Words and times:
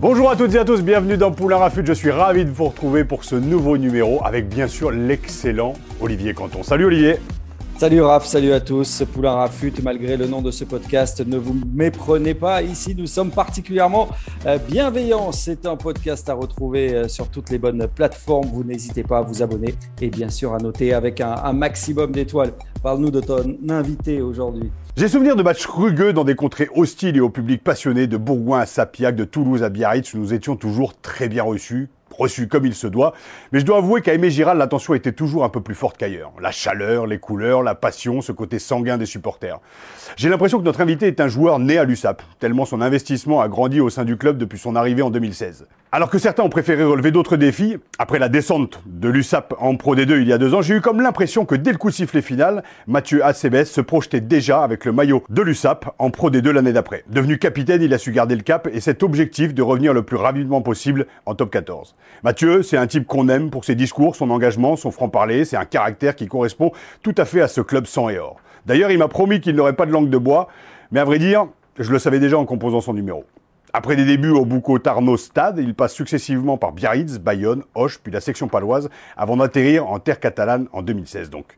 Bonjour 0.00 0.30
à 0.30 0.36
toutes 0.36 0.54
et 0.54 0.58
à 0.58 0.64
tous, 0.64 0.80
bienvenue 0.80 1.18
dans 1.18 1.30
Poulain 1.30 1.58
Rafut. 1.58 1.84
Je 1.84 1.92
suis 1.92 2.10
ravi 2.10 2.46
de 2.46 2.50
vous 2.50 2.68
retrouver 2.68 3.04
pour 3.04 3.22
ce 3.22 3.34
nouveau 3.34 3.76
numéro 3.76 4.24
avec 4.24 4.48
bien 4.48 4.66
sûr 4.66 4.90
l'excellent 4.90 5.74
Olivier 6.00 6.32
Canton. 6.32 6.62
Salut 6.62 6.86
Olivier 6.86 7.16
Salut 7.76 8.00
Raph, 8.00 8.24
salut 8.24 8.52
à 8.52 8.60
tous. 8.60 9.04
Poulain 9.12 9.32
Rafut, 9.32 9.74
malgré 9.82 10.16
le 10.16 10.26
nom 10.26 10.40
de 10.40 10.50
ce 10.50 10.64
podcast, 10.64 11.26
ne 11.26 11.36
vous 11.36 11.54
méprenez 11.74 12.32
pas. 12.32 12.62
Ici, 12.62 12.94
nous 12.94 13.06
sommes 13.06 13.30
particulièrement 13.30 14.08
euh, 14.46 14.56
bienveillants. 14.56 15.32
C'est 15.32 15.66
un 15.66 15.76
podcast 15.76 16.30
à 16.30 16.34
retrouver 16.34 16.94
euh, 16.94 17.08
sur 17.08 17.28
toutes 17.28 17.50
les 17.50 17.58
bonnes 17.58 17.86
plateformes. 17.86 18.48
Vous 18.52 18.64
n'hésitez 18.64 19.02
pas 19.02 19.18
à 19.18 19.22
vous 19.22 19.42
abonner 19.42 19.74
et 20.00 20.08
bien 20.08 20.30
sûr 20.30 20.54
à 20.54 20.58
noter 20.58 20.94
avec 20.94 21.20
un, 21.20 21.34
un 21.44 21.52
maximum 21.52 22.12
d'étoiles. 22.12 22.52
Parle-nous 22.82 23.10
de 23.10 23.20
ton 23.20 23.56
invité 23.68 24.22
aujourd'hui. 24.22 24.70
J'ai 25.00 25.08
souvenir 25.08 25.34
de 25.34 25.42
matchs 25.42 25.64
rugueux 25.64 26.12
dans 26.12 26.24
des 26.24 26.34
contrées 26.34 26.68
hostiles 26.74 27.16
et 27.16 27.20
au 27.20 27.30
public 27.30 27.64
passionné, 27.64 28.06
de 28.06 28.18
Bourgoin 28.18 28.60
à 28.60 28.66
Sapiac, 28.66 29.16
de 29.16 29.24
Toulouse 29.24 29.62
à 29.62 29.70
Biarritz, 29.70 30.12
où 30.12 30.18
nous 30.18 30.34
étions 30.34 30.56
toujours 30.56 30.92
très 31.00 31.30
bien 31.30 31.42
reçus, 31.42 31.88
reçu 32.10 32.48
comme 32.48 32.66
il 32.66 32.74
se 32.74 32.86
doit. 32.86 33.14
Mais 33.50 33.60
je 33.60 33.64
dois 33.64 33.78
avouer 33.78 34.02
qu'à 34.02 34.12
Aimé 34.12 34.28
Giral, 34.28 34.58
l'attention 34.58 34.92
était 34.92 35.12
toujours 35.12 35.42
un 35.42 35.48
peu 35.48 35.62
plus 35.62 35.74
forte 35.74 35.96
qu'ailleurs. 35.96 36.32
La 36.38 36.50
chaleur, 36.50 37.06
les 37.06 37.16
couleurs, 37.16 37.62
la 37.62 37.74
passion, 37.74 38.20
ce 38.20 38.32
côté 38.32 38.58
sanguin 38.58 38.98
des 38.98 39.06
supporters. 39.06 39.58
J'ai 40.18 40.28
l'impression 40.28 40.58
que 40.58 40.64
notre 40.64 40.82
invité 40.82 41.06
est 41.06 41.20
un 41.20 41.28
joueur 41.28 41.58
né 41.60 41.78
à 41.78 41.84
l'USAP, 41.84 42.22
tellement 42.38 42.66
son 42.66 42.82
investissement 42.82 43.40
a 43.40 43.48
grandi 43.48 43.80
au 43.80 43.88
sein 43.88 44.04
du 44.04 44.18
club 44.18 44.36
depuis 44.36 44.58
son 44.58 44.76
arrivée 44.76 45.00
en 45.00 45.10
2016. 45.10 45.66
Alors 45.92 46.08
que 46.08 46.18
certains 46.18 46.44
ont 46.44 46.50
préféré 46.50 46.84
relever 46.84 47.10
d'autres 47.10 47.36
défis, 47.36 47.76
après 47.98 48.20
la 48.20 48.28
descente 48.28 48.80
de 48.86 49.08
l'USAP 49.08 49.54
en 49.58 49.74
Pro 49.74 49.96
D2 49.96 50.20
il 50.20 50.28
y 50.28 50.32
a 50.32 50.38
deux 50.38 50.54
ans, 50.54 50.62
j'ai 50.62 50.76
eu 50.76 50.80
comme 50.80 51.00
l'impression 51.00 51.44
que 51.44 51.56
dès 51.56 51.72
le 51.72 51.78
coup 51.78 51.90
de 51.90 51.94
sifflet 51.96 52.22
final, 52.22 52.62
Mathieu 52.86 53.24
Acebes 53.24 53.64
se 53.64 53.80
projetait 53.80 54.20
déjà 54.20 54.62
avec 54.62 54.84
le 54.84 54.92
maillot 54.92 55.24
de 55.28 55.42
l'USAP 55.42 55.92
en 55.98 56.10
Pro 56.10 56.30
D2 56.30 56.50
l'année 56.50 56.72
d'après. 56.72 57.02
Devenu 57.08 57.40
capitaine, 57.40 57.82
il 57.82 57.92
a 57.92 57.98
su 57.98 58.12
garder 58.12 58.36
le 58.36 58.42
cap 58.42 58.68
et 58.72 58.78
cet 58.78 59.02
objectif 59.02 59.52
de 59.52 59.62
revenir 59.62 59.92
le 59.92 60.04
plus 60.04 60.16
rapidement 60.16 60.62
possible 60.62 61.06
en 61.26 61.34
top 61.34 61.50
14. 61.50 61.96
Mathieu, 62.22 62.62
c'est 62.62 62.76
un 62.76 62.86
type 62.86 63.08
qu'on 63.08 63.28
aime 63.28 63.50
pour 63.50 63.64
ses 63.64 63.74
discours, 63.74 64.14
son 64.14 64.30
engagement, 64.30 64.76
son 64.76 64.92
franc-parler, 64.92 65.44
c'est 65.44 65.56
un 65.56 65.64
caractère 65.64 66.14
qui 66.14 66.28
correspond 66.28 66.70
tout 67.02 67.14
à 67.18 67.24
fait 67.24 67.40
à 67.40 67.48
ce 67.48 67.62
club 67.62 67.86
sang 67.86 68.08
et 68.08 68.18
or. 68.20 68.36
D'ailleurs, 68.64 68.92
il 68.92 68.98
m'a 68.98 69.08
promis 69.08 69.40
qu'il 69.40 69.56
n'aurait 69.56 69.72
pas 69.72 69.86
de 69.86 69.90
langue 69.90 70.08
de 70.08 70.18
bois, 70.18 70.46
mais 70.92 71.00
à 71.00 71.04
vrai 71.04 71.18
dire, 71.18 71.48
je 71.80 71.90
le 71.90 71.98
savais 71.98 72.20
déjà 72.20 72.38
en 72.38 72.44
composant 72.44 72.80
son 72.80 72.94
numéro. 72.94 73.24
Après 73.72 73.94
des 73.94 74.04
débuts 74.04 74.30
au 74.30 74.44
Bouco 74.44 74.80
Tarno 74.80 75.16
Stade, 75.16 75.58
il 75.58 75.74
passe 75.74 75.94
successivement 75.94 76.56
par 76.56 76.72
Biarritz, 76.72 77.18
Bayonne, 77.18 77.62
Hoche, 77.76 78.00
puis 78.02 78.12
la 78.12 78.20
section 78.20 78.48
paloise, 78.48 78.90
avant 79.16 79.36
d'atterrir 79.36 79.86
en 79.86 80.00
terre 80.00 80.18
catalane 80.18 80.66
en 80.72 80.82
2016 80.82 81.30
donc. 81.30 81.56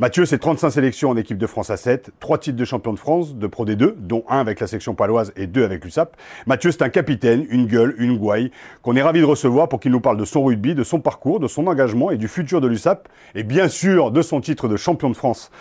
Mathieu, 0.00 0.24
c'est 0.24 0.38
35 0.38 0.70
sélections 0.70 1.10
en 1.10 1.16
équipe 1.16 1.38
de 1.38 1.46
France 1.46 1.70
à 1.70 1.76
7, 1.76 2.10
3 2.18 2.38
titres 2.38 2.56
de 2.56 2.64
champion 2.64 2.92
de 2.92 2.98
France, 2.98 3.36
de 3.36 3.46
Pro 3.46 3.64
D2, 3.64 3.94
dont 3.96 4.24
un 4.28 4.38
avec 4.38 4.58
la 4.58 4.66
section 4.66 4.94
paloise 4.94 5.32
et 5.36 5.46
deux 5.46 5.62
avec 5.62 5.84
l'USAP. 5.84 6.16
Mathieu, 6.46 6.72
c'est 6.72 6.82
un 6.82 6.88
capitaine, 6.88 7.46
une 7.48 7.66
gueule, 7.66 7.94
une 7.98 8.18
gouaille, 8.18 8.50
qu'on 8.82 8.96
est 8.96 9.02
ravi 9.02 9.20
de 9.20 9.26
recevoir 9.26 9.68
pour 9.68 9.78
qu'il 9.78 9.92
nous 9.92 10.00
parle 10.00 10.16
de 10.16 10.24
son 10.24 10.42
rugby, 10.42 10.74
de 10.74 10.82
son 10.82 10.98
parcours, 10.98 11.38
de 11.38 11.46
son 11.46 11.68
engagement 11.68 12.10
et 12.10 12.16
du 12.16 12.26
futur 12.26 12.60
de 12.60 12.66
l'USAP, 12.66 13.08
et 13.36 13.44
bien 13.44 13.68
sûr 13.68 14.10
de 14.10 14.22
son 14.22 14.40
titre 14.40 14.66
de 14.66 14.76
champion 14.76 15.10
de 15.10 15.16
France 15.16 15.52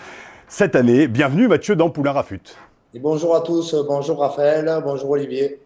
cette 0.47 0.75
année. 0.75 1.07
Bienvenue 1.07 1.47
Mathieu 1.47 1.75
dans 1.75 1.91
Poulain 1.91 2.13
Rafut. 2.13 2.41
Bonjour 2.99 3.35
à 3.35 3.41
tous, 3.41 3.75
bonjour 3.87 4.19
Raphaël, 4.19 4.81
bonjour 4.83 5.11
Olivier. 5.11 5.59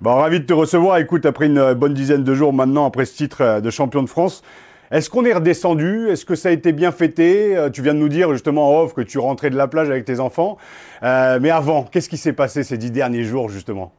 Bon, 0.00 0.14
ravi 0.14 0.40
de 0.40 0.44
te 0.44 0.52
recevoir. 0.52 0.98
Écoute, 0.98 1.26
après 1.26 1.46
une 1.46 1.74
bonne 1.74 1.94
dizaine 1.94 2.24
de 2.24 2.34
jours 2.34 2.52
maintenant, 2.52 2.86
après 2.86 3.04
ce 3.04 3.16
titre 3.16 3.60
de 3.60 3.70
champion 3.70 4.02
de 4.02 4.08
France, 4.08 4.42
est-ce 4.90 5.10
qu'on 5.10 5.24
est 5.24 5.34
redescendu? 5.34 6.08
Est-ce 6.08 6.24
que 6.24 6.34
ça 6.34 6.48
a 6.48 6.52
été 6.52 6.72
bien 6.72 6.92
fêté? 6.92 7.56
Euh, 7.56 7.68
Tu 7.68 7.82
viens 7.82 7.94
de 7.94 7.98
nous 7.98 8.08
dire 8.08 8.32
justement 8.32 8.70
en 8.70 8.82
off 8.82 8.94
que 8.94 9.02
tu 9.02 9.18
rentrais 9.18 9.50
de 9.50 9.56
la 9.56 9.68
plage 9.68 9.90
avec 9.90 10.04
tes 10.04 10.18
enfants. 10.18 10.56
Euh, 11.02 11.38
mais 11.42 11.50
avant, 11.50 11.82
qu'est-ce 11.82 12.08
qui 12.08 12.16
s'est 12.16 12.32
passé 12.32 12.64
ces 12.64 12.78
dix 12.78 12.90
derniers 12.90 13.24
jours 13.24 13.50
justement? 13.50 13.92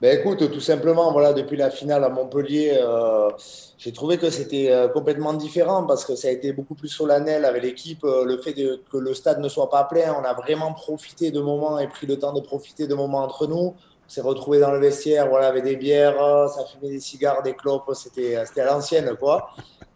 Ben 0.00 0.18
écoute, 0.18 0.50
tout 0.50 0.60
simplement, 0.60 1.12
voilà, 1.12 1.34
depuis 1.34 1.58
la 1.58 1.70
finale 1.70 2.02
à 2.04 2.08
Montpellier, 2.08 2.72
euh, 2.72 3.28
j'ai 3.76 3.92
trouvé 3.92 4.16
que 4.16 4.30
c'était 4.30 4.70
euh, 4.70 4.88
complètement 4.88 5.34
différent 5.34 5.84
parce 5.84 6.06
que 6.06 6.14
ça 6.14 6.28
a 6.28 6.30
été 6.30 6.54
beaucoup 6.54 6.74
plus 6.74 6.88
solennel 6.88 7.44
avec 7.44 7.62
l'équipe. 7.62 8.02
Euh, 8.04 8.24
le 8.24 8.38
fait 8.38 8.54
de, 8.54 8.80
que 8.90 8.96
le 8.96 9.12
stade 9.12 9.40
ne 9.40 9.48
soit 9.50 9.68
pas 9.68 9.84
plein, 9.84 10.16
on 10.18 10.24
a 10.24 10.32
vraiment 10.32 10.72
profité 10.72 11.30
de 11.30 11.40
moments 11.40 11.78
et 11.78 11.86
pris 11.86 12.06
le 12.06 12.18
temps 12.18 12.32
de 12.32 12.40
profiter 12.40 12.86
de 12.86 12.94
moments 12.94 13.22
entre 13.22 13.46
nous. 13.46 13.74
S'est 14.10 14.22
retrouvés 14.22 14.58
dans 14.58 14.72
le 14.72 14.80
vestiaire, 14.80 15.28
voilà, 15.28 15.46
avec 15.46 15.62
des 15.62 15.76
bières, 15.76 16.20
euh, 16.20 16.48
ça 16.48 16.64
fumait 16.64 16.90
des 16.90 16.98
cigares, 16.98 17.44
des 17.44 17.54
clopes, 17.54 17.88
c'était 17.94 18.44
c'était 18.44 18.62
à 18.62 18.64
l'ancienne, 18.64 19.14
quoi. 19.16 19.50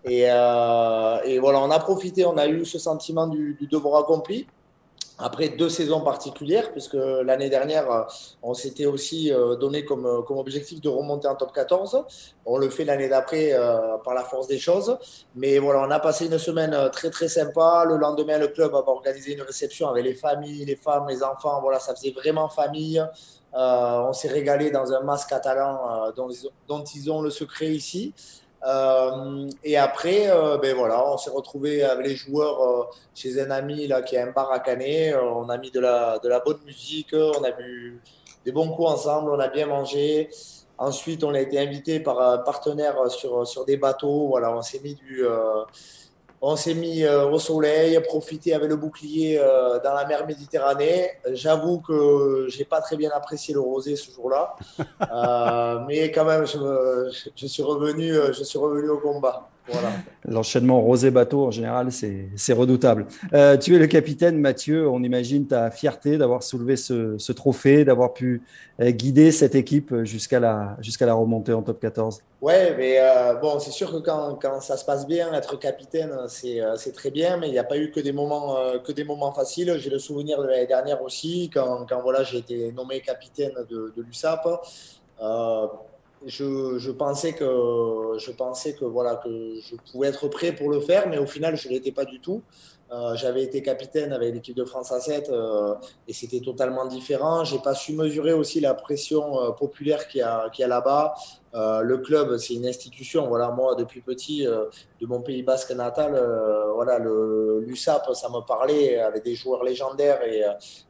Et, 0.05 0.27
euh, 0.29 1.17
et 1.25 1.41
voilà, 1.41 1.59
on 1.59 1.71
a 1.73 1.81
profité, 1.81 2.25
on 2.25 2.37
a 2.37 2.47
eu 2.47 2.65
ce 2.65 2.79
sentiment 2.79 3.27
du, 3.27 3.57
du 3.61 3.67
devoir 3.67 4.03
accompli. 4.03 4.47
Après 5.17 5.49
deux 5.51 5.69
saisons 5.69 6.01
particulières, 6.01 6.73
puisque 6.73 6.95
l'année 6.95 7.49
dernière, 7.49 7.89
euh, 7.91 8.03
on 8.43 8.53
s'était 8.53 8.87
aussi 8.87 9.33
euh, 9.33 9.55
donné 9.55 9.85
comme, 9.85 10.07
euh, 10.07 10.23
comme 10.23 10.39
objectif 10.39 10.81
de 10.81 10.89
remonter 10.89 11.29
en 11.29 11.37
top 11.37 11.53
14. 11.53 12.05
On 12.45 12.59
le 12.59 12.69
fait 12.69 12.85
l'année 12.85 13.09
d'après 13.09 13.53
par 14.05 14.13
la 14.15 14.25
force 14.25 14.49
des 14.49 14.59
choses. 14.59 14.99
Mais 15.37 15.59
voilà, 15.59 15.81
on 15.87 15.91
a 15.91 16.01
passé 16.01 16.27
une 16.27 16.39
semaine 16.39 16.77
très 16.93 17.11
très 17.11 17.29
sympa. 17.29 17.85
Le 17.87 17.97
lendemain, 17.97 18.39
le 18.39 18.49
club 18.49 18.75
avait 18.75 18.89
organisé 18.89 19.35
une 19.35 19.43
réception 19.43 19.89
avec 19.89 20.05
les 20.05 20.15
familles, 20.15 20.65
les 20.65 20.77
femmes, 20.77 21.07
les 21.09 21.23
enfants. 21.23 21.61
Voilà, 21.63 21.79
ça 21.79 21.95
faisait 21.95 22.11
vraiment 22.11 22.49
famille. 22.49 23.03
On 23.55 24.13
s'est 24.13 24.29
régalé 24.29 24.71
dans 24.71 24.93
un 24.93 25.01
masque 25.01 25.31
catalan 25.31 26.13
dont 26.69 26.85
ils 26.85 27.11
ont 27.11 27.23
le 27.23 27.31
secret 27.31 27.69
ici. 27.69 28.13
Euh, 28.67 29.49
et 29.63 29.77
après, 29.77 30.31
euh, 30.31 30.57
ben 30.59 30.75
voilà, 30.75 31.07
on 31.07 31.19
s'est 31.19 31.31
retrouvé 31.31 31.83
avec 31.83 32.07
les 32.07 32.17
joueurs 32.17 32.63
euh, 32.63 32.85
chez 33.15 33.41
un 33.41 33.51
ami 33.51 33.87
là 33.87 34.03
qui 34.03 34.17
a 34.17 34.27
un 34.27 34.31
bar 34.31 34.51
à 34.51 34.61
Canet. 34.61 35.15
On 35.17 35.49
a 35.49 35.59
mis 35.59 35.71
de 35.71 35.81
la, 35.81 36.19
de 36.19 36.29
la 36.29 36.41
bonne 36.41 36.61
musique, 36.65 37.15
on 37.15 37.45
a 37.45 37.51
bu 37.51 38.01
des 38.45 38.53
bons 38.53 38.71
coups 38.71 38.89
ensemble, 38.89 39.31
on 39.31 39.41
a 39.41 39.49
bien 39.49 39.67
mangé. 39.67 40.31
Ensuite, 40.77 41.23
on 41.25 41.35
a 41.35 41.41
été 41.41 41.59
invité 41.59 42.01
par 42.01 42.21
un 42.21 42.39
partenaire 42.39 43.11
sur, 43.11 43.47
sur 43.47 43.65
des 43.65 43.77
bateaux. 43.77 44.29
Voilà, 44.29 44.53
on 44.55 44.63
s'est 44.63 44.81
mis 44.81 44.95
du, 44.95 45.25
on 46.47 46.57
s'est 46.57 46.75
mis 46.75 47.03
euh, 47.05 47.27
au 47.35 47.39
soleil, 47.39 47.99
profité 48.03 48.53
avec 48.55 48.69
le 48.69 48.77
bouclier 48.77 49.39
euh, 49.39 49.79
dans 49.85 49.95
la 49.95 50.05
mer 50.07 50.27
Méditerranée. 50.27 51.11
J'avoue 51.33 51.81
que 51.81 52.47
j'ai 52.49 52.65
pas 52.67 52.81
très 52.81 52.97
bien 52.97 53.11
apprécié 53.15 53.55
le 53.55 53.61
rosé 53.61 53.97
ce 53.97 54.11
jour-là, 54.11 54.55
Euh, 55.13 55.79
mais 55.87 56.11
quand 56.13 56.25
même, 56.25 56.47
je, 56.47 56.59
me- 56.59 57.11
je- 57.13 57.31
je 57.35 57.47
suis 57.47 57.63
revenu, 57.63 58.13
je 58.39 58.43
suis 58.45 58.59
revenu 58.59 58.89
au 58.91 58.99
combat. 58.99 59.49
Voilà. 59.69 59.93
L'enchaînement 60.27 60.81
rosé-bateau, 60.83 61.47
en 61.47 61.51
général, 61.51 61.89
c'est 61.91 62.53
redoutable. 62.53 63.07
Euh, 63.33 63.57
tu 63.57 63.75
es 63.75 63.79
le 63.79 63.87
capitaine, 63.87 64.39
Mathieu. 64.39 64.89
On 64.89 65.03
imagine 65.03 65.47
ta 65.47 65.71
fierté 65.71 66.19
d'avoir 66.19 66.43
soulevé 66.43 66.77
ce, 66.77 67.17
ce 67.17 67.33
trophée, 67.33 67.85
d'avoir 67.85 68.13
pu 68.13 68.43
euh, 68.81 68.91
guider 68.91 69.33
cette 69.33 69.55
équipe 69.55 69.95
jusqu'à 70.03 70.39
la, 70.39 70.77
jusqu'à 70.81 71.07
la 71.07 71.15
remontée 71.15 71.55
en 71.55 71.63
top 71.63 71.81
14. 71.81 72.21
Ouais, 72.43 72.75
mais 72.77 72.97
euh, 72.99 73.35
bon, 73.35 73.59
c'est 73.59 73.71
sûr 73.71 73.91
que 73.91 73.99
quand, 73.99 74.39
quand 74.41 74.61
ça 74.61 74.77
se 74.77 74.85
passe 74.85 75.07
bien, 75.07 75.33
être 75.33 75.59
capitaine, 75.59 76.13
c'est 76.29 76.93
très 76.93 77.11
bien, 77.11 77.39
mais 77.39 77.49
il 77.49 77.53
n'y 77.53 77.59
a 77.59 77.65
pas 77.65 77.79
eu 77.79 77.91
que 77.91 78.01
des 78.01 78.13
moments, 78.13 78.57
que 78.85 78.93
des 78.93 79.05
moments 79.05 79.33
faciles. 79.33 79.75
J'ai 79.79 79.91
le 79.91 79.99
souvenir 79.99 80.43
de 80.43 80.47
l'année 80.47 80.67
dernière 80.67 81.03
aussi, 81.03 81.51
quand, 81.53 81.87
quand 81.89 82.03
voilà, 82.03 82.23
j'ai 82.23 82.39
été 82.39 82.71
nommé 82.73 83.01
capitaine 83.01 83.55
de, 83.71 83.95
de 83.97 84.03
l'USAP. 84.03 84.47
Je, 86.27 86.79
je 86.79 86.91
pensais 86.91 87.35
que 87.35 88.17
je 88.19 88.31
pensais 88.31 88.75
que 88.75 88.85
voilà 88.85 89.17
que 89.17 89.29
je 89.61 89.77
pouvais 89.93 90.09
être 90.09 90.29
prêt 90.29 90.53
pour 90.53 90.71
le 90.71 90.81
faire, 90.81 91.09
mais 91.09 91.19
au 91.19 91.27
final, 91.27 91.57
je 91.57 91.69
l'étais 91.69 91.93
pas 91.93 92.05
du 92.05 92.21
tout. 92.21 92.43
Euh, 92.93 93.17
J'avais 93.17 93.43
été 93.43 93.63
capitaine 93.63 94.13
avec 94.13 94.35
l'équipe 94.35 94.57
de 94.57 94.65
France 94.65 94.93
A7 94.93 95.31
euh, 95.31 95.75
et 96.07 96.13
c'était 96.13 96.41
totalement 96.41 96.87
différent. 96.87 97.45
J'ai 97.45 97.59
pas 97.59 97.75
su 97.75 97.95
mesurer 97.95 98.33
aussi 98.33 98.61
la 98.61 98.75
pression 98.75 99.41
euh, 99.41 99.51
populaire 99.51 100.07
qu'il 100.07 100.21
y 100.21 100.23
a, 100.23 100.51
y 100.57 100.63
a 100.63 100.69
là-bas. 100.69 101.15
Le 101.57 101.99
club, 101.99 102.37
c'est 102.37 102.55
une 102.55 102.67
institution. 102.67 103.29
Voilà, 103.29 103.51
moi, 103.53 103.77
depuis 103.77 104.01
petit, 104.01 104.45
de 104.45 105.07
mon 105.07 105.21
pays 105.21 105.45
basque 105.45 105.71
natal, 105.71 106.21
voilà, 106.75 106.99
l'USAP, 106.99 108.13
ça 108.13 108.29
me 108.29 108.45
parlait 108.45 108.99
avec 108.99 109.23
des 109.23 109.37
joueurs 109.37 109.63
légendaires 109.63 110.19
et, 110.25 110.43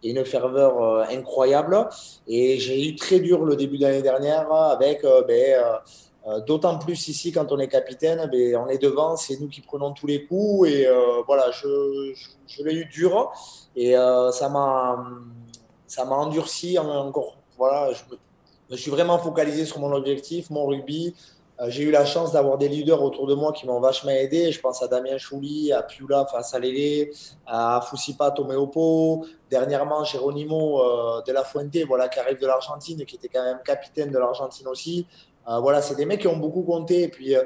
une 0.09 0.25
ferveur 0.25 1.07
incroyable. 1.11 1.87
Et 2.27 2.59
j'ai 2.59 2.89
eu 2.89 2.97
très 2.97 3.21
dur 3.21 3.45
le 3.45 3.57
début 3.57 3.77
de 3.77 3.83
l'année 3.83 4.01
dernière 4.01 4.51
avec 4.51 5.03
ben, 5.29 5.83
D'autant 6.47 6.79
plus 6.79 7.09
ici, 7.09 7.33
quand 7.33 7.53
on 7.53 7.59
est 7.59 7.69
capitaine, 7.69 8.31
mais 8.33 8.57
on 8.57 8.67
est 8.69 8.79
devant, 8.79 9.15
c'est 9.15 9.39
nous 9.39 9.49
qui 9.49 9.61
prenons 9.61 9.93
tous 9.93 10.07
les 10.07 10.25
coups. 10.25 10.71
Et 10.71 10.89
voilà, 11.27 11.51
je, 11.51 12.63
l'ai 12.63 12.75
eu 12.75 12.87
dur 12.87 13.31
et 13.77 13.93
ça 13.93 14.49
m'a 14.49 15.05
ça 15.87 16.07
m'a 16.07 16.15
endurci 16.15 16.79
encore. 16.79 17.37
Voilà, 17.59 17.93
je 17.93 18.03
me 18.71 18.77
suis 18.77 18.91
vraiment 18.91 19.19
focalisé 19.19 19.67
sur 19.67 19.81
mon 19.81 19.93
objectif, 19.93 20.49
mon 20.49 20.67
rugby, 20.67 21.15
euh, 21.61 21.67
j'ai 21.71 21.85
eu 21.85 21.91
la 21.93 22.05
chance 22.05 22.33
d'avoir 22.33 22.59
des 22.59 22.69
leaders 22.69 23.01
autour 23.01 23.29
de 23.29 23.35
moi 23.35 23.53
qui 23.53 23.67
m'ont 23.67 23.81
vachement 23.81 24.11
aidé. 24.11 24.51
Je 24.51 24.61
pense 24.61 24.83
à 24.83 24.89
Damien 24.89 25.19
Chouli, 25.19 25.73
à 25.73 25.83
Piula 25.83 26.27
face 26.27 26.53
à 26.53 26.59
Lélé, 26.59 27.13
à 27.47 27.81
Fusipa 27.89 28.33
Tomeopo, 28.33 29.25
dernièrement 29.49 30.03
Geronimo 30.05 30.83
euh, 30.83 31.23
de 31.23 31.33
la 31.33 31.45
Fuente, 31.45 31.77
voilà, 31.87 32.09
qui 32.09 32.19
arrive 32.19 32.41
de 32.41 32.47
l'Argentine, 32.47 33.05
qui 33.07 33.17
était 33.17 33.29
quand 33.29 33.45
même 33.45 33.61
capitaine 33.65 34.11
de 34.11 34.19
l'Argentine 34.19 34.67
aussi. 34.67 35.07
Euh, 35.49 35.59
voilà, 35.61 35.83
c'est 35.83 35.95
des 35.95 36.07
mecs 36.07 36.21
qui 36.21 36.29
ont 36.29 36.37
beaucoup 36.37 36.63
compté. 36.63 37.03
Et 37.03 37.09
puis, 37.09 37.37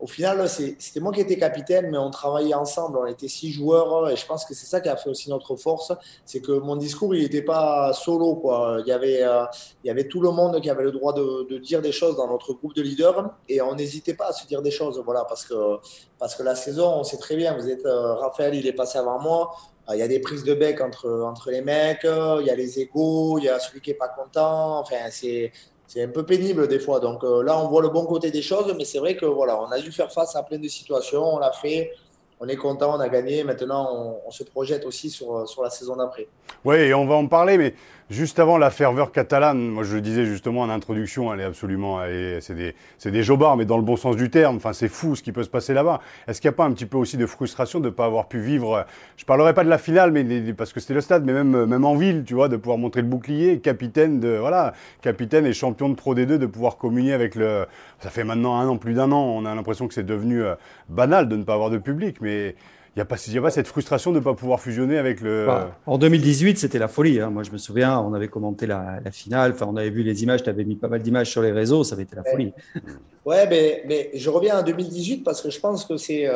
au 0.00 0.06
final, 0.06 0.48
c'était 0.48 0.98
moi 0.98 1.12
qui 1.12 1.20
étais 1.20 1.36
capitaine, 1.36 1.90
mais 1.90 1.98
on 1.98 2.10
travaillait 2.10 2.54
ensemble. 2.54 2.98
On 2.98 3.06
était 3.06 3.28
six 3.28 3.52
joueurs 3.52 4.08
et 4.08 4.16
je 4.16 4.24
pense 4.24 4.46
que 4.46 4.54
c'est 4.54 4.66
ça 4.66 4.80
qui 4.80 4.88
a 4.88 4.96
fait 4.96 5.10
aussi 5.10 5.28
notre 5.28 5.56
force. 5.56 5.92
C'est 6.24 6.40
que 6.40 6.52
mon 6.52 6.76
discours, 6.76 7.14
il 7.14 7.22
n'était 7.22 7.42
pas 7.42 7.92
solo. 7.92 8.36
Quoi. 8.36 8.78
Il, 8.80 8.88
y 8.88 8.92
avait, 8.92 9.22
euh, 9.22 9.44
il 9.84 9.88
y 9.88 9.90
avait 9.90 10.08
tout 10.08 10.22
le 10.22 10.30
monde 10.30 10.58
qui 10.62 10.70
avait 10.70 10.84
le 10.84 10.90
droit 10.90 11.12
de, 11.12 11.58
dire 11.58 11.82
des 11.82 11.92
choses 11.92 12.16
dans 12.16 12.28
notre 12.28 12.54
groupe 12.54 12.74
de 12.74 12.80
leaders 12.80 13.30
et 13.46 13.60
on 13.60 13.74
n'hésitait 13.74 14.14
pas 14.14 14.28
à 14.28 14.32
se 14.32 14.46
dire 14.46 14.62
des 14.62 14.70
choses. 14.70 15.02
Voilà, 15.04 15.26
parce, 15.28 15.44
que, 15.44 15.76
parce 16.18 16.34
que 16.34 16.42
la 16.42 16.54
saison, 16.54 17.00
on 17.00 17.04
sait 17.04 17.18
très 17.18 17.36
bien, 17.36 17.54
vous 17.54 17.68
êtes 17.68 17.84
euh, 17.84 18.14
Raphaël, 18.14 18.54
il 18.54 18.66
est 18.66 18.72
passé 18.72 18.98
avant 18.98 19.20
moi. 19.20 19.50
Euh, 19.90 19.96
il 19.96 19.98
y 19.98 20.02
a 20.02 20.08
des 20.08 20.20
prises 20.20 20.44
de 20.44 20.54
bec 20.54 20.80
entre, 20.80 21.10
entre 21.26 21.50
les 21.50 21.60
mecs, 21.60 22.04
il 22.04 22.46
y 22.46 22.50
a 22.50 22.54
les 22.54 22.80
égaux, 22.80 23.36
il 23.38 23.44
y 23.44 23.48
a 23.50 23.58
celui 23.58 23.82
qui 23.82 23.90
n'est 23.90 23.96
pas 23.96 24.08
content. 24.08 24.78
Enfin, 24.78 25.10
c'est 25.10 25.52
c'est 25.92 26.04
un 26.04 26.08
peu 26.08 26.24
pénible 26.24 26.68
des 26.68 26.78
fois. 26.78 27.00
Donc 27.00 27.24
euh, 27.24 27.42
là, 27.42 27.58
on 27.58 27.66
voit 27.66 27.82
le 27.82 27.88
bon 27.88 28.06
côté 28.06 28.30
des 28.30 28.42
choses, 28.42 28.72
mais 28.78 28.84
c'est 28.84 29.00
vrai 29.00 29.16
que 29.16 29.26
voilà, 29.26 29.60
on 29.60 29.72
a 29.72 29.80
dû 29.80 29.90
faire 29.90 30.12
face 30.12 30.36
à 30.36 30.44
plein 30.44 30.58
de 30.58 30.68
situations, 30.68 31.34
on 31.34 31.38
l'a 31.40 31.50
fait, 31.50 31.90
on 32.38 32.46
est 32.46 32.54
content, 32.54 32.96
on 32.96 33.00
a 33.00 33.08
gagné. 33.08 33.42
Maintenant, 33.42 34.20
on, 34.24 34.30
se 34.30 34.44
projette 34.44 34.86
aussi 34.86 35.10
sur, 35.10 35.48
sur 35.48 35.64
la 35.64 35.70
saison 35.70 35.96
d'après. 35.96 36.28
Oui, 36.64 36.94
on 36.94 37.06
va 37.06 37.16
en 37.16 37.26
parler, 37.26 37.58
mais 37.58 37.74
Juste 38.10 38.40
avant 38.40 38.58
la 38.58 38.70
ferveur 38.70 39.12
catalane, 39.12 39.68
moi 39.68 39.84
je 39.84 39.94
le 39.94 40.00
disais 40.00 40.24
justement 40.24 40.62
en 40.62 40.68
introduction, 40.68 41.32
elle 41.32 41.38
est 41.38 41.44
absolument, 41.44 42.00
c'est 42.40 42.56
des, 42.56 42.74
des 43.04 43.22
jobards, 43.22 43.56
mais 43.56 43.66
dans 43.66 43.76
le 43.76 43.84
bon 43.84 43.94
sens 43.94 44.16
du 44.16 44.30
terme. 44.30 44.56
Enfin, 44.56 44.72
c'est 44.72 44.88
fou 44.88 45.14
ce 45.14 45.22
qui 45.22 45.30
peut 45.30 45.44
se 45.44 45.48
passer 45.48 45.74
là-bas. 45.74 46.00
Est-ce 46.26 46.40
qu'il 46.40 46.48
n'y 46.48 46.54
a 46.54 46.56
pas 46.56 46.64
un 46.64 46.72
petit 46.72 46.86
peu 46.86 46.98
aussi 46.98 47.16
de 47.16 47.24
frustration 47.24 47.78
de 47.78 47.84
ne 47.84 47.90
pas 47.90 48.06
avoir 48.06 48.26
pu 48.26 48.40
vivre, 48.40 48.84
je 49.16 49.24
parlerai 49.24 49.54
pas 49.54 49.62
de 49.62 49.68
la 49.68 49.78
finale, 49.78 50.10
mais 50.10 50.24
parce 50.54 50.72
que 50.72 50.80
c'était 50.80 50.94
le 50.94 51.02
stade, 51.02 51.24
mais 51.24 51.32
même, 51.32 51.66
même 51.66 51.84
en 51.84 51.94
ville, 51.94 52.24
tu 52.24 52.34
vois, 52.34 52.48
de 52.48 52.56
pouvoir 52.56 52.78
montrer 52.78 53.02
le 53.02 53.06
bouclier, 53.06 53.60
capitaine 53.60 54.18
de, 54.18 54.38
voilà, 54.40 54.72
capitaine 55.02 55.46
et 55.46 55.52
champion 55.52 55.88
de 55.88 55.94
Pro 55.94 56.16
D2, 56.16 56.36
de 56.36 56.46
pouvoir 56.46 56.78
communier 56.78 57.12
avec 57.12 57.36
le, 57.36 57.66
ça 58.00 58.10
fait 58.10 58.24
maintenant 58.24 58.58
un 58.58 58.66
an, 58.66 58.76
plus 58.76 58.94
d'un 58.94 59.12
an, 59.12 59.22
on 59.22 59.44
a 59.46 59.54
l'impression 59.54 59.86
que 59.86 59.94
c'est 59.94 60.02
devenu 60.02 60.42
euh, 60.42 60.56
banal 60.88 61.28
de 61.28 61.36
ne 61.36 61.44
pas 61.44 61.54
avoir 61.54 61.70
de 61.70 61.78
public, 61.78 62.16
mais 62.20 62.56
il 62.96 62.98
n'y 62.98 63.02
a, 63.02 63.04
pas, 63.04 63.14
a 63.14 63.40
pas 63.40 63.50
cette 63.50 63.68
frustration 63.68 64.10
de 64.10 64.18
ne 64.18 64.24
pas 64.24 64.34
pouvoir 64.34 64.60
fusionner 64.60 64.98
avec 64.98 65.20
le. 65.20 65.46
Bah, 65.46 65.76
en 65.86 65.96
2018, 65.96 66.58
c'était 66.58 66.80
la 66.80 66.88
folie. 66.88 67.20
Hein. 67.20 67.30
Moi, 67.30 67.44
je 67.44 67.52
me 67.52 67.58
souviens, 67.58 68.00
on 68.00 68.14
avait 68.14 68.26
commenté 68.26 68.66
la, 68.66 69.00
finale, 69.12 69.52
enfin, 69.52 69.66
on 69.68 69.76
avait 69.76 69.90
vu 69.90 70.02
les 70.02 70.24
images, 70.24 70.42
tu 70.42 70.50
avais 70.50 70.64
mis 70.64 70.74
pas 70.74 70.88
mal 70.88 71.00
d'images 71.00 71.30
sur 71.30 71.40
les 71.40 71.52
réseaux, 71.52 71.84
ça 71.84 71.94
avait 71.94 72.02
été 72.02 72.16
la 72.16 72.24
folie. 72.24 72.52
Ouais, 73.26 73.46
mais, 73.50 73.84
mais 73.86 74.10
je 74.14 74.30
reviens 74.30 74.56
à 74.56 74.62
2018 74.62 75.18
parce 75.18 75.42
que 75.42 75.50
je 75.50 75.60
pense 75.60 75.84
que 75.84 75.98
c'est. 75.98 76.26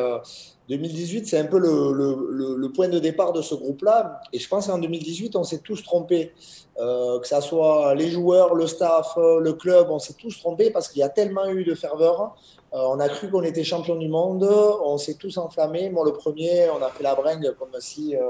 2018, 0.68 1.18
euh, 1.18 1.22
c'est 1.24 1.38
un 1.38 1.46
peu 1.46 1.58
le, 1.58 1.94
le, 1.94 2.56
le, 2.56 2.72
point 2.72 2.88
de 2.88 2.98
départ 2.98 3.32
de 3.32 3.40
ce 3.40 3.54
groupe-là. 3.54 4.20
Et 4.34 4.38
je 4.38 4.46
pense 4.46 4.66
qu'en 4.66 4.78
2018, 4.78 5.34
on 5.34 5.44
s'est 5.44 5.60
tous 5.60 5.82
trompés. 5.82 6.32
Euh, 6.78 7.18
que 7.20 7.26
ce 7.26 7.40
soit 7.40 7.94
les 7.94 8.10
joueurs, 8.10 8.54
le 8.54 8.66
staff, 8.66 9.14
le 9.16 9.52
club, 9.54 9.86
on 9.88 9.98
s'est 9.98 10.12
tous 10.12 10.38
trompés 10.38 10.70
parce 10.70 10.88
qu'il 10.88 11.00
y 11.00 11.02
a 11.02 11.08
tellement 11.08 11.48
eu 11.48 11.64
de 11.64 11.74
ferveur. 11.74 12.36
Euh, 12.74 12.78
on 12.88 12.98
a 12.98 13.08
cru 13.08 13.30
qu'on 13.30 13.42
était 13.42 13.62
champion 13.62 13.94
du 13.94 14.08
monde, 14.08 14.42
on 14.42 14.98
s'est 14.98 15.14
tous 15.14 15.38
enflammés. 15.38 15.90
Moi, 15.90 16.04
le 16.04 16.12
premier, 16.12 16.68
on 16.70 16.82
a 16.82 16.88
fait 16.90 17.04
la 17.04 17.14
bringue 17.14 17.54
comme 17.56 17.70
si, 17.78 18.16
euh, 18.16 18.20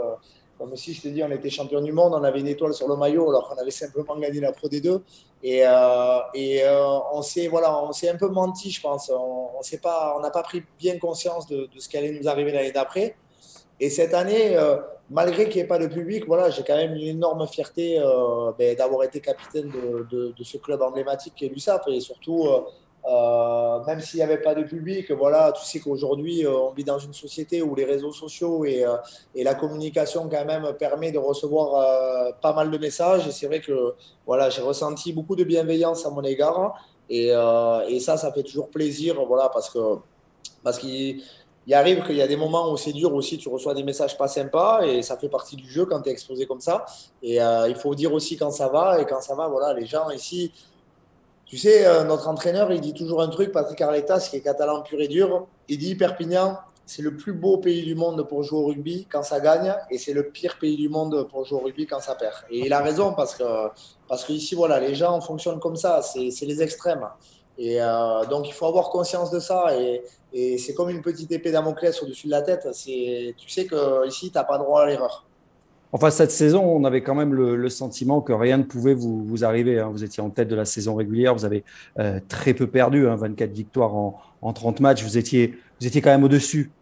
comme 0.58 0.76
si 0.76 0.92
je 0.92 1.00
te 1.00 1.08
dis, 1.08 1.22
on 1.24 1.30
était 1.30 1.48
champion 1.48 1.80
du 1.80 1.92
monde, 1.92 2.12
on 2.14 2.22
avait 2.22 2.40
une 2.40 2.48
étoile 2.48 2.74
sur 2.74 2.86
le 2.86 2.96
maillot 2.96 3.30
alors 3.30 3.48
qu'on 3.48 3.56
avait 3.56 3.70
simplement 3.70 4.16
gagné 4.18 4.40
la 4.40 4.52
Pro 4.52 4.68
D2. 4.68 5.00
Et, 5.42 5.62
euh, 5.64 6.98
on 7.12 7.22
s'est 7.22 7.48
voilà, 7.48 7.82
on 7.84 7.92
s'est 7.92 8.10
un 8.10 8.16
peu 8.16 8.28
menti, 8.28 8.70
je 8.70 8.82
pense. 8.82 9.10
On 9.10 9.60
n'a 9.60 9.78
pas, 9.78 10.30
pas 10.30 10.42
pris 10.42 10.62
bien 10.78 10.98
conscience 10.98 11.46
de, 11.46 11.66
ce 11.78 11.88
qui 11.88 11.96
allait 11.96 12.12
nous 12.12 12.28
arriver 12.28 12.52
l'année 12.52 12.72
d'après. 12.72 13.16
Et 13.80 13.88
cette 13.88 14.12
année, 14.12 14.56
malgré 15.10 15.48
qu'il 15.48 15.56
n'y 15.56 15.62
ait 15.62 15.66
pas 15.66 15.78
de 15.78 15.86
public, 15.86 16.24
voilà, 16.26 16.50
j'ai 16.50 16.62
quand 16.64 16.76
même 16.76 16.94
une 16.94 17.08
énorme 17.08 17.46
fierté 17.48 17.98
ben, 18.58 18.76
d'avoir 18.76 19.04
été 19.04 19.20
capitaine 19.20 19.72
de, 20.10 20.34
ce 20.42 20.58
club 20.58 20.82
emblématique 20.82 21.34
qui 21.34 21.46
est 21.46 21.48
l'USAP 21.48 21.88
et 21.88 22.00
surtout 22.00 22.46
même 23.06 24.00
s'il 24.00 24.18
n'y 24.18 24.22
avait 24.22 24.38
pas 24.38 24.54
de 24.54 24.62
public, 24.62 25.10
voilà, 25.12 25.52
tu 25.52 25.64
sais 25.64 25.78
qu'aujourd'hui, 25.78 26.46
euh, 26.46 26.50
on 26.50 26.72
vit 26.72 26.84
dans 26.84 26.98
une 26.98 27.12
société 27.12 27.60
où 27.62 27.74
les 27.74 27.84
réseaux 27.84 28.12
sociaux 28.12 28.64
et, 28.64 28.84
euh, 28.84 28.96
la 29.34 29.54
communication 29.54 30.28
quand 30.30 30.44
même 30.44 30.72
permet 30.78 31.12
de 31.12 31.18
recevoir 31.18 32.34
pas 32.40 32.54
mal 32.54 32.70
de 32.70 32.78
messages. 32.78 33.26
Et 33.26 33.32
c'est 33.32 33.46
vrai 33.46 33.60
que 33.60 33.94
voilà, 34.26 34.48
j'ai 34.48 34.62
ressenti 34.62 35.12
beaucoup 35.12 35.36
de 35.36 35.44
bienveillance 35.44 36.06
à 36.06 36.10
mon 36.10 36.22
égard. 36.22 36.74
Et, 37.10 37.30
ça, 38.00 38.16
ça 38.16 38.32
fait 38.32 38.42
toujours 38.42 38.70
plaisir, 38.70 39.22
voilà, 39.26 39.48
parce 39.50 39.68
que 39.70 39.96
parce 40.62 40.78
qu'il 40.78 41.22
il 41.66 41.72
arrive 41.74 42.04
qu'il 42.04 42.16
y 42.16 42.22
a 42.22 42.26
des 42.26 42.36
moments 42.36 42.70
où 42.72 42.76
c'est 42.76 42.92
dur 42.92 43.14
aussi, 43.14 43.38
tu 43.38 43.48
reçois 43.48 43.72
des 43.74 43.82
messages 43.82 44.18
pas 44.18 44.28
sympas 44.28 44.82
et 44.82 45.00
ça 45.02 45.16
fait 45.16 45.30
partie 45.30 45.56
du 45.56 45.70
jeu 45.70 45.86
quand 45.86 46.00
tu 46.02 46.10
es 46.10 46.12
exposé 46.12 46.46
comme 46.46 46.60
ça. 46.60 46.84
Et 47.22 47.36
il 47.36 47.76
faut 47.76 47.94
dire 47.94 48.12
aussi 48.14 48.36
quand 48.36 48.50
ça 48.50 48.68
va 48.68 49.00
et 49.00 49.06
quand 49.06 49.20
ça 49.20 49.34
va, 49.34 49.48
voilà, 49.48 49.74
les 49.74 49.86
gens 49.86 50.10
ici, 50.10 50.52
tu 51.46 51.58
sais, 51.58 51.86
euh, 51.86 52.04
notre 52.04 52.28
entraîneur, 52.28 52.72
il 52.72 52.80
dit 52.80 52.94
toujours 52.94 53.20
un 53.22 53.28
truc, 53.28 53.52
Patrick 53.52 53.80
Arletas, 53.80 54.28
qui 54.30 54.36
est 54.36 54.40
catalan 54.40 54.82
pur 54.82 55.00
et 55.00 55.08
dur. 55.08 55.46
Il 55.68 55.78
dit 55.78 55.94
Perpignan, 55.94 56.58
c'est 56.86 57.02
le 57.02 57.16
plus 57.16 57.32
beau 57.32 57.58
pays 57.58 57.82
du 57.82 57.94
monde 57.94 58.26
pour 58.28 58.42
jouer 58.42 58.58
au 58.58 58.66
rugby 58.66 59.06
quand 59.10 59.22
ça 59.22 59.40
gagne, 59.40 59.74
et 59.90 59.98
c'est 59.98 60.12
le 60.12 60.30
pire 60.30 60.58
pays 60.58 60.76
du 60.76 60.88
monde 60.88 61.28
pour 61.30 61.44
jouer 61.44 61.60
au 61.60 61.64
rugby 61.64 61.86
quand 61.86 62.00
ça 62.00 62.14
perd. 62.14 62.34
Et 62.50 62.66
il 62.66 62.72
a 62.72 62.80
raison 62.80 63.14
parce 63.14 63.34
que 63.34 63.44
parce 64.08 64.24
qu'ici, 64.24 64.54
voilà, 64.54 64.80
les 64.80 64.94
gens 64.94 65.20
fonctionnent 65.20 65.60
comme 65.60 65.76
ça, 65.76 66.02
c'est 66.02 66.46
les 66.46 66.62
extrêmes. 66.62 67.06
Et 67.56 67.80
euh, 67.80 68.24
donc, 68.26 68.48
il 68.48 68.52
faut 68.52 68.66
avoir 68.66 68.90
conscience 68.90 69.30
de 69.30 69.38
ça. 69.38 69.78
Et, 69.78 70.02
et 70.32 70.58
c'est 70.58 70.74
comme 70.74 70.90
une 70.90 71.02
petite 71.02 71.30
épée 71.30 71.52
Damoclès 71.52 72.02
au-dessus 72.02 72.26
de 72.26 72.32
la 72.32 72.42
tête. 72.42 72.66
Tu 72.72 73.48
sais 73.48 73.66
qu'ici, 73.66 74.30
tu 74.30 74.36
n'as 74.36 74.44
pas 74.44 74.58
droit 74.58 74.82
à 74.82 74.86
l'erreur. 74.86 75.24
Enfin, 75.94 76.10
cette 76.10 76.32
saison, 76.32 76.64
on 76.64 76.82
avait 76.82 77.04
quand 77.04 77.14
même 77.14 77.32
le, 77.32 77.68
sentiment 77.68 78.20
que 78.20 78.32
rien 78.32 78.58
ne 78.58 78.64
pouvait 78.64 78.94
vous, 78.94 79.44
arriver. 79.44 79.78
Hein. 79.78 79.90
Vous 79.92 80.02
étiez 80.02 80.20
en 80.24 80.28
tête 80.28 80.48
de 80.48 80.56
la 80.56 80.64
saison 80.64 80.96
régulière, 80.96 81.36
vous 81.36 81.44
avez 81.44 81.62
euh, 82.00 82.18
très 82.28 82.52
peu 82.52 82.66
perdu, 82.66 83.06
24 83.06 83.48
hein, 83.48 83.52
victoires 83.54 83.94
en, 83.94 84.52
30 84.52 84.80
matchs. 84.80 85.04
Vous 85.04 85.16
étiez, 85.16 85.54
quand 85.80 86.10
même 86.10 86.24
au-dessus. 86.24 86.72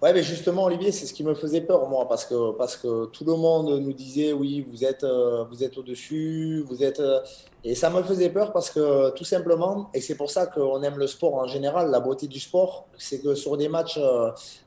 Ouais, 0.00 0.12
mais 0.12 0.22
justement, 0.22 0.66
Olivier, 0.66 0.92
c'est 0.92 1.04
ce 1.04 1.12
qui 1.12 1.24
me 1.24 1.34
faisait 1.34 1.62
peur, 1.62 1.88
moi, 1.88 2.06
parce 2.06 2.26
que, 2.26 3.06
tout 3.06 3.24
le 3.24 3.34
monde 3.34 3.80
nous 3.80 3.92
disait, 3.92 4.32
oui, 4.32 4.64
vous 4.70 4.84
êtes, 4.84 5.02
euh, 5.02 5.44
au-dessus, 5.76 6.64
vous 6.68 6.84
êtes. 6.84 7.00
Euh, 7.00 7.18
et 7.64 7.74
ça 7.74 7.90
me 7.90 8.04
faisait 8.04 8.30
peur 8.30 8.52
parce 8.52 8.70
que, 8.70 9.10
tout 9.16 9.24
simplement, 9.24 9.90
et 9.92 10.00
c'est 10.00 10.14
pour 10.14 10.30
ça 10.30 10.46
qu'on 10.46 10.80
aime 10.84 10.98
le 10.98 11.08
sport 11.08 11.34
en 11.34 11.48
général, 11.48 11.90
la 11.90 11.98
beauté 11.98 12.28
du 12.28 12.38
sport, 12.38 12.86
c'est 12.96 13.20
que 13.20 13.34
sur 13.34 13.56
des 13.56 13.68
matchs 13.68 13.98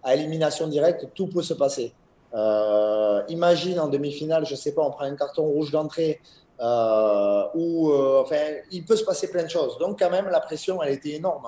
à 0.04 0.14
élimination 0.14 0.68
directe, 0.68 1.08
tout 1.16 1.28
peut 1.28 1.42
se 1.42 1.54
passer. 1.54 1.94
Euh, 2.34 3.24
imagine 3.30 3.80
en 3.80 3.88
demi-finale, 3.88 4.46
je 4.46 4.56
sais 4.56 4.74
pas, 4.74 4.82
on 4.84 4.92
prend 4.92 5.06
un 5.06 5.16
carton 5.16 5.44
rouge 5.44 5.72
d'entrée, 5.72 6.22
euh, 6.60 7.44
ou 7.56 7.92
euh, 7.92 8.22
enfin, 8.22 8.40
il 8.72 8.86
peut 8.86 8.96
se 8.96 9.04
passer 9.04 9.30
plein 9.30 9.44
de 9.44 9.50
choses. 9.50 9.78
Donc 9.80 10.00
quand 10.00 10.10
même, 10.10 10.28
la 10.30 10.40
pression, 10.40 10.82
elle 10.84 10.94
était 10.94 11.14
énorme. 11.14 11.48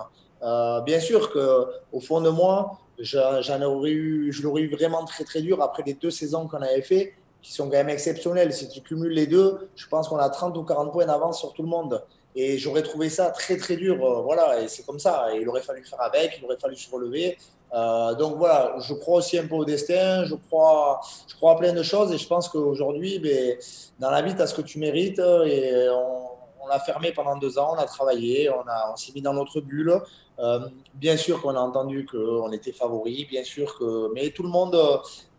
bien 0.85 1.00
sûr 1.00 1.31
que 1.31 1.65
au 1.91 2.00
fond 2.00 2.21
de 2.21 2.29
moi, 2.29 2.79
j'en 3.00 3.61
aurais 3.61 3.91
eu, 3.91 4.31
je 4.31 4.41
l'aurais 4.43 4.61
eu 4.63 4.69
vraiment 4.75 5.05
très 5.05 5.23
très 5.23 5.41
dur 5.41 5.61
après 5.61 5.83
les 5.85 5.93
deux 5.93 6.11
saisons 6.11 6.47
qu'on 6.47 6.61
avait 6.61 6.81
fait, 6.81 7.13
qui 7.41 7.53
sont 7.53 7.65
quand 7.65 7.77
même 7.77 7.89
exceptionnelles. 7.89 8.53
Si 8.53 8.69
tu 8.69 8.81
cumules 8.81 9.13
les 9.13 9.27
deux, 9.27 9.69
je 9.75 9.88
pense 9.88 10.07
qu'on 10.07 10.17
a 10.17 10.29
30 10.29 10.57
ou 10.57 10.63
40 10.63 10.91
points 10.91 11.05
d'avance 11.05 11.39
sur 11.39 11.53
tout 11.53 11.63
le 11.63 11.69
monde. 11.69 12.03
Et 12.33 12.57
j'aurais 12.57 12.81
trouvé 12.81 13.09
ça 13.09 13.29
très 13.31 13.57
très 13.57 13.75
dur, 13.75 13.97
voilà. 14.23 14.61
Et 14.61 14.67
c'est 14.67 14.85
comme 14.85 15.00
ça. 15.00 15.27
Il 15.39 15.47
aurait 15.50 15.61
fallu 15.61 15.83
faire 15.83 16.01
avec, 16.01 16.38
il 16.39 16.45
aurait 16.45 16.57
fallu 16.57 16.77
se 16.77 16.89
relever. 16.89 17.38
Euh, 17.74 18.16
donc 18.16 18.38
voilà, 18.38 18.75
je 18.80 18.94
crois 18.94 19.20
aussi 19.20 19.38
un 19.38 19.48
peu 19.48 19.56
au 19.56 19.66
destin, 19.66 20.25
je 20.25 20.36
crois, 20.36 21.00
je 21.28 21.36
crois 21.36 21.54
à 21.54 21.56
plein 21.56 21.74
de 21.74 21.84
choses 21.84 22.12
et 22.12 22.18
je 22.18 22.28
pense 22.28 22.50
qu'aujourd'hui, 22.50 23.20
ben, 23.20 23.56
dans 24.00 24.12
la 24.12 24.22
vie, 24.22 24.36
tu 24.36 24.42
as 24.42 24.48
ce 24.48 24.56
que 24.56 24.62
tu 24.62 24.78
mérites 24.78 25.20
et 25.20 25.88
on, 25.90 26.68
l'a 26.68 26.80
fermé 26.80 27.12
pendant 27.12 27.36
deux 27.38 27.58
ans, 27.58 27.74
on 27.75 27.80
a 27.80 27.86
travaillé, 27.86 28.50
on, 28.50 28.63
on 28.94 28.96
s'est 28.96 29.12
mis 29.13 29.22
dans 29.22 29.34
notre 29.34 29.62
bulle. 29.62 30.00
Euh, 30.42 30.60
bien 30.96 31.18
sûr 31.18 31.40
qu'on 31.42 31.56
a 31.56 31.60
entendu 31.60 32.06
qu'on 32.06 32.51
était 32.51 32.72
favori, 32.72 33.25
bien 33.30 33.44
sûr 33.44 33.78
que, 33.78 34.12
mais 34.13 34.32
tout 34.32 34.42
le 34.42 34.50
monde, 34.50 34.75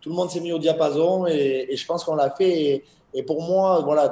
monde 0.07 0.31
s'est 0.31 0.41
mis 0.41 0.53
au 0.53 0.59
diapason 0.59 1.27
et, 1.27 1.75
je 1.75 1.87
pense 1.87 2.05
qu'on 2.05 2.15
l'a 2.15 2.31
fait. 2.31 2.85
Pour 3.21 3.43
moi, 3.43 3.81
voilà, 3.85 4.11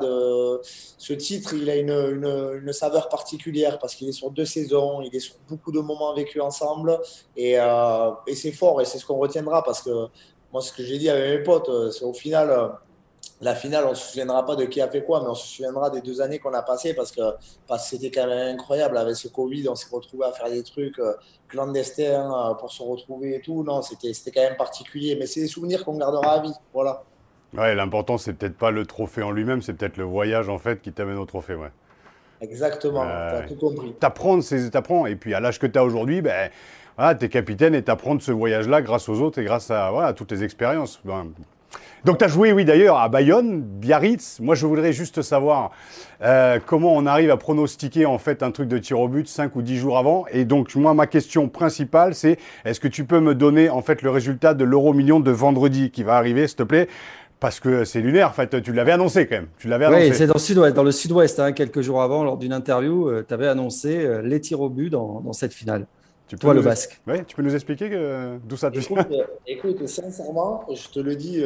ce 0.63 1.13
titre, 1.15 1.55
il 1.55 1.71
a 1.71 1.77
une, 1.77 2.73
saveur 2.73 3.09
particulière 3.09 3.79
parce 3.79 3.95
qu'il 3.95 4.09
est 4.09 4.13
sur 4.13 4.31
deux 4.31 4.45
saisons, 4.45 5.01
il 5.01 5.15
est 5.17 5.21
sur 5.21 5.37
beaucoup 5.49 5.73
de 5.73 5.81
moments 5.81 6.15
vécus 6.15 6.43
ensemble. 6.43 7.01
Et, 7.37 7.59
euh, 7.59 8.11
et 8.27 8.35
c'est 8.35 8.53
fort 8.53 8.81
et 8.83 8.85
c'est 8.85 8.99
ce 8.99 9.07
qu'on 9.07 9.17
retiendra 9.17 9.65
parce 9.65 9.83
que 9.83 10.09
moi, 10.53 10.61
ce 10.61 10.73
que 10.73 10.83
j'ai 10.83 10.99
dit 10.99 11.09
avec 11.09 11.39
mes 11.39 11.43
potes, 11.43 11.69
euh, 11.71 11.91
c'est 11.91 12.05
au 12.05 12.13
final, 12.13 12.51
euh, 12.51 12.69
la 13.41 13.55
finale, 13.55 13.87
on 13.87 13.91
ne 13.91 13.95
se 13.95 14.09
souviendra 14.09 14.45
pas 14.45 14.55
de 14.57 14.67
qui 14.67 14.83
a 14.83 14.91
fait 14.91 15.03
quoi, 15.03 15.23
mais 15.23 15.29
on 15.29 15.35
se 15.35 15.47
souviendra 15.47 15.89
des 15.89 16.03
deux 16.03 16.21
années 16.21 16.39
qu'on 16.39 16.53
a 16.53 16.63
passées 16.63 16.93
parce 16.93 17.11
que 17.11 17.23
c'était 17.79 18.11
quand 18.11 18.27
même 18.27 18.55
incroyable. 18.55 18.99
Avec 18.99 19.17
ce 19.17 19.29
Covid, 19.29 19.67
on 19.71 19.75
s'est 19.75 19.89
retrouvé 19.91 20.27
à 20.27 20.33
faire 20.33 20.51
des 20.51 20.63
trucs 20.63 21.01
clandestins 21.49 22.55
pour 22.59 22.71
se 22.71 22.83
retrouver 22.83 23.37
et 23.37 23.41
tout. 23.41 23.63
Non, 23.65 23.81
c'était 23.81 24.13
quand 24.31 24.43
même 24.43 24.57
particulier, 24.57 25.17
mais 25.17 25.27
c'est 25.27 25.41
des 25.41 25.49
souvenirs 25.49 25.87
qu'on 25.87 25.97
gardera 25.97 26.33
à 26.33 26.41
vie. 26.43 26.53
Voilà. 26.75 27.03
Ouais, 27.57 27.75
l'important, 27.75 28.17
c'est 28.19 28.33
peut-être 28.33 28.57
pas 28.57 28.71
le 28.71 28.87
trophée 28.87 29.23
en 29.23 29.31
lui-même, 29.31 29.61
c'est 29.63 29.75
peut-être 29.75 29.97
le 29.97 30.05
voyage 30.05 30.49
en 30.49 30.59
fait 30.59 30.81
qui 30.81 30.93
t'amène 30.93 31.17
au 31.17 31.25
trophée. 31.25 31.55
Ouais. 31.55 31.71
Exactement, 32.41 33.05
tu 33.05 33.11
as 33.11 33.43
tout 33.43 33.57
compris. 33.57 33.93
T'apprends, 33.99 34.39
t'apprends. 34.73 35.07
Et 35.07 35.17
puis 35.17 35.35
à 35.35 35.41
l'âge 35.41 35.59
que 35.59 35.67
tu 35.67 35.79
as 35.79 35.85
aujourd'hui, 35.85 36.23
ben, 36.23 36.51
voilà, 36.97 37.15
tu 37.15 37.25
es 37.25 37.29
capitaine 37.29 37.75
et 37.75 37.83
t'apprends 37.83 38.15
de 38.15 38.23
ce 38.23 38.33
voyage-là 38.33 38.83
grâce 38.83 39.09
aux 39.09 39.21
autres 39.21 39.41
et 39.41 39.45
grâce 39.45 39.71
à, 39.71 39.91
voilà, 39.91 40.13
toutes 40.13 40.33
les 40.33 40.45
expériences. 40.45 41.01
Ben, 41.05 41.27
donc 42.05 42.17
tu 42.17 42.25
as 42.25 42.29
joué, 42.29 42.53
oui, 42.53 42.65
d'ailleurs, 42.65 42.97
à 42.97 43.11
Bayonne, 43.11 43.61
Biarritz. 43.61 44.41
Moi, 44.41 44.55
je 44.55 44.67
voudrais 44.67 44.93
juste 44.93 45.21
savoir 45.21 45.71
euh, 46.23 46.59
comment 46.65 46.95
on 46.95 47.05
arrive 47.05 47.31
à 47.31 47.37
pronostiquer 47.37 48.07
en 48.07 48.17
fait 48.17 48.43
un 48.43 48.51
truc 48.53 48.69
de 48.69 48.79
tir 48.79 48.99
au 48.99 49.09
but 49.09 49.29
5 49.29 49.55
ou 49.55 49.61
10 49.61 49.77
jours 49.77 49.99
avant. 49.99 50.25
Et 50.33 50.47
donc, 50.47 50.75
moi, 50.77 50.95
ma 50.95 51.07
question 51.07 51.49
principale, 51.49 52.15
c'est 52.15 52.39
est-ce 52.65 52.81
que 52.81 52.89
tu 52.89 53.05
peux 53.05 53.21
me 53.21 53.35
donner 53.35 53.69
en 53.69 53.83
fait 53.83 54.01
le 54.01 54.09
résultat 54.09 54.55
de 54.55 54.65
l'euro 54.65 54.95
million 54.95 55.21
de 55.21 55.31
vendredi 55.31 55.91
qui 55.91 56.03
va 56.03 56.17
arriver, 56.17 56.49
s'il 56.49 56.57
te 56.57 56.63
plaît? 56.63 56.89
Parce 57.41 57.59
que 57.59 57.85
c'est 57.85 58.01
lunaire, 58.01 58.29
en 58.29 58.33
fait, 58.33 58.63
tu 58.63 58.73
l'avais 58.73 58.93
annoncé 58.93 59.27
quand 59.27 59.37
même. 59.37 59.49
Tu 59.59 59.67
l'avais 59.67 59.87
Oui, 59.89 60.15
c'est 60.15 60.27
dans 60.27 60.35
le 60.35 60.39
sud-ouest. 60.39 60.77
Dans 60.77 60.83
le 60.83 60.93
sud-ouest, 60.93 61.41
hein, 61.41 61.53
quelques 61.53 61.81
jours 61.81 62.03
avant, 62.03 62.23
lors 62.23 62.37
d'une 62.37 62.53
interview, 62.53 63.09
euh, 63.09 63.25
tu 63.27 63.33
avais 63.33 63.49
annoncé 63.49 64.05
euh, 64.05 64.21
les 64.23 64.41
tirs 64.41 64.61
au 64.61 64.69
but 64.69 64.91
dans 64.91 65.33
cette 65.33 65.55
finale. 65.55 65.87
Tu 66.29 66.37
Toi, 66.37 66.55
le 66.55 66.63
basque. 66.63 67.01
Oui, 67.09 67.25
tu 67.27 67.35
peux 67.35 67.43
nous 67.43 67.57
expliquer 67.57 67.91
d'où 68.45 68.57
ça 68.57 68.71
te 68.71 68.79
écoute, 68.79 68.99
euh, 69.11 69.25
écoute, 69.49 69.85
sincèrement, 69.89 70.65
je 70.73 70.89
te 70.89 71.01
le 71.01 71.17
dis, 71.17 71.43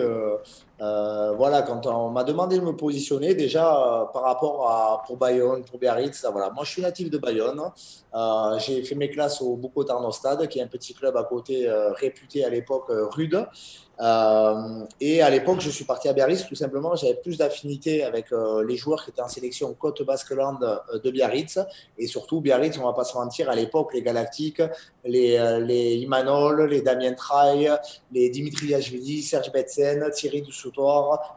euh, 0.81 1.05
euh, 1.25 1.33
voilà, 1.33 1.63
quand 1.63 1.87
on 1.87 2.11
m'a 2.11 2.25
demandé 2.25 2.59
de 2.59 2.65
me 2.65 2.75
positionner, 2.75 3.35
déjà 3.35 4.09
par 4.13 4.23
rapport 4.23 4.69
à 4.69 5.03
pour 5.07 5.17
Bayonne, 5.17 5.65
pour 5.65 5.79
Biarritz, 5.79 6.27
voilà. 6.31 6.51
Moi, 6.51 6.65
je 6.65 6.71
suis 6.71 6.83
natif 6.83 7.11
de 7.11 7.19
Bayonne. 7.19 7.61
J'ai 8.59 8.83
fait 8.83 8.95
mes 8.95 9.11
classes 9.11 9.41
au 9.43 9.57
Bucotarno 9.57 10.11
Stade, 10.13 10.47
qui 10.49 10.59
est 10.59 10.63
un 10.63 10.69
petit 10.69 10.95
club 10.95 11.17
à 11.17 11.25
côté 11.25 11.69
réputé 11.97 12.45
à 12.45 12.49
l'époque 12.49 12.87
rude. 12.89 13.47
Euh, 14.01 14.85
et 15.01 15.23
à 15.23 15.31
l'époque, 15.31 15.61
je 15.61 15.71
suis 15.71 15.85
parti 15.85 16.09
à 16.09 16.13
Biarritz 16.13 16.47
tout 16.47 16.55
simplement. 16.55 16.97
J'avais 16.97 17.15
plus 17.15 17.39
d'affinité 17.39 18.03
avec 18.03 18.33
euh, 18.33 18.65
les 18.65 18.77
joueurs 18.77 19.05
qui 19.05 19.11
étaient 19.11 19.23
en 19.23 19.29
sélection 19.29 19.73
Côte 19.75 20.03
Basque-Land 20.03 20.59
euh, 20.63 20.99
de 20.99 21.11
Biarritz. 21.11 21.59
Et 21.99 22.07
surtout, 22.07 22.41
Biarritz, 22.41 22.77
on 22.79 22.85
va 22.85 22.93
pas 22.93 23.05
se 23.05 23.17
mentir, 23.17 23.49
à 23.49 23.55
l'époque, 23.55 23.95
les 23.95 24.03
Galactiques, 24.03 24.63
les, 25.05 25.39
les 25.61 25.97
Imanol, 25.97 26.69
les 26.69 26.83
Damien 26.83 27.13
Traille, 27.13 27.71
les 28.13 28.31
Dimitri 28.31 28.69
Yachvili, 28.69 29.23
Serge 29.23 29.53
Betsen, 29.53 30.11
Thierry 30.11 30.43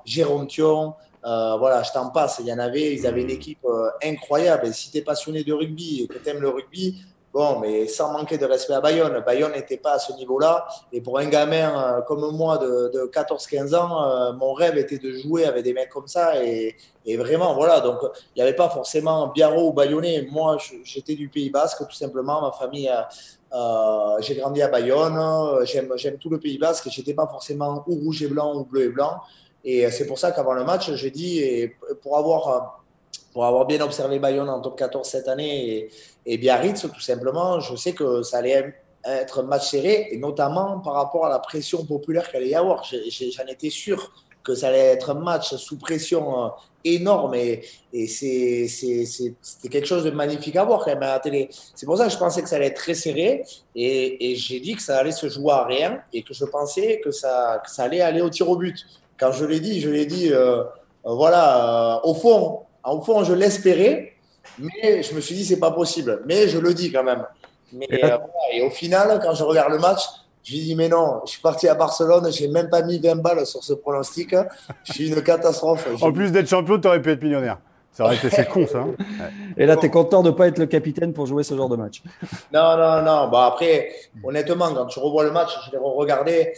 Jérôme 0.05 0.47
Thion. 0.47 0.93
voilà, 1.23 1.83
je 1.83 1.91
t'en 1.91 2.09
passe. 2.09 2.37
Il 2.39 2.47
y 2.47 2.53
en 2.53 2.59
avait, 2.59 2.93
ils 2.93 3.05
avaient 3.05 3.23
une 3.23 3.29
équipe 3.29 3.65
incroyable. 4.03 4.67
Et 4.67 4.73
si 4.73 4.91
tu 4.91 4.97
es 4.97 5.01
passionné 5.01 5.43
de 5.43 5.53
rugby 5.53 6.03
et 6.03 6.07
que 6.07 6.17
tu 6.17 6.29
aimes 6.29 6.41
le 6.41 6.49
rugby, 6.49 7.01
Bon, 7.37 7.59
mais 7.59 7.85
sans 7.85 8.11
manquer 8.11 8.39
de 8.39 8.47
respect 8.47 8.73
à 8.73 8.81
Bayonne, 8.81 9.23
Bayonne 9.23 9.51
n'était 9.51 9.77
pas 9.77 9.91
à 9.91 9.99
ce 9.99 10.11
niveau-là. 10.13 10.67
Et 10.91 11.01
pour 11.01 11.19
un 11.19 11.27
gamin 11.27 11.99
euh, 11.99 12.01
comme 12.01 12.35
moi 12.35 12.57
de, 12.57 13.11
14-15 13.13 13.75
ans, 13.75 14.03
euh, 14.03 14.33
mon 14.33 14.53
rêve 14.53 14.75
était 14.75 14.97
de 14.97 15.11
jouer 15.11 15.45
avec 15.45 15.63
des 15.63 15.71
mecs 15.71 15.89
comme 15.89 16.07
ça. 16.07 16.43
Et, 16.43 16.75
vraiment, 17.15 17.53
voilà. 17.53 17.79
Donc, 17.79 17.99
il 18.35 18.39
n'y 18.39 18.41
avait 18.41 18.55
pas 18.55 18.69
forcément 18.69 19.27
Biarro 19.27 19.69
ou 19.69 19.71
Bayonnais. 19.71 20.27
Moi, 20.31 20.57
j'étais 20.83 21.13
du 21.13 21.29
Pays 21.29 21.51
Basque, 21.51 21.87
tout 21.87 21.95
simplement. 21.95 22.41
Ma 22.41 22.51
famille, 22.53 22.91
euh, 23.53 24.17
j'ai 24.21 24.33
grandi 24.33 24.63
à 24.63 24.67
Bayonne. 24.67 25.63
J'aime 25.63 26.17
tout 26.17 26.31
le 26.31 26.39
Pays 26.39 26.57
Basque. 26.57 26.89
J'étais 26.89 27.13
pas 27.13 27.27
forcément 27.27 27.83
ou 27.85 27.97
rouge 27.97 28.23
et 28.23 28.27
blanc 28.29 28.55
ou 28.55 28.63
bleu 28.63 28.85
et 28.85 28.89
blanc. 28.89 29.21
Et 29.63 29.91
c'est 29.91 30.07
pour 30.07 30.17
ça 30.17 30.31
qu'avant 30.31 30.53
le 30.53 30.63
match, 30.63 30.91
j'ai 30.91 31.11
dit, 31.11 31.37
et 31.37 31.75
pour 32.01 32.17
avoir 32.17 32.81
pour 33.37 33.45
avoir 33.45 33.67
bien 33.67 33.79
observé 33.81 34.17
Bayonne 34.17 34.49
en 34.49 34.59
top 34.61 34.79
14 34.79 35.07
cette 35.07 35.27
année 35.27 35.89
et, 36.25 36.37
Biarritz, 36.39 36.81
tout 36.81 36.99
simplement, 36.99 37.59
je 37.59 37.75
sais 37.75 37.93
que 37.93 38.23
ça 38.23 38.39
allait 38.39 38.73
être 39.05 39.41
un 39.41 39.43
match 39.43 39.69
serré, 39.69 40.07
et 40.09 40.17
notamment 40.17 40.79
par 40.79 40.93
rapport 40.93 41.27
à 41.27 41.29
la 41.29 41.37
pression 41.37 41.85
populaire 41.85 42.27
qu'il 42.27 42.37
allait 42.37 42.49
y 42.49 42.55
avoir. 42.55 42.83
J'en 42.83 43.45
étais 43.47 43.69
sûr 43.69 44.11
que 44.43 44.55
ça 44.55 44.69
allait 44.69 44.87
être 44.87 45.11
un 45.11 45.19
match 45.19 45.53
sous 45.53 45.77
pression 45.77 46.45
euh, 46.45 46.49
énorme 46.83 47.35
et, 47.35 47.61
et 47.93 48.07
c'était 48.07 49.69
quelque 49.69 49.85
chose 49.85 50.05
de 50.05 50.09
magnifique 50.09 50.55
à 50.55 50.63
voir 50.63 50.83
quand 50.83 50.93
même 50.93 51.03
à 51.03 51.13
la 51.13 51.19
télé. 51.19 51.49
C'est 51.75 51.85
pour 51.85 51.99
ça 51.99 52.07
que 52.07 52.13
je 52.13 52.17
pensais 52.17 52.41
que 52.41 52.49
ça 52.49 52.55
allait 52.55 52.67
être 52.73 52.81
très 52.81 52.95
serré 52.95 53.43
et, 53.75 54.35
j'ai 54.35 54.59
dit 54.59 54.73
que 54.73 54.81
ça 54.81 54.97
allait 54.97 55.11
se 55.11 55.29
jouer 55.29 55.51
à 55.51 55.63
rien 55.63 56.01
et 56.11 56.23
que 56.23 56.33
je 56.33 56.45
pensais 56.45 57.01
que 57.03 57.11
ça, 57.11 57.61
ça 57.67 57.83
allait 57.83 58.01
aller 58.01 58.21
au 58.21 58.31
tir 58.31 58.49
au 58.49 58.55
but. 58.55 58.83
Quand 59.19 59.31
je 59.31 59.45
l'ai 59.45 59.59
dit, 59.59 59.79
je 59.79 59.91
l'ai 59.91 60.07
dit, 60.07 60.33
euh, 60.33 60.63
voilà, 61.03 61.97
euh, 61.97 62.09
au 62.09 62.15
fond, 62.15 62.61
au 62.93 63.01
fond, 63.01 63.23
je 63.23 63.33
l'espérais, 63.33 64.13
mais 64.59 65.03
je 65.03 65.13
me 65.13 65.21
suis 65.21 65.35
dit, 65.35 65.45
c'est 65.45 65.59
pas 65.59 65.71
possible. 65.71 66.21
Mais 66.25 66.47
je 66.47 66.59
le 66.59 66.73
dis 66.73 66.91
quand 66.91 67.03
même. 67.03 67.25
Mais, 67.73 67.87
euh, 68.03 68.17
et 68.53 68.61
au 68.61 68.69
final, 68.69 69.19
quand 69.21 69.33
je 69.33 69.43
regarde 69.43 69.71
le 69.71 69.79
match, 69.79 70.01
je 70.43 70.53
lui 70.53 70.61
dis, 70.61 70.75
mais 70.75 70.87
non, 70.87 71.21
je 71.25 71.31
suis 71.31 71.41
parti 71.41 71.67
à 71.67 71.75
Barcelone, 71.75 72.31
j'ai 72.31 72.47
même 72.47 72.69
pas 72.69 72.81
mis 72.81 72.99
20 72.99 73.15
balles 73.15 73.45
sur 73.45 73.63
ce 73.63 73.73
pronostic. 73.73 74.33
Je 74.83 74.93
suis 74.93 75.09
une 75.09 75.21
catastrophe. 75.21 75.87
en 76.01 76.11
plus 76.11 76.31
d'être 76.31 76.47
champion, 76.47 76.79
tu 76.79 76.87
aurais 76.87 77.01
pu 77.01 77.11
être 77.11 77.21
millionnaire. 77.21 77.57
Ça 77.91 78.05
aurait 78.05 78.15
été, 78.15 78.29
c'est 78.29 78.47
con 78.47 78.67
ça. 78.67 78.79
Hein. 78.79 78.93
Et 79.57 79.65
là, 79.65 79.75
tu 79.75 79.87
es 79.87 79.89
content 79.89 80.21
de 80.21 80.29
ne 80.29 80.35
pas 80.35 80.47
être 80.47 80.59
le 80.59 80.67
capitaine 80.67 81.13
pour 81.13 81.25
jouer 81.25 81.43
ce 81.43 81.55
genre 81.55 81.67
de 81.67 81.75
match. 81.75 82.03
Non, 82.53 82.77
non, 82.77 83.01
non. 83.01 83.27
Bah, 83.27 83.47
après, 83.47 83.89
honnêtement, 84.23 84.71
quand 84.73 84.85
tu 84.85 84.99
revois 84.99 85.23
le 85.23 85.31
match, 85.31 85.49
je 85.65 85.71
l'ai 85.71 85.77
re-regardé 85.77 86.53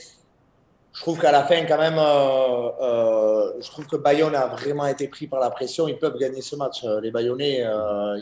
je 0.93 1.01
trouve 1.01 1.19
qu'à 1.19 1.31
la 1.31 1.43
fin, 1.43 1.65
quand 1.65 1.77
même, 1.77 1.98
euh, 1.98 2.69
euh, 2.81 3.53
je 3.62 3.69
trouve 3.69 3.86
que 3.86 3.96
Bayonne 3.96 4.36
a 4.36 4.48
vraiment 4.48 4.88
été 4.88 5.08
pris 5.08 5.27
par 5.27 5.39
la 5.39 5.50
pression. 5.50 5.88
Ils 5.88 6.00
peuvent 6.00 6.17
gagner 6.17 6.41
ce 6.41 6.55
match. 6.55 6.84
Euh, 6.84 7.00
les 7.00 7.12
Bayonnais, 7.12 7.63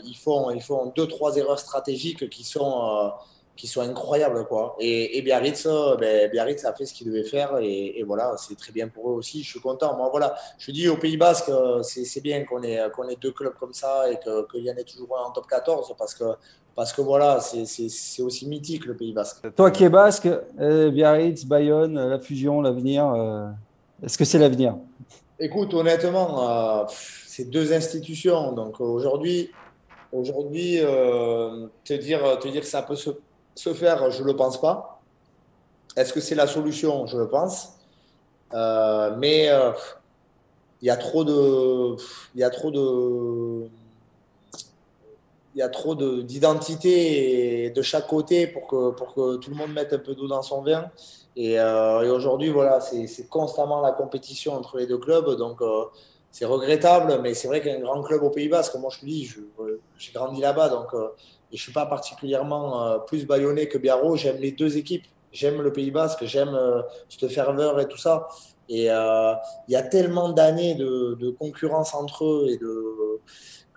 ils, 0.04 0.16
font, 0.16 0.50
ils 0.50 0.62
font 0.62 0.92
deux, 0.94 1.06
trois 1.06 1.36
erreurs 1.36 1.58
stratégiques 1.58 2.28
qui 2.28 2.44
sont, 2.44 3.12
qui 3.58 3.66
sont 3.66 3.82
incroyables. 3.82 4.46
Quoi. 4.46 4.76
Et, 4.78 5.20
Biarritz, 5.20 5.66
ben, 5.98 6.30
Biarritz 6.30 6.64
a 6.64 6.72
fait 6.72 6.86
ce 6.86 6.94
qu'il 6.94 7.08
devait 7.08 7.24
faire. 7.24 7.58
Et, 7.60 8.02
voilà, 8.06 8.34
c'est 8.38 8.56
très 8.56 8.72
bien 8.72 8.88
pour 8.88 9.10
eux 9.10 9.14
aussi. 9.14 9.42
Je 9.42 9.50
suis 9.50 9.60
content. 9.60 9.96
Moi, 9.96 10.08
voilà, 10.10 10.36
je 10.58 10.70
dis 10.70 10.88
au 10.88 10.96
Pays 10.96 11.16
Basque, 11.16 11.50
c'est 11.82 12.22
bien 12.22 12.44
qu'on 12.44 12.62
ait, 12.62 12.80
qu'on 12.94 13.08
ait 13.08 13.16
deux 13.20 13.32
clubs 13.32 13.54
comme 13.58 13.74
ça 13.74 14.10
et 14.10 14.18
qu'il 14.18 14.64
y 14.64 14.70
en 14.70 14.76
ait 14.76 14.84
toujours 14.84 15.18
un 15.18 15.28
en 15.28 15.32
top 15.32 15.46
14 15.48 15.94
parce 15.98 16.14
que 16.14 16.24
parce 16.78 16.92
que 16.92 17.00
voilà, 17.00 17.40
c'est 17.40 18.22
aussi 18.22 18.46
mythique 18.46 18.86
le 18.86 18.96
Pays 18.96 19.12
Basque. 19.12 19.52
Toi 19.56 19.72
qui 19.72 19.82
es 19.82 19.88
basque, 19.88 20.28
euh, 20.60 20.92
Biarritz, 20.92 21.44
Bayonne, 21.44 21.98
la 22.08 22.20
fusion, 22.20 22.60
l'avenir, 22.60 23.04
euh, 23.04 23.48
est-ce 24.00 24.16
que 24.16 24.24
c'est 24.24 24.38
l'avenir? 24.38 24.76
Écoute, 25.40 25.74
honnêtement, 25.74 26.48
euh, 26.48 26.84
c'est 27.26 27.50
deux 27.50 27.72
institutions. 27.72 28.52
Donc 28.52 28.80
aujourd'hui, 28.80 29.50
aujourd'hui 30.12 30.78
te, 30.78 31.94
dire, 31.94 32.38
te 32.38 32.46
dire 32.46 32.60
que 32.60 32.68
ça 32.68 32.82
peut 32.82 32.94
se, 32.94 33.10
se 33.58 33.74
faire, 33.74 34.10
je 34.10 34.22
ne 34.22 34.26
le 34.28 34.36
pense 34.36 34.60
pas. 34.60 35.00
Est-ce 35.96 36.12
que 36.12 36.20
c'est 36.20 36.34
la 36.34 36.46
solution? 36.46 37.06
Je 37.06 37.18
le 37.18 37.28
pense. 37.28 37.74
mais 38.52 39.50
il 40.80 40.86
y 40.86 40.90
a 40.90 40.96
trop 40.96 41.24
de. 41.24 41.96
Il 42.34 42.40
y 42.40 42.44
a 42.44 42.50
trop 42.50 42.70
de 42.70 43.68
il 45.58 45.60
y 45.60 45.62
a 45.62 45.68
trop 45.68 45.96
d'identité 45.96 47.70
de 47.70 47.82
chaque 47.82 48.06
côté 48.06 48.46
pour 48.46 48.68
que, 48.68 48.90
pour 48.90 49.12
que 49.12 49.36
tout 49.38 49.50
le 49.50 49.56
monde 49.56 49.72
mette 49.72 49.92
un 49.92 49.98
peu 49.98 50.14
d'eau 50.14 50.28
dans 50.28 50.42
son 50.42 50.62
vin. 50.62 50.88
Et, 51.34 51.58
euh, 51.58 52.14
aujourd'hui, 52.14 52.50
voilà, 52.50 52.80
c'est 52.80 53.28
constamment 53.28 53.80
la 53.80 53.90
compétition 53.90 54.54
entre 54.54 54.78
les 54.78 54.86
deux 54.86 54.98
clubs. 54.98 55.36
Donc, 55.36 55.60
euh, 55.60 55.86
c'est 56.30 56.44
regrettable, 56.44 57.18
mais 57.22 57.34
c'est 57.34 57.48
vrai 57.48 57.60
qu'un 57.60 57.80
grand 57.80 58.02
club 58.02 58.22
au 58.22 58.30
Pays 58.30 58.48
Basque, 58.48 58.76
moi 58.76 58.90
je 58.94 59.00
te 59.00 59.06
dis, 59.06 59.28
j'ai 59.96 60.12
grandi 60.12 60.40
là-bas, 60.40 60.68
donc 60.68 60.94
euh, 60.94 61.08
je 61.50 61.54
ne 61.54 61.58
suis 61.58 61.72
pas 61.72 61.86
particulièrement 61.86 63.00
plus 63.06 63.26
baïonné 63.26 63.68
que 63.68 63.78
Biarro. 63.78 64.16
J'aime 64.16 64.38
les 64.38 64.52
deux 64.52 64.76
équipes. 64.76 65.04
J'aime 65.32 65.60
le 65.60 65.72
Pays 65.72 65.90
Basque, 65.90 66.24
j'aime 66.24 66.58
cette 67.08 67.30
ferveur 67.30 67.78
et 67.80 67.86
tout 67.86 67.98
ça. 67.98 68.28
Et 68.70 68.84
il 68.84 69.70
y 69.72 69.76
a 69.76 69.82
tellement 69.82 70.30
d'années 70.30 70.74
de, 70.74 71.30
concurrence 71.38 71.94
entre 71.94 72.24
eux 72.24 72.46
et 72.50 72.58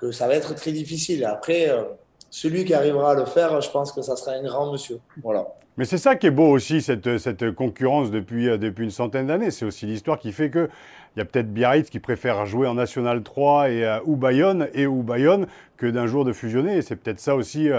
que 0.02 0.12
ça 0.12 0.28
va 0.28 0.34
être 0.34 0.56
très 0.56 0.72
difficile. 0.72 1.24
Après, 1.26 1.70
euh, 1.70 1.84
celui 2.32 2.66
qui 2.66 2.74
arrivera 2.74 3.12
à 3.12 3.14
le 3.14 3.26
faire, 3.26 3.62
je 3.62 3.70
pense 3.70 3.92
que 3.92 4.02
ça 4.02 4.16
sera 4.16 4.32
un 4.32 4.44
grand 4.44 4.72
monsieur. 4.72 5.00
Voilà. 5.22 5.48
Mais 5.78 5.86
c'est 5.86 6.00
ça 6.00 6.16
qui 6.16 6.28
est 6.28 6.32
beau 6.32 6.50
aussi, 6.50 6.82
cette, 6.82 7.52
concurrence 7.52 8.10
euh, 8.12 8.58
depuis 8.58 8.84
une 8.84 8.92
centaine 8.92 9.28
d'années. 9.28 9.52
C'est 9.52 9.66
aussi 9.66 9.86
l'histoire 9.86 10.18
qui 10.18 10.32
fait 10.32 10.50
que 10.50 10.70
il 11.16 11.20
y 11.20 11.22
a 11.22 11.26
peut-être 11.26 11.54
Biarritz 11.54 11.90
qui 11.90 12.00
préfère 12.00 12.46
jouer 12.46 12.68
en 12.68 12.76
National 12.76 13.24
3 13.24 13.70
et, 13.70 13.84
euh, 13.84 14.00
ou 14.06 14.16
Bayonne 14.16 14.70
et 14.74 14.88
ou 14.88 15.04
Bayonne 15.04 15.48
que 15.78 15.86
d'un 15.86 16.08
jour 16.08 16.26
de 16.26 16.34
fusionner. 16.34 16.78
Et 16.78 16.82
c'est 16.82 16.96
peut-être 16.96 17.20
ça 17.20 17.36
aussi 17.36 17.70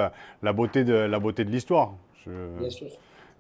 la 0.43 0.53
beauté 0.53 0.85
de 0.85 0.95
la 0.95 1.19
beauté 1.19 1.45
de 1.45 1.51
l'histoire. 1.51 1.95
Bien 2.27 2.71
sûr. 2.71 2.89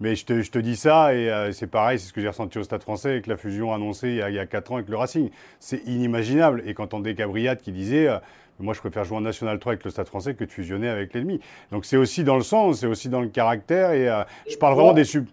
Mais 0.00 0.16
je 0.16 0.24
te, 0.24 0.42
je 0.42 0.50
te, 0.50 0.58
dis 0.58 0.74
ça, 0.74 1.14
et 1.14 1.52
c'est 1.52 1.68
pareil, 1.68 1.98
c'est 1.98 2.08
ce 2.08 2.12
que 2.12 2.20
j'ai 2.20 2.28
ressenti 2.28 2.58
au 2.58 2.64
Stade 2.64 2.82
français 2.82 3.10
avec 3.10 3.28
la 3.28 3.36
fusion 3.36 3.72
annoncée 3.72 4.08
il 4.08 4.16
y 4.16 4.22
a, 4.22 4.30
il 4.30 4.34
y 4.34 4.38
a 4.40 4.46
4 4.46 4.72
ans 4.72 4.76
avec 4.76 4.88
le 4.88 4.96
Racing. 4.96 5.30
C'est 5.60 5.86
inimaginable. 5.86 6.62
Et 6.66 6.74
quand 6.74 6.92
on 6.94 7.00
Gabriat 7.00 7.54
qui 7.54 7.70
disait 7.70 8.08
moi, 8.62 8.74
je 8.74 8.80
préfère 8.80 9.04
jouer 9.04 9.18
en 9.18 9.22
National 9.22 9.58
3 9.58 9.72
avec 9.72 9.84
le 9.84 9.90
Stade 9.90 10.06
français 10.06 10.34
que 10.34 10.44
de 10.44 10.50
fusionner 10.50 10.88
avec 10.88 11.14
l'ennemi. 11.14 11.40
Donc 11.70 11.84
c'est 11.84 11.96
aussi 11.96 12.24
dans 12.24 12.36
le 12.36 12.42
sens, 12.42 12.80
c'est 12.80 12.86
aussi 12.86 13.08
dans 13.08 13.20
le 13.20 13.28
caractère. 13.28 13.92
Et 13.92 14.08
euh, 14.08 14.22
je 14.48 14.56
parle 14.56 14.74
vraiment 14.74 14.92
des 14.92 15.04
sub. 15.04 15.26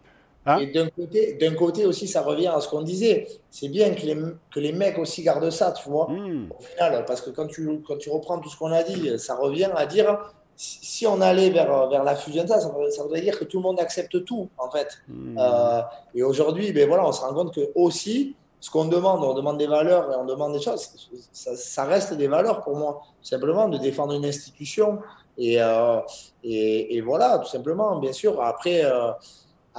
Hein 0.46 0.60
et 0.60 0.68
d'un 0.68 0.88
côté, 0.90 1.34
d'un 1.34 1.54
côté 1.54 1.86
aussi, 1.86 2.08
ça 2.08 2.22
revient 2.22 2.48
à 2.48 2.60
ce 2.62 2.68
qu'on 2.70 2.82
disait. 2.82 3.28
C'est 3.50 3.68
bien 3.68 3.92
que 3.92 4.02
les, 4.02 4.18
que 4.54 4.60
les 4.60 4.72
mecs 4.72 4.98
aussi 4.98 5.22
gardent 5.22 5.50
ça, 5.50 5.72
tu 5.72 5.90
vois, 5.90 6.08
hmm. 6.10 6.50
au 6.58 6.62
final. 6.62 7.06
Parce 7.06 7.22
que 7.22 7.30
quand 7.30 7.48
tu, 7.48 7.82
quand 7.86 7.98
tu 7.98 8.10
reprends 8.10 8.40
tout 8.40 8.50
ce 8.50 8.58
qu'on 8.58 8.72
a 8.72 8.84
dit, 8.84 9.20
ça 9.20 9.36
revient 9.36 9.70
à 9.76 9.86
dire 9.86 10.18
si 10.56 11.08
on 11.08 11.22
allait 11.22 11.52
vers, 11.52 11.88
vers 11.88 12.04
la 12.04 12.16
fusion, 12.16 12.46
ça, 12.46 12.60
ça 12.60 13.04
voudrait 13.04 13.22
dire 13.22 13.40
que 13.40 13.46
tout 13.46 13.58
le 13.58 13.64
monde 13.64 13.80
accepte 13.80 14.26
tout, 14.26 14.50
en 14.58 14.70
fait. 14.70 15.00
Hmm. 15.08 15.38
Euh, 15.38 15.82
et 16.14 16.24
aujourd'hui, 16.24 16.74
ben 16.74 16.88
voilà, 16.88 17.08
on 17.08 17.14
se 17.14 17.22
rend 17.22 17.34
compte 17.34 17.54
que 17.54 17.72
aussi, 17.76 18.36
ce 18.60 18.70
qu'on 18.70 18.86
demande, 18.86 19.24
on 19.24 19.34
demande 19.34 19.58
des 19.58 19.68
valeurs 19.68 20.12
et 20.12 20.16
on 20.16 20.26
demande 20.26 20.54
des 20.54 20.62
choses, 20.62 20.92
ça, 21.32 21.86
reste 21.86 22.14
des 22.14 22.28
valeurs 22.28 22.62
pour 22.62 22.76
moi. 22.76 23.02
Simplement 23.22 23.70
de 23.70 23.78
défendre 23.78 24.14
une 24.14 24.26
institution. 24.26 25.00
Et, 25.38 25.62
euh, 25.62 26.02
et, 26.44 26.98
et, 26.98 27.02
voilà, 27.02 27.40
tout 27.40 27.48
simplement, 27.48 27.98
bien 28.00 28.12
sûr. 28.12 28.42
Après, 28.42 28.84
euh, 28.84 29.12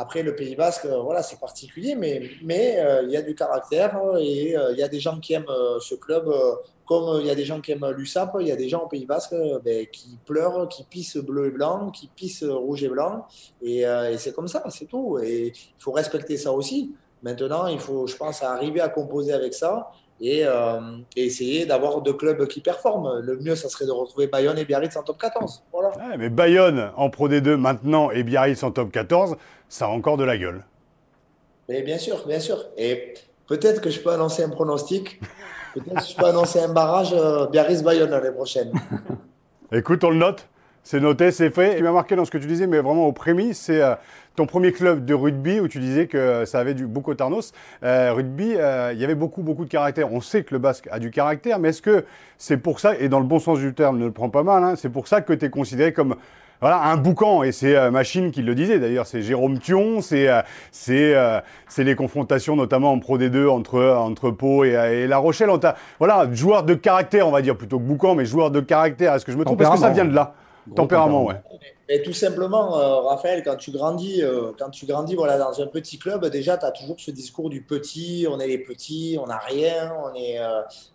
après, 0.00 0.22
le 0.22 0.34
Pays 0.34 0.56
Basque, 0.56 0.86
euh, 0.86 1.02
voilà, 1.02 1.22
c'est 1.22 1.38
particulier, 1.38 1.94
mais 1.94 2.22
mais 2.42 2.80
euh, 2.80 3.02
il 3.02 3.10
y 3.10 3.16
a 3.18 3.22
du 3.22 3.34
caractère 3.34 4.00
et 4.18 4.56
euh, 4.56 4.72
il 4.72 4.78
y 4.78 4.82
a 4.82 4.88
des 4.88 4.98
gens 4.98 5.20
qui 5.20 5.34
aiment 5.34 5.52
ce 5.78 5.94
club, 5.94 6.32
comme 6.86 7.20
il 7.20 7.26
y 7.26 7.30
a 7.30 7.34
des 7.34 7.44
gens 7.44 7.60
qui 7.60 7.72
aiment 7.72 7.90
l'USAP, 7.90 8.36
il 8.40 8.46
y 8.46 8.52
a 8.52 8.56
des 8.56 8.68
gens 8.68 8.84
au 8.84 8.88
Pays 8.88 9.04
Basque 9.04 9.34
ben, 9.62 9.86
qui 9.86 10.18
pleurent, 10.24 10.68
qui 10.68 10.84
pissent 10.84 11.18
bleu 11.18 11.48
et 11.48 11.50
blanc, 11.50 11.90
qui 11.90 12.08
pissent 12.08 12.44
rouge 12.44 12.82
et 12.82 12.88
blanc, 12.88 13.26
et 13.62 13.84
c'est 14.16 14.34
comme 14.34 14.48
ça, 14.48 14.64
c'est 14.70 14.86
tout. 14.86 15.18
Et 15.22 15.48
il 15.48 15.82
faut 15.82 15.92
respecter 15.92 16.36
ça 16.38 16.52
aussi. 16.52 16.94
Maintenant, 17.22 17.66
il 17.66 17.78
faut, 17.78 18.06
je 18.06 18.16
pense, 18.16 18.42
arriver 18.42 18.80
à 18.80 18.88
composer 18.88 19.34
avec 19.34 19.52
ça 19.52 19.90
et, 20.20 20.44
essayer 21.16 21.66
d'avoir 21.66 22.02
deux 22.02 22.12
clubs 22.12 22.46
qui 22.46 22.60
performent. 22.60 23.20
Le 23.20 23.38
mieux, 23.38 23.56
ça 23.56 23.68
serait 23.68 23.86
de 23.86 23.90
retrouver 23.90 24.26
Bayonne 24.26 24.58
et 24.58 24.64
Biarritz 24.64 24.96
en 24.96 25.02
top 25.02 25.18
14. 25.18 25.64
Voilà. 25.72 25.92
mais 26.18 26.28
Bayonne 26.28 26.90
en 26.96 27.10
Pro 27.10 27.28
D2 27.28 27.56
maintenant 27.56 28.10
et 28.10 28.22
Biarritz 28.22 28.62
en 28.62 28.70
top 28.70 28.92
14, 28.92 29.36
ça 29.68 29.86
a 29.86 29.88
encore 29.88 30.16
de 30.16 30.24
la 30.24 30.36
gueule. 30.36 30.64
Mais 31.68 31.82
bien 31.82 31.98
sûr, 31.98 32.26
bien 32.26 32.40
sûr. 32.40 32.64
Et 32.76 33.14
peut-être 33.46 33.80
que 33.80 33.90
je 33.90 34.00
peux 34.00 34.10
annoncer 34.10 34.42
un 34.42 34.48
pronostic. 34.48 35.20
Peut-être 35.74 36.00
que 36.00 36.10
je 36.10 36.16
peux 36.16 36.26
annoncer 36.26 36.60
un 36.60 36.72
barrage 36.72 37.12
euh, 37.12 37.46
Biarritz-Bayonne 37.46 38.10
l'année 38.10 38.32
prochaine. 38.32 38.72
Écoute, 39.72 40.02
on 40.02 40.10
le 40.10 40.16
note. 40.16 40.48
C'est 40.82 41.00
noté, 41.00 41.30
c'est 41.30 41.50
fait. 41.50 41.72
Ce 41.72 41.76
qui 41.76 41.82
m'a 41.82 41.92
marqué 41.92 42.16
dans 42.16 42.24
ce 42.24 42.30
que 42.30 42.38
tu 42.38 42.46
disais, 42.46 42.66
mais 42.66 42.78
vraiment 42.80 43.06
au 43.06 43.12
prémices, 43.12 43.60
c'est 43.60 43.82
euh, 43.82 43.94
ton 44.34 44.46
premier 44.46 44.72
club 44.72 45.04
de 45.04 45.14
rugby 45.14 45.60
où 45.60 45.68
tu 45.68 45.78
disais 45.78 46.06
que 46.06 46.44
ça 46.44 46.58
avait 46.58 46.74
du 46.74 46.86
beaucoup 46.86 47.14
Tarnos. 47.14 47.52
Euh, 47.82 48.12
rugby, 48.12 48.50
il 48.50 48.98
y 48.98 49.04
avait 49.04 49.14
beaucoup, 49.14 49.42
beaucoup 49.42 49.64
de 49.64 49.70
caractère. 49.70 50.12
On 50.12 50.20
sait 50.20 50.42
que 50.42 50.54
le 50.54 50.58
basque 50.58 50.88
a 50.90 50.98
du 50.98 51.10
caractère, 51.10 51.58
mais 51.58 51.70
est-ce 51.70 51.82
que 51.82 52.04
c'est 52.38 52.56
pour 52.56 52.80
ça, 52.80 52.96
et 52.98 53.08
dans 53.08 53.20
le 53.20 53.26
bon 53.26 53.38
sens 53.38 53.58
du 53.58 53.74
terme, 53.74 53.98
ne 53.98 54.06
le 54.06 54.12
prends 54.12 54.30
pas 54.30 54.42
mal, 54.42 54.64
hein, 54.64 54.74
c'est 54.76 54.88
pour 54.88 55.08
ça 55.08 55.20
que 55.20 55.32
tu 55.32 55.44
es 55.44 55.50
considéré 55.50 55.92
comme 55.92 56.16
voilà, 56.60 56.82
un 56.82 56.98
boucan, 56.98 57.42
et 57.42 57.52
c'est 57.52 57.74
euh, 57.74 57.90
Machine 57.90 58.30
qui 58.30 58.42
le 58.42 58.54
disait 58.54 58.78
d'ailleurs, 58.78 59.06
c'est 59.06 59.22
Jérôme 59.22 59.58
Thion, 59.58 60.02
c'est 60.02 60.28
euh, 60.28 60.42
euh, 60.90 61.40
c'est 61.68 61.84
les 61.84 61.94
confrontations 61.94 62.54
notamment 62.54 62.92
en 62.92 62.98
Pro 62.98 63.16
D2 63.16 63.48
entre, 63.48 63.82
entre 63.82 64.30
Pau 64.30 64.64
et, 64.64 65.06
La 65.06 65.16
Rochelle. 65.16 65.48
On 65.48 65.58
voilà, 65.98 66.28
joueur 66.32 66.64
de 66.64 66.74
caractère, 66.74 67.26
on 67.26 67.30
va 67.30 67.40
dire, 67.40 67.56
plutôt 67.56 67.78
que 67.78 67.84
boucan, 67.84 68.14
mais 68.14 68.26
joueur 68.26 68.50
de 68.50 68.60
caractère. 68.60 69.14
Est-ce 69.14 69.24
que 69.24 69.32
je 69.32 69.38
me 69.38 69.44
trompe? 69.44 69.60
Est-ce 69.62 69.70
que 69.70 69.78
ça 69.78 69.88
vient 69.88 70.04
de 70.04 70.14
là 70.14 70.34
Tempérament, 70.74 71.24
ouais. 71.24 71.36
Et 71.88 72.02
tout 72.02 72.12
simplement, 72.12 72.70
Raphaël, 73.08 73.42
quand 73.42 73.56
tu 73.56 73.72
grandis, 73.72 74.22
quand 74.58 74.70
tu 74.70 74.86
grandis 74.86 75.16
voilà, 75.16 75.38
dans 75.38 75.60
un 75.60 75.66
petit 75.66 75.98
club, 75.98 76.24
déjà, 76.26 76.56
tu 76.56 76.64
as 76.64 76.70
toujours 76.70 77.00
ce 77.00 77.10
discours 77.10 77.50
du 77.50 77.62
petit, 77.62 78.26
on 78.30 78.38
est 78.38 78.46
les 78.46 78.58
petits, 78.58 79.18
on 79.20 79.26
n'a 79.26 79.38
rien, 79.38 79.92
on 80.04 80.14
est. 80.14 80.38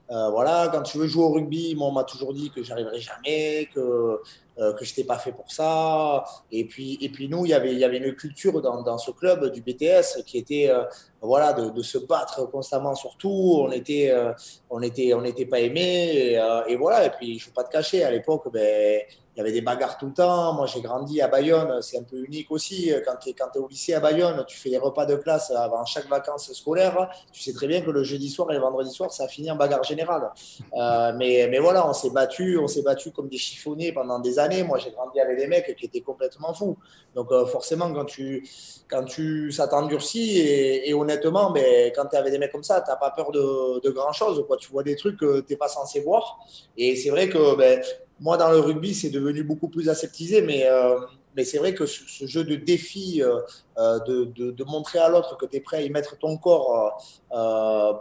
voilà, 0.10 0.69
quand 0.72 0.84
tu 0.84 0.98
veux 0.98 1.07
jouer 1.07 1.25
au 1.25 1.34
rugby, 1.34 1.75
moi, 1.75 1.89
on 1.89 1.91
m'a 1.91 2.05
toujours 2.05 2.34
dit 2.34 2.50
que 2.50 2.63
j'arriverai 2.63 3.01
jamais, 3.01 3.67
que 3.75 4.22
euh, 4.57 4.72
que 4.72 4.86
je 4.86 4.91
n'étais 4.91 5.03
pas 5.03 5.17
fait 5.17 5.34
pour 5.34 5.51
ça. 5.51 6.24
Et 6.50 6.63
puis, 6.63 6.98
et 7.01 7.10
puis 7.10 7.27
nous, 7.27 7.45
il 7.45 7.50
y 7.50 7.53
avait, 7.53 7.74
il 7.74 7.77
y 7.77 7.84
avait 7.84 7.98
une 7.98 8.15
culture 8.15 8.62
dans, 8.62 8.84
dans 8.84 8.98
ce 8.98 9.12
club 9.12 9.51
du 9.51 9.60
BTS 9.60 10.24
qui 10.25 10.38
était 10.38 10.69
euh, 10.69 10.86
voilà, 11.22 11.51
de, 11.51 11.72
de, 11.72 11.81
se 11.81 11.98
battre 11.98 12.50
constamment 12.50 12.95
sur 12.95 13.17
tout. 13.17 13.57
On 13.60 13.69
était, 13.74 14.12
euh, 14.12 14.31
on 14.69 14.81
était, 14.81 15.13
on 15.13 15.22
n'était 15.22 15.45
pas 15.45 15.60
aimé. 15.60 15.81
Et, 15.81 16.41
et, 16.69 16.75
voilà. 16.77 17.05
Et 17.05 17.10
puis, 17.10 17.38
je 17.38 17.43
ne 17.43 17.50
vais 17.50 17.53
pas 17.53 17.65
te 17.65 17.72
cacher, 17.72 18.05
à 18.05 18.12
l'époque, 18.12 18.50
ben, 18.53 19.01
il 19.36 19.39
y 19.39 19.42
avait 19.42 19.51
des 19.51 19.62
bagarres 19.62 19.98
tout 19.98 20.06
le 20.06 20.13
temps. 20.13 20.54
Moi, 20.54 20.65
j'ai 20.65 20.82
grandi 20.82 21.22
à 21.22 21.27
Bayonne, 21.27 21.82
c'est 21.82 21.98
un 21.98 22.04
peu 22.04 22.24
unique 22.24 22.51
aussi. 22.51 22.92
Quand 23.06 23.18
tu 23.18 23.30
es, 23.30 23.34
es, 23.34 23.58
au 23.60 23.68
lycée 23.68 23.94
à 23.94 24.00
Bayonne, 24.00 24.46
tu 24.48 24.58
fais 24.58 24.70
des 24.70 24.77
repas 24.77 25.06
de 25.06 25.15
classe 25.15 25.51
avant 25.51 25.84
chaque 25.86 26.08
vacances 26.08 26.54
scolaires. 26.54 27.10
Tu 27.34 27.42
sais 27.42 27.51
très 27.51 27.68
bien 27.68 27.82
que 27.82 27.92
le 27.92 28.04
jeudi 28.04 28.30
soir 28.30 28.50
et 28.51 28.54
le 28.54 28.62
vendredi 28.62 28.92
soir, 28.92 29.12
ça 29.12 29.27
finit 29.27 29.51
en 29.51 29.58
bagarre 29.58 29.84
générale. 29.84 30.32
Euh, 30.74 31.12
mais, 31.18 31.48
mais 31.51 31.60
voilà, 31.60 31.88
on 31.88 31.94
s'est 31.94 32.12
battu, 32.12 32.58
on 32.58 32.67
s'est 32.67 32.82
battu 32.82 33.12
comme 33.12 33.28
des 33.28 33.38
chiffonnés 33.38 33.91
pendant 33.91 34.19
des 34.19 34.39
années. 34.39 34.63
Moi, 34.63 34.78
j'ai 34.78 34.91
grandi 34.91 35.19
avec 35.19 35.38
des 35.38 35.48
mecs 35.48 35.76
qui 35.76 35.86
étaient 35.86 36.02
complètement 36.02 36.54
fous. 36.54 36.78
Donc, 37.13 37.32
euh, 37.32 37.45
forcément, 37.45 37.91
quand 37.93 38.06
tu, 38.06 38.48
quand 38.89 39.04
tu, 39.04 39.52
ça 39.52 39.67
t'endurcit 39.67 40.39
et, 40.39 40.93
honnêtement, 40.93 41.52
mais 41.52 41.91
quand 41.95 42.06
tu 42.06 42.15
es 42.15 42.19
avec 42.19 42.32
des 42.32 42.38
mecs 42.38 42.52
comme 42.52 42.63
ça, 42.63 42.82
tu 42.82 42.89
n'as 42.89 42.95
pas 42.95 43.12
peur 43.12 43.32
de, 43.32 43.82
de 43.82 43.89
grand 43.89 44.13
chose. 44.13 44.43
Quoi. 44.48 44.58
Tu 44.58 44.71
vois 44.71 44.84
des 44.84 44.95
trucs 44.95 45.19
que 45.19 45.41
tu 45.41 45.54
n'es 45.54 45.58
pas 45.58 45.67
censé 45.67 46.00
voir. 46.00 46.39
Et 46.78 46.95
c'est 46.95 47.10
vrai 47.10 47.28
que 47.28 47.56
ben, 47.56 47.82
moi, 48.19 48.38
dans 48.38 48.49
le 48.49 48.60
rugby, 48.60 48.93
c'est 48.93 49.10
devenu 49.10 49.43
beaucoup 49.43 49.67
plus 49.67 49.89
aseptisé, 49.89 50.41
mais, 50.41 50.65
euh, 50.65 50.99
mais 51.36 51.43
c'est 51.43 51.58
vrai 51.58 51.73
que 51.73 51.86
ce, 51.86 52.25
jeu 52.25 52.45
de 52.45 52.56
défi, 52.56 53.21
euh, 53.21 53.41
euh, 53.78 53.99
de, 53.99 54.51
de, 54.51 54.63
montrer 54.63 54.99
à 54.99 55.10
l'autre 55.10 55.36
que 55.38 55.45
tu 55.45 55.58
es 55.58 55.60
prêt 55.60 55.78
à 55.78 55.82
y 55.82 55.89
mettre 55.89 56.17
ton 56.17 56.38
corps 56.38 56.97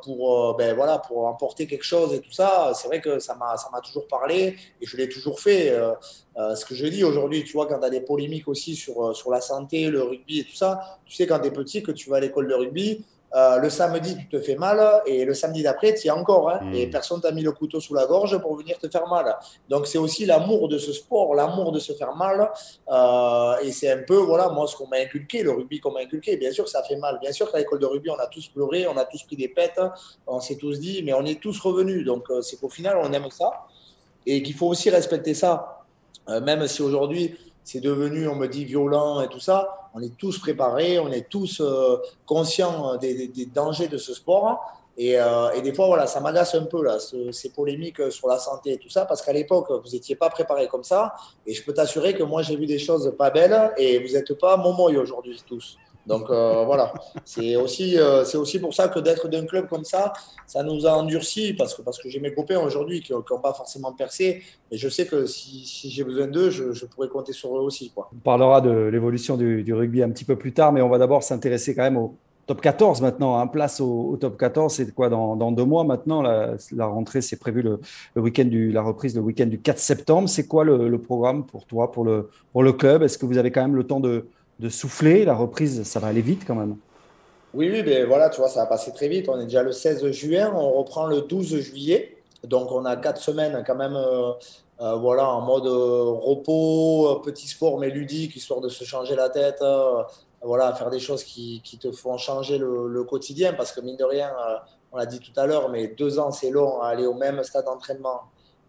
pour, 0.05 0.57
ben, 0.57 0.75
voilà, 0.77 0.99
pour 0.99 1.27
emporter 1.27 1.67
quelque 1.67 1.85
chose 1.85 2.15
et 2.15 2.21
tout 2.21 2.31
ça, 2.31 2.73
c'est 2.75 2.87
vrai 2.87 3.01
que 3.01 3.19
ça 3.19 3.35
m'a 3.35 3.81
toujours 3.81 4.07
parlé 4.07 4.57
et 4.81 4.87
je 4.87 4.97
l'ai 4.97 5.09
toujours 5.09 5.41
fait. 5.41 5.77
ce 6.37 6.65
que 6.65 6.77
je 6.77 6.87
dis 6.87 7.03
aujourd'hui, 7.03 7.43
tu 7.43 7.55
vois, 7.55 7.67
quand 7.67 7.81
tu 7.81 7.87
as 7.87 7.91
des 7.91 8.01
polémiques 8.01 8.47
aussi 8.47 8.77
sur, 8.77 9.17
sur 9.17 9.33
la 9.33 9.41
santé, 9.41 9.91
le 9.91 10.05
rugby 10.05 10.41
et 10.41 10.45
tout 10.45 10.55
ça, 10.55 11.01
tu 11.05 11.17
sais, 11.17 11.27
quand 11.27 11.41
tu 11.41 11.49
es 11.49 11.51
petit, 11.51 11.83
que 11.83 11.91
tu 11.91 12.09
vas 12.09 12.19
à 12.19 12.21
l'école 12.21 12.47
de 12.47 12.55
rugby, 12.55 13.05
euh, 13.35 13.59
le 13.59 13.69
samedi, 13.69 14.17
tu 14.17 14.29
te 14.29 14.41
fais 14.41 14.55
mal 14.55 15.03
et 15.07 15.25
le 15.25 15.35
samedi 15.35 15.63
d'après, 15.63 15.95
tu 15.95 16.07
y 16.07 16.09
es 16.09 16.11
encore. 16.11 16.51
Hein, 16.51 16.61
hmm. 16.63 16.75
Et 16.75 16.87
personne 16.87 17.21
t'a 17.21 17.33
mis 17.33 17.43
le 17.43 17.51
couteau 17.53 17.81
sous 17.81 17.95
la 17.95 18.07
gorge 18.07 18.39
pour 18.39 18.57
venir 18.57 18.79
te 18.79 18.89
faire 18.89 19.09
mal. 19.09 19.37
Donc, 19.69 19.87
c'est 19.89 19.99
aussi 19.99 20.25
l'amour 20.25 20.69
de 20.69 20.79
ce 20.79 20.93
sport, 20.93 21.35
l'amour 21.35 21.73
de 21.73 21.81
se 21.81 21.93
faire 21.95 22.15
mal. 22.15 22.51
Euh, 22.89 23.57
et 23.63 23.73
c'est 23.73 23.91
un 23.91 24.03
peu, 24.03 24.17
voilà, 24.17 24.51
moi, 24.51 24.69
ce 24.69 24.77
qu'on 24.77 24.87
m'a 24.87 24.99
inculqué, 24.99 25.43
le 25.43 25.51
rugby 25.51 25.81
qu'on 25.81 25.91
m'a 25.91 26.01
inculqué. 26.01 26.37
Bien 26.37 26.53
sûr, 26.53 26.69
ça 26.69 26.83
fait 26.85 26.97
mal. 26.97 27.19
Bien 27.21 27.33
sûr 27.33 27.51
qu'à 27.51 27.59
l'école 27.59 27.81
de 27.81 27.87
rugby, 27.87 28.11
on 28.11 28.19
a 28.19 28.27
tous 28.27 28.47
pleuré, 28.49 28.87
on 28.87 28.97
a 28.97 29.05
tous 29.05 29.25
pris 29.25 29.37
des 29.37 29.49
pètes, 29.49 29.81
on 30.27 30.41
s'est 30.41 30.57
tous 30.57 30.79
dit, 30.79 31.03
mais 31.03 31.13
on 31.13 31.25
est 31.25 31.41
tous 31.41 31.59
revenus. 31.61 32.05
Donc, 32.05 32.31
euh, 32.31 32.41
c'est 32.41 32.57
qu'au 32.61 32.69
final, 32.69 32.99
on 33.03 33.13
aime 33.13 33.31
ça. 33.31 33.67
Et 34.27 34.43
qu'il 34.43 34.55
faut 34.55 34.69
aussi 34.69 34.91
respecter 34.91 35.35
ça. 35.35 35.81
même 36.27 36.67
si 36.67 36.81
aujourd'hui, 36.81 37.37
c'est 37.65 37.81
devenu, 37.81 38.29
on 38.29 38.37
me 38.37 38.47
dit, 38.47 38.65
violent 38.65 39.21
et 39.23 39.29
tout 39.29 39.41
ça. 39.41 39.91
On 39.95 40.03
est 40.03 40.17
tous 40.17 40.39
préparés, 40.39 40.99
on 40.99 41.11
est 41.11 41.29
tous 41.29 41.61
euh, 41.61 41.97
conscients 42.27 42.97
des, 42.97 43.49
dangers 43.53 43.89
de 43.89 43.97
ce 43.97 44.13
sport. 44.13 44.61
Euh, 45.01 45.51
et, 45.53 45.63
des 45.63 45.75
fois, 45.75 45.87
voilà, 45.87 46.07
ça 46.07 46.21
m'agace 46.21 46.55
un 46.55 46.65
peu, 46.65 46.85
là, 46.85 46.99
ces 47.33 47.51
polémiques 47.51 48.13
sur 48.13 48.29
la 48.29 48.39
santé 48.39 48.75
et 48.75 48.79
tout 48.79 48.91
ça, 48.91 49.07
parce 49.07 49.23
qu'à 49.23 49.33
l'époque, 49.33 49.71
vous 49.71 49.91
n'étiez 49.91 50.15
pas 50.15 50.29
préparés 50.29 50.69
comme 50.69 50.85
ça. 50.85 51.15
Et 51.47 51.55
je 51.55 51.65
peux 51.65 51.73
t'assurer 51.73 52.15
que 52.15 52.23
moi, 52.23 52.43
j'ai 52.43 52.57
vu 52.57 52.67
des 52.67 52.79
choses 52.79 53.13
pas 53.17 53.31
belles 53.31 53.73
et 53.77 53.99
vous 53.99 54.13
n'êtes 54.13 54.35
pas 54.35 54.57
momoy 54.57 54.97
aujourd'hui 54.97 55.43
tous. 55.47 55.79
Donc 56.07 56.29
euh, 56.29 56.65
voilà, 56.65 56.93
c'est 57.25 57.57
aussi, 57.57 57.99
euh, 57.99 58.25
aussi 58.35 58.59
pour 58.59 58.75
ça 58.75 58.89
que 58.89 58.99
d'être 58.99 59.29
d'un 59.29 59.47
club 59.47 59.69
comme 59.69 59.85
ça, 59.85 60.13
ça 60.47 60.63
nous 60.63 60.87
a 60.87 60.93
endurci 60.93 61.55
parce 61.55 61.75
que, 61.75 61.83
parce 61.83 61.99
que 61.99 62.09
j'ai 62.09 62.21
mes 62.21 62.35
copains 62.35 62.59
aujourd'hui 62.59 63.01
qui 63.01 63.13
n'ont 63.13 63.23
pas 63.23 63.55
forcément 63.55 63.93
percé. 63.93 64.43
Et 64.71 64.77
je 64.77 64.89
sais 64.89 65.07
que 65.07 65.25
si, 65.27 65.91
j'ai 65.91 66.05
besoin 66.05 66.27
d'eux, 66.27 66.51
je, 66.51 66.85
pourrais 66.87 67.09
compter 67.09 67.33
sur 67.33 67.57
eux 67.57 67.63
aussi. 67.63 67.93
On 67.97 68.17
parlera 68.23 68.61
de 68.61 68.71
l'évolution 68.71 69.37
du, 69.37 69.73
rugby 69.73 70.03
un 70.03 70.11
petit 70.11 70.25
peu 70.25 70.37
plus 70.37 70.53
tard, 70.53 70.73
mais 70.73 70.83
on 70.83 70.89
va 70.89 70.99
d'abord 70.99 71.23
s'intéresser 71.23 71.75
quand 71.75 71.83
même 71.83 71.97
au 71.97 72.17
top 72.47 72.61
14 72.61 73.01
maintenant. 73.01 73.39
Hein, 73.39 73.47
place 73.47 73.81
au, 73.81 74.19
top 74.21 74.37
14, 74.37 74.75
c'est 74.75 74.95
quoi 74.95 75.09
dans, 75.09 75.53
deux 75.53 75.65
mois 75.65 75.85
maintenant? 75.85 76.21
La, 76.21 76.87
rentrée, 76.87 77.23
c'est 77.23 77.39
prévu 77.39 77.63
le, 77.63 77.81
week-end 78.17 78.49
la 78.53 78.83
reprise 78.83 79.17
le 79.17 79.23
week-end 79.23 79.47
du 79.47 79.59
4 79.59 79.79
septembre. 79.79 80.29
C'est 80.29 80.47
quoi 80.47 80.65
le, 80.65 80.89
le, 80.89 80.99
programme 80.99 81.47
pour 81.47 81.65
toi, 81.65 81.91
pour 81.91 82.05
le, 82.05 82.29
pour 82.53 82.63
le 82.63 82.75
club? 82.75 83.03
Est-ce 83.03 83.17
que 83.17 83.25
vous 83.25 83.39
avez 83.39 83.51
quand 83.51 83.63
même 83.63 83.77
le 83.77 83.85
temps 83.85 84.01
de 84.01 84.27
de 84.61 84.69
souffler. 84.69 85.25
La 85.25 85.35
reprise, 85.35 85.83
ça 85.85 86.01
va 86.01 86.09
aller 86.09 86.23
vite 86.23 86.45
quand 86.47 86.55
même. 86.55 86.77
Oui, 87.55 87.71
oui, 87.71 87.83
mais 87.85 88.05
voilà, 88.05 88.31
tu 88.31 88.41
vois, 88.41 88.49
ça 88.49 88.61
va 88.61 88.67
passer 88.67 88.93
très 88.93 89.09
vite. 89.09 89.29
On 89.29 89.39
est 89.39 89.45
déjà 89.45 89.63
le 89.63 89.73
16 89.73 90.11
juin, 90.11 90.53
on 90.55 90.73
reprend 90.73 91.07
le 91.07 91.21
12 91.23 91.61
juillet. 91.61 92.17
Donc, 92.43 92.73
on 92.73 92.85
a 92.85 92.97
quatre 92.97 93.21
semaines 93.21 93.63
quand 93.67 93.77
même 93.77 93.95
euh, 93.97 94.33
euh, 94.81 94.97
voilà, 94.97 95.29
en 95.29 95.41
mode 95.41 95.67
euh, 95.67 96.03
repos, 96.21 97.21
petit 97.25 97.47
sport, 97.47 97.79
mais 97.79 97.91
ludique, 97.91 98.35
histoire 98.37 98.61
de 98.61 98.69
se 98.69 98.85
changer 98.85 99.15
la 99.15 99.29
tête. 99.29 99.63
voilà, 100.43 100.75
faire 100.75 100.91
des 100.91 100.99
choses 100.99 101.23
qui, 101.25 101.63
qui 101.65 101.79
te 101.79 101.91
font 101.93 102.19
changer 102.19 102.59
le, 102.59 102.89
le, 102.89 103.05
quotidien. 103.05 103.53
Parce 103.55 103.73
que, 103.73 103.81
mine 103.81 103.97
de 103.97 104.05
rien, 104.05 104.33
on 104.93 104.97
l'a 104.97 105.07
dit 105.07 105.21
tout 105.21 105.39
à 105.39 105.47
l'heure, 105.47 105.69
mais 105.69 105.89
deux 105.89 106.19
ans, 106.19 106.33
c'est 106.33 106.51
long 106.51 106.81
à 106.81 106.89
aller 106.89 107.07
au 107.07 107.15
même 107.15 107.43
stade 107.45 107.67
d'entraînement 107.67 108.23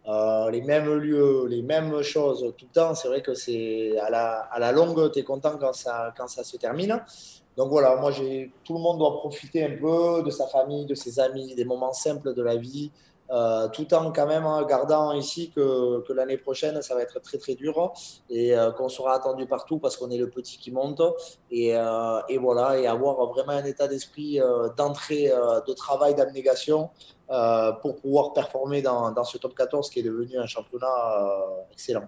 euh, 0.08 0.52
les 0.52 0.62
mêmes 0.62 0.94
lieux, 0.96 1.46
les 1.48 1.62
mêmes 1.62 2.02
choses 2.02 2.54
tout 2.58 2.66
le 2.70 2.74
temps, 2.74 2.94
c'est 2.96 3.08
vrai 3.08 3.22
que 3.22 3.34
c'est 3.34 3.98
à 4.00 4.10
la, 4.10 4.40
à 4.52 4.60
la 4.60 4.72
longue, 4.72 5.12
tu 5.12 5.20
es 5.20 5.24
content 5.24 5.58
quand 5.60 5.74
ça, 5.74 6.14
quand 6.18 6.28
ça 6.28 6.44
se 6.44 6.58
termine. 6.58 7.02
Donc 7.58 7.70
voilà, 7.70 7.96
moi, 7.96 8.12
tout 8.12 8.74
le 8.74 8.80
monde 8.80 8.98
doit 9.00 9.14
profiter 9.18 9.64
un 9.64 9.78
peu 9.78 10.22
de 10.24 10.30
sa 10.30 10.46
famille, 10.48 10.86
de 10.86 10.94
ses 10.96 11.20
amis, 11.20 11.56
des 11.56 11.66
moments 11.66 11.94
simples 11.94 12.34
de 12.34 12.42
la 12.42 12.58
vie. 12.58 12.92
euh, 13.32 13.68
tout 13.70 13.92
en 13.94 14.12
quand 14.12 14.28
même 14.28 14.48
gardant 14.68 15.12
ici 15.14 15.52
que, 15.56 16.02
que 16.02 16.14
l'année 16.14 16.38
prochaine, 16.38 16.82
ça 16.82 16.96
va 16.96 17.02
être 17.02 17.20
très 17.22 17.38
très 17.38 17.56
dur 17.56 17.94
et 18.30 18.56
euh, 18.56 18.72
qu'on 18.72 18.90
sera 18.90 19.16
attendu 19.16 19.48
partout 19.48 19.80
parce 19.80 19.98
qu'on 19.98 20.12
est 20.12 20.18
le 20.18 20.30
petit 20.30 20.58
qui 20.58 20.72
monte. 20.72 21.02
Et, 21.52 21.70
et 22.30 22.38
voilà, 22.38 22.78
et 22.78 22.88
avoir 22.88 23.26
vraiment 23.28 23.54
un 23.54 23.66
état 23.66 23.88
d'esprit 23.88 24.40
d'entrée, 24.78 25.32
de 25.68 25.74
travail, 25.74 26.16
d'abnégation 26.16 26.90
pour 27.82 27.96
pouvoir 27.98 28.34
performer 28.34 28.82
dans, 28.82 29.24
ce 29.24 29.38
top 29.38 29.56
14 29.56 29.90
qui 29.90 30.00
est 30.00 30.04
devenu 30.04 30.38
un 30.38 30.46
championnat 30.46 30.88
excellent. 31.72 32.08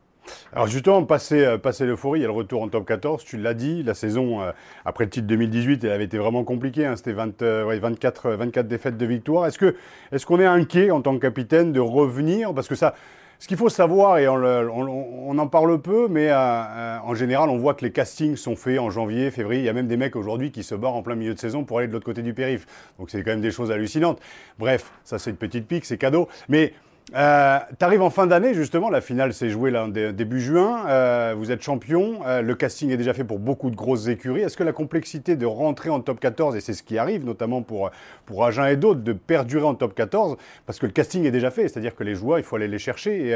Alors 0.54 0.68
justement, 0.68 1.04
passer, 1.04 1.46
euh, 1.46 1.58
passer 1.58 1.86
l'euphorie, 1.86 2.20
il 2.20 2.22
y 2.24 2.26
a 2.26 2.28
le 2.28 2.34
retour 2.34 2.62
en 2.62 2.70
top 2.70 2.86
14, 2.86 3.24
tu 3.24 3.38
l'as 3.38 3.54
dit, 3.54 3.84
la 3.84 3.94
saison 3.94 4.42
euh, 4.42 4.52
après 4.86 5.06
le 5.06 5.10
titre 5.10 5.28
2018, 5.28 5.84
elle 5.84 5.92
avait 5.92 6.06
été 6.06 6.18
vraiment 6.18 6.44
compliquée, 6.44 6.86
hein. 6.86 6.96
c'était 6.96 7.14
24, 7.14 8.32
24 8.32 8.58
euh, 8.58 8.64
défaites 8.64 8.98
de 8.98 9.06
victoire. 9.06 9.46
Est-ce 9.46 9.58
qu'on 9.60 9.68
est 10.12 10.26
qu'on 10.26 10.40
est 10.40 10.46
inquiet 10.46 10.92
en 10.92 11.02
tant 11.02 11.16
que 11.16 11.22
capitaine 11.22 11.72
de 11.72 11.80
revenir? 11.80 12.54
Parce 12.54 12.68
que 12.68 12.76
ça, 12.76 12.94
ce 13.40 13.48
qu'il 13.48 13.58
faut 13.58 13.70
savoir, 13.70 14.18
et 14.18 14.28
on, 14.28 15.38
en 15.38 15.48
parle 15.48 15.80
peu, 15.80 16.08
mais 16.08 16.34
en 16.34 17.14
général, 17.14 17.50
on 17.50 17.58
voit 17.58 17.76
que 17.76 17.86
les 17.86 17.92
castings 17.92 18.36
sont 18.36 18.56
faits 18.56 18.80
en 18.80 18.90
janvier, 18.90 19.30
février. 19.30 19.62
Il 19.62 19.66
y 19.66 19.70
a 19.70 19.74
même 19.74 19.88
des 19.88 19.98
mecs 19.98 20.16
aujourd'hui 20.16 20.52
qui 20.52 20.64
se 20.64 20.74
barrent 20.74 20.96
en 20.96 21.04
plein 21.04 21.16
milieu 21.16 21.34
de 21.34 21.40
saison 21.40 21.64
pour 21.64 21.78
aller 21.78 21.88
de 21.88 21.94
l'autre 21.94 22.06
côté 22.06 22.24
du 22.24 22.34
périph'. 22.34 22.66
Donc 22.98 23.10
c'est 23.10 23.22
quand 23.24 23.32
même 23.32 23.42
des 23.42 23.52
choses 23.52 23.72
hallucinantes. 23.72 24.20
Bref, 24.58 24.92
ça 25.04 25.20
c'est 25.20 25.30
une 25.30 25.38
petite 25.38 25.68
pique, 25.68 25.86
c'est 25.86 25.98
cadeau. 25.98 26.28
Mais 26.50 26.74
euh, 27.16 27.60
tu 27.80 27.86
arrives 27.86 28.02
en 28.02 28.10
fin 28.10 28.28
d'année, 28.28 28.54
justement, 28.54 28.90
la 28.90 29.00
finale 29.00 29.34
s'est 29.34 29.50
jouée 29.50 29.72
là, 29.72 29.88
début 29.88 30.42
juin, 30.42 30.86
euh, 30.88 31.34
vous 31.38 31.52
êtes 31.52 31.62
champion, 31.62 32.20
euh, 32.26 32.42
le 32.42 32.54
casting 32.54 32.90
est 32.92 32.98
déjà 32.98 33.14
fait 33.14 33.24
pour 33.24 33.40
beaucoup 33.40 33.70
de 33.70 33.78
grosses 33.78 34.08
écuries. 34.08 34.42
Est-ce 34.42 34.58
que 34.58 34.64
la 34.64 34.74
complexité 34.74 35.38
de 35.38 35.46
rentrer 35.46 35.90
en 35.90 36.02
top 36.02 36.20
14, 36.20 36.58
et 36.58 36.60
c'est 36.60 36.74
ce 36.74 36.84
qui 36.84 36.98
arrive 36.98 37.24
notamment 37.24 37.62
pour, 37.62 37.92
pour 38.26 38.44
Agen 38.44 38.66
et 38.66 38.76
d'autres, 38.76 39.00
de 39.00 39.14
perdurer 39.14 39.64
en 39.64 39.74
top 39.74 39.96
14, 39.96 40.36
parce 40.66 40.80
que 40.80 40.86
le 40.86 40.92
casting 40.92 41.24
est 41.24 41.32
déjà 41.32 41.50
fait, 41.50 41.70
c'est-à-dire 41.70 41.96
que 41.96 42.04
les 42.04 42.14
joueurs, 42.14 42.40
il 42.40 42.44
faut 42.44 42.58
aller 42.58 42.68
les 42.68 42.80
chercher. 42.80 43.30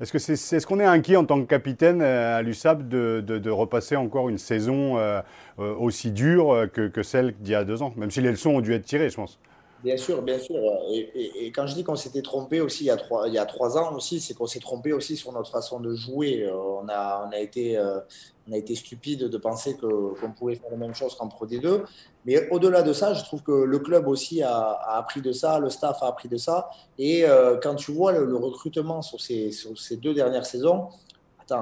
est-ce 0.00 0.18
c'est, 0.18 0.56
est, 0.56 0.64
qu'on 0.64 0.80
est 0.80 0.84
inquiet 0.84 1.16
en 1.16 1.26
tant 1.26 1.38
que 1.38 1.46
capitaine 1.46 2.00
à 2.00 2.40
l'USAP 2.40 2.88
de, 2.88 3.20
de, 3.20 3.50
repasser 3.50 3.96
encore 3.96 4.30
une 4.30 4.38
saison 4.38 4.96
aussi 5.58 6.12
dure 6.12 6.66
que 6.72 7.02
celle 7.02 7.34
d'il 7.40 7.52
y 7.52 7.54
a 7.54 7.64
deux 7.64 7.82
ans, 7.82 7.92
même 7.96 8.10
si 8.10 8.22
les 8.22 8.30
leçons 8.30 8.50
ont 8.50 8.60
dû 8.62 8.72
être 8.72 8.84
tirées, 8.84 9.10
je 9.10 9.16
pense? 9.16 9.38
Bien 9.82 9.96
sûr, 9.96 10.22
bien 10.22 10.38
sûr. 10.38 10.56
Et, 10.92 11.50
quand 11.50 11.66
je 11.66 11.74
dis 11.74 11.82
qu'on 11.82 11.96
s'était 11.96 12.22
trompé 12.22 12.60
aussi 12.60 12.84
il 12.84 12.86
y 12.86 12.90
a 12.90 12.96
trois, 12.96 13.26
il 13.26 13.34
y 13.34 13.38
a 13.38 13.46
trois 13.46 13.76
ans 13.76 13.94
aussi, 13.96 14.20
c'est 14.20 14.32
qu'on 14.32 14.46
s'est 14.46 14.60
trompé 14.60 14.92
aussi 14.92 15.16
sur 15.16 15.32
notre 15.32 15.50
façon 15.50 15.80
de 15.80 15.92
jouer. 15.94 16.44
Euh, 16.44 16.54
on 16.54 16.88
a, 16.88 17.26
on 17.26 17.32
a, 17.32 17.38
été, 17.38 17.76
euh, 17.76 17.98
on 18.48 18.52
a 18.52 18.56
été 18.56 18.76
stupide 18.76 19.28
de 19.28 19.38
penser 19.38 19.76
qu'on 19.76 20.30
pouvait 20.38 20.54
faire 20.54 20.70
la 20.70 20.76
même 20.76 20.94
chose 20.94 21.16
qu'en 21.16 21.26
Pro 21.26 21.46
D2. 21.46 21.82
Mais 22.26 22.48
au-delà 22.50 22.82
de 22.82 22.92
ça, 22.92 23.12
je 23.14 23.24
trouve 23.24 23.42
que 23.42 23.50
le 23.50 23.78
club 23.80 24.06
aussi 24.06 24.40
a, 24.42 24.78
appris 24.96 25.20
de 25.20 25.32
ça, 25.32 25.58
le 25.58 25.68
staff 25.68 26.00
a 26.02 26.06
appris 26.06 26.28
de 26.28 26.36
ça. 26.36 26.70
Et 26.96 27.24
euh, 27.24 27.58
quand 27.60 27.74
tu 27.74 27.90
vois 27.90 28.12
le, 28.12 28.36
recrutement 28.36 29.02
sur 29.02 29.20
ces, 29.20 29.50
sur 29.50 29.76
ces 29.76 29.96
deux 29.96 30.14
dernières 30.14 30.46
saisons, 30.46 30.88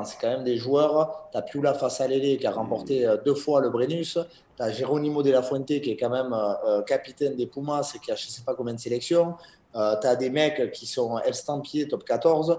c'est 0.05 0.19
quand 0.21 0.29
même 0.29 0.45
des 0.45 0.57
joueurs. 0.57 1.29
Tu 1.33 1.39
as 1.39 2.03
à 2.03 2.07
Lélé 2.07 2.37
qui 2.37 2.47
a 2.47 2.51
remporté 2.51 3.07
deux 3.25 3.35
fois 3.35 3.61
le 3.61 3.71
Brennus. 3.71 4.19
Tu 4.57 4.63
as 4.63 4.71
Geronimo 4.71 5.23
de 5.23 5.31
la 5.31 5.43
Fuente 5.43 5.67
qui 5.67 5.91
est 5.91 5.97
quand 5.97 6.11
même 6.11 6.33
euh, 6.33 6.55
euh, 6.67 6.83
capitaine 6.83 7.35
des 7.35 7.47
Pumas 7.47 7.93
et 7.95 7.99
qui 7.99 8.11
a 8.13 8.15
je 8.15 8.27
ne 8.27 8.31
sais 8.31 8.43
pas 8.43 8.55
combien 8.55 8.75
de 8.75 8.81
sélections. 8.81 9.35
Euh, 9.75 9.97
tu 10.01 10.07
as 10.07 10.17
des 10.17 10.31
mecs 10.31 10.73
qui 10.73 10.87
sont 10.87 11.19
estampillés 11.21 11.89
top 11.89 12.05
14, 12.05 12.59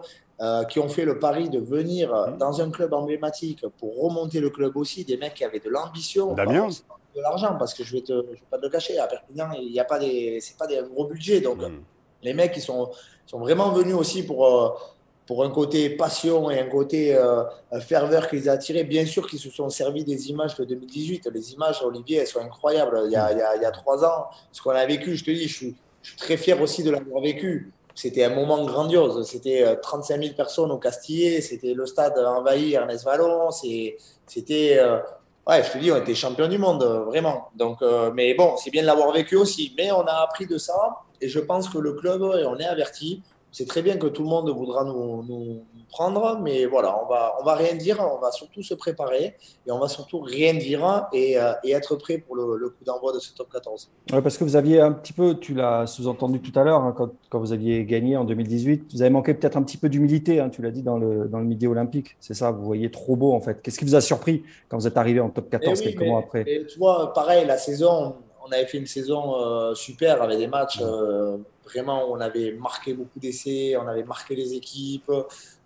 qui 0.70 0.80
ont 0.80 0.90
fait 0.90 1.06
le 1.06 1.20
pari 1.20 1.50
de 1.50 1.60
venir 1.60 2.12
mmh. 2.12 2.38
dans 2.38 2.62
un 2.62 2.72
club 2.72 2.94
emblématique 2.94 3.64
pour 3.78 4.02
remonter 4.02 4.40
le 4.40 4.50
club 4.50 4.76
aussi. 4.76 5.06
Des 5.06 5.18
mecs 5.18 5.36
qui 5.36 5.44
avaient 5.44 5.60
de 5.60 5.70
l'ambition, 5.70 6.34
de 6.34 7.22
l'argent, 7.22 7.58
parce 7.60 7.74
que 7.74 7.84
je 7.84 7.98
ne 7.98 8.02
vais, 8.02 8.32
vais, 8.32 8.42
pas 8.50 8.58
te 8.58 8.64
le 8.64 8.70
cacher, 8.70 8.98
à 8.98 9.06
Perpignan, 9.06 9.52
il 9.60 9.72
n'y 9.72 9.80
a 9.80 9.84
pas 9.84 10.00
des, 10.00 10.40
c'est 10.42 10.58
pas 10.58 10.66
des 10.66 10.82
gros 10.82 11.06
budgets. 11.06 11.42
Donc, 11.42 11.60
mmh. 11.60 11.84
les 12.24 12.34
mecs, 12.34 12.56
ils 12.56 12.62
sont, 12.62 12.90
sont 13.28 13.40
vraiment 13.40 13.72
venus 13.72 13.96
aussi 13.96 14.24
pour 14.24 14.96
pour 15.32 15.46
un 15.46 15.50
côté 15.50 15.90
passion 15.92 16.52
et 16.52 16.60
un 16.60 16.68
côté 16.68 17.16
euh, 17.16 17.46
ferveur 17.80 18.28
qu'ils 18.28 18.50
a 18.50 18.52
attiré. 18.52 18.84
Bien 18.84 19.06
sûr 19.06 19.26
qu'ils 19.30 19.40
se 19.40 19.50
sont 19.50 19.70
servis 19.70 20.04
des 20.04 20.30
images 20.30 20.58
de 20.58 20.66
2018. 20.66 21.30
Les 21.34 21.54
images, 21.54 21.82
Olivier, 21.86 22.18
elles 22.18 22.28
sont 22.28 22.42
incroyables. 22.42 23.04
Il 23.06 23.14
y 23.14 23.16
a, 23.16 23.72
trois 23.72 24.04
ans, 24.04 24.26
ce 24.52 24.62
qu'on 24.62 24.72
a 24.72 24.86
vécu, 24.86 25.16
je 25.16 25.24
te 25.24 25.32
dis, 25.32 25.48
je 25.48 25.56
suis, 25.56 25.76
très 26.18 26.36
fier 26.36 26.62
aussi 26.62 26.84
de 26.84 26.92
l'avoir 26.92 27.24
vécu. 27.24 27.72
C'était 27.96 28.26
un 28.26 28.36
moment 28.36 28.66
grandiose. 28.66 29.26
C'était 29.26 29.78
35 29.82 30.16
euh, 30.16 30.22
000 30.22 30.34
personnes 30.36 30.70
au 30.70 30.78
Castillet. 30.78 31.40
C'était 31.40 31.74
le 31.76 31.86
stade 31.86 32.20
envahi, 32.20 32.74
Ernest 32.74 33.06
Vallon. 33.06 33.52
C'était. 33.52 34.80
Euh, 34.80 35.00
ouais, 35.48 35.64
je 35.64 35.72
te 35.72 35.78
dis, 35.78 35.94
on 35.94 35.96
était 35.96 36.14
champion 36.14 36.50
du 36.50 36.58
monde, 36.58 36.84
vraiment. 37.08 37.52
Donc, 37.56 37.78
mais 38.14 38.34
bon, 38.34 38.58
c'est 38.58 38.70
bien 38.70 38.82
de 38.82 38.88
l'avoir 38.88 39.14
vécu 39.14 39.38
aussi. 39.38 39.74
Mais 39.78 39.94
on 39.94 40.02
a 40.02 40.24
appris 40.24 40.46
de 40.46 40.58
ça. 40.58 40.98
Et 41.22 41.30
je 41.30 41.40
pense 41.40 41.70
que 41.70 41.78
le 41.78 41.94
club, 41.94 42.22
on 42.22 42.58
est 42.58 42.66
averti 42.66 43.24
c'est 43.52 43.68
très 43.68 43.82
bien 43.82 43.98
que 43.98 44.08
tout 44.08 44.24
le 44.24 44.30
monde 44.30 44.50
voudra 44.50 44.84
nous, 44.84 45.64
prendre, 45.90 46.40
mais 46.42 46.66
voilà, 46.66 46.98
on 47.04 47.10
va, 47.10 47.36
on 47.42 47.44
va 47.44 47.56
rien 47.56 47.76
dire, 47.76 48.00
on 48.00 48.20
va 48.20 48.32
surtout 48.32 48.64
se 48.64 48.74
préparer 48.74 49.36
et 49.68 49.72
on 49.72 49.80
va 49.80 49.90
surtout 49.90 50.22
rien 50.22 50.54
dire 50.54 51.08
et, 51.12 51.38
euh, 51.38 51.52
être 51.66 51.98
prêt 51.98 52.18
pour 52.18 52.36
le, 52.38 52.70
coup 52.70 52.86
d'envoi 52.86 53.12
de 53.12 53.20
ce 53.20 53.34
top 53.34 53.52
14. 53.52 53.92
Oui, 54.14 54.22
parce 54.22 54.38
que 54.38 54.46
vous 54.46 54.56
aviez 54.56 54.80
un 54.80 54.94
petit 54.94 55.12
peu, 55.12 55.36
tu 55.36 55.54
l'as 55.54 55.86
sous-entendu 55.86 56.40
tout 56.40 56.58
à 56.58 56.64
l'heure, 56.64 56.82
hein, 56.82 56.96
quand, 56.96 57.40
vous 57.40 57.52
aviez 57.52 57.84
gagné 57.84 58.16
en 58.16 58.24
2018, 58.24 58.94
vous 58.94 59.02
avez 59.02 59.12
manqué 59.12 59.34
peut-être 59.34 59.58
un 59.58 59.64
petit 59.64 59.78
peu 59.78 59.90
d'humilité, 59.90 60.40
hein, 60.40 60.50
tu 60.50 60.62
l'as 60.62 60.72
dit 60.72 60.82
dans 60.82 60.98
le, 60.98 61.28
dans 61.28 61.40
le 61.40 61.46
Midi 61.46 61.68
Olympique, 61.68 62.16
c'est 62.22 62.34
ça, 62.34 62.52
vous 62.52 62.64
voyez 62.64 62.90
trop 62.90 63.18
beau 63.18 63.34
en 63.34 63.42
fait. 63.42 63.62
Qu'est-ce 63.62 63.80
qui 63.80 63.86
vous 63.86 63.96
a 63.96 64.02
surpris 64.02 64.44
quand 64.70 64.78
vous 64.78 64.88
êtes 64.88 64.98
arrivé 64.98 65.20
en 65.20 65.30
top 65.30 65.50
14 65.50 65.82
eh 65.82 65.84
quelques 65.84 66.08
mois 66.08 66.20
après 66.20 66.46
Tu 66.46 66.80
vois, 66.80 67.12
pareil, 67.14 67.46
la 67.46 67.58
saison, 67.58 68.16
on 68.48 68.52
avait 68.52 68.66
fait 68.66 68.78
une 68.78 68.88
saison 68.88 69.36
euh, 69.36 69.76
super 69.76 70.22
avec 70.22 70.38
des 70.38 70.48
matchs. 70.48 70.80
Euh, 70.82 71.38
vraiment, 71.66 72.06
on 72.10 72.20
avait 72.20 72.54
marqué 72.54 72.94
beaucoup 72.94 73.20
d'essais, 73.20 73.76
on 73.78 73.88
avait 73.88 74.04
marqué 74.04 74.36
les 74.36 74.54
équipes. 74.54 75.12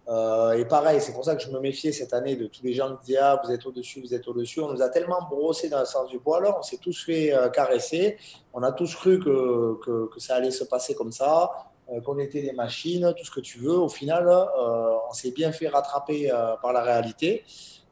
Euh, 0.08 0.54
et 0.54 0.66
pareil, 0.66 1.02
c'est 1.02 1.14
pour 1.14 1.26
ça 1.26 1.36
que 1.36 1.42
je 1.42 1.50
me 1.50 1.60
méfiais 1.60 1.92
cette 1.92 2.14
année 2.14 2.36
de 2.36 2.46
tous 2.46 2.64
les 2.64 2.74
gens 2.74 2.96
qui 2.98 3.08
disaient 3.08 3.18
ah, 3.18 3.42
vous 3.44 3.52
êtes 3.52 3.66
au-dessus, 3.66 4.02
vous 4.02 4.14
êtes 4.14 4.28
au-dessus. 4.28 4.60
On 4.60 4.72
nous 4.72 4.82
a 4.82 4.90
tellement 4.90 5.28
brossé 5.30 5.68
dans 5.70 5.80
le 5.80 5.86
sens 5.86 6.10
du 6.10 6.20
poil, 6.20 6.46
on 6.58 6.62
s'est 6.62 6.78
tous 6.78 7.04
fait 7.04 7.34
euh, 7.34 7.50
caresser. 7.50 8.18
On 8.54 8.62
a 8.62 8.72
tous 8.72 8.94
cru 8.96 9.20
que, 9.20 9.80
que, 9.84 10.20
ça 10.20 10.36
allait 10.36 10.52
se 10.52 10.64
passer 10.64 10.94
comme 10.94 11.12
ça, 11.12 11.52
euh, 11.92 12.02
qu'on 12.02 12.20
était 12.20 12.42
des 12.42 12.54
machines, 12.54 13.14
tout 13.18 13.26
ce 13.26 13.32
que 13.32 13.42
tu 13.42 13.60
veux. 13.60 13.78
Au 13.78 13.90
final, 13.90 14.30
on 14.30 15.14
s'est 15.14 15.32
bien 15.32 15.52
fait 15.52 15.68
rattraper 15.68 16.32
par 16.62 16.72
la 16.72 16.82
réalité. 16.82 17.44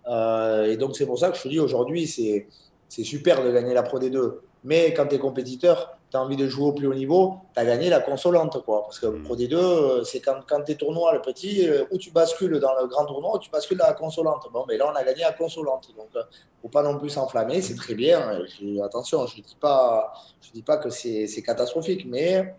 et 0.07 0.77
donc, 0.77 0.95
c'est 0.95 1.05
pour 1.05 1.19
ça 1.19 1.31
que 1.31 1.37
je 1.37 1.43
te 1.43 1.47
dis 1.47 1.59
aujourd'hui, 1.59 2.07
c'est 2.07 3.03
super 3.03 3.43
de 3.43 3.51
gagner 3.51 3.73
la 3.73 3.83
Pro 3.83 3.99
D2. 3.99 4.35
Mais 4.63 4.93
quand 4.93 5.07
tu 5.07 5.15
es 5.15 5.19
compétiteur, 5.19 5.97
tu 6.13 6.17
as 6.17 6.21
envie 6.21 6.35
de 6.37 6.47
jouer 6.47 6.65
au 6.65 6.71
plus 6.73 6.85
haut 6.85 6.93
niveau, 6.93 7.37
tu 7.55 7.59
as 7.59 7.65
gagné 7.65 7.89
la 7.89 7.99
consolante. 7.99 8.63
Quoi. 8.63 8.83
Parce 8.83 8.99
que 8.99 9.07
mm. 9.07 9.23
Pro 9.23 9.35
D2, 9.35 10.03
c'est 10.03 10.19
quand, 10.19 10.41
quand 10.47 10.61
tu 10.63 10.73
es 10.73 10.75
tournoi, 10.75 11.11
le 11.11 11.21
petit, 11.21 11.67
euh, 11.67 11.85
où 11.89 11.97
tu 11.97 12.11
bascules 12.11 12.59
dans 12.59 12.75
le 12.79 12.85
grand 12.85 13.05
tournoi, 13.05 13.35
ou 13.35 13.39
tu 13.39 13.49
bascules 13.49 13.79
dans 13.79 13.87
la 13.87 13.93
consolante. 13.93 14.47
Bon, 14.53 14.63
mais 14.67 14.77
là, 14.77 14.91
on 14.93 14.95
a 14.95 15.03
gagné 15.03 15.21
la 15.21 15.33
consolante. 15.33 15.89
Donc, 15.97 16.09
il 16.13 16.19
euh, 16.19 16.21
ne 16.21 16.61
faut 16.61 16.69
pas 16.69 16.83
non 16.83 16.99
plus 16.99 17.09
s'enflammer, 17.09 17.63
c'est 17.63 17.73
très 17.75 17.95
bien. 17.95 18.41
attention, 18.85 19.25
je 19.25 19.37
ne 19.37 19.41
dis, 19.41 19.57
pas, 19.59 20.13
dis 20.53 20.61
pas 20.61 20.77
que 20.77 20.91
c'est 20.91 21.43
catastrophique, 21.43 22.05
mais 22.05 22.53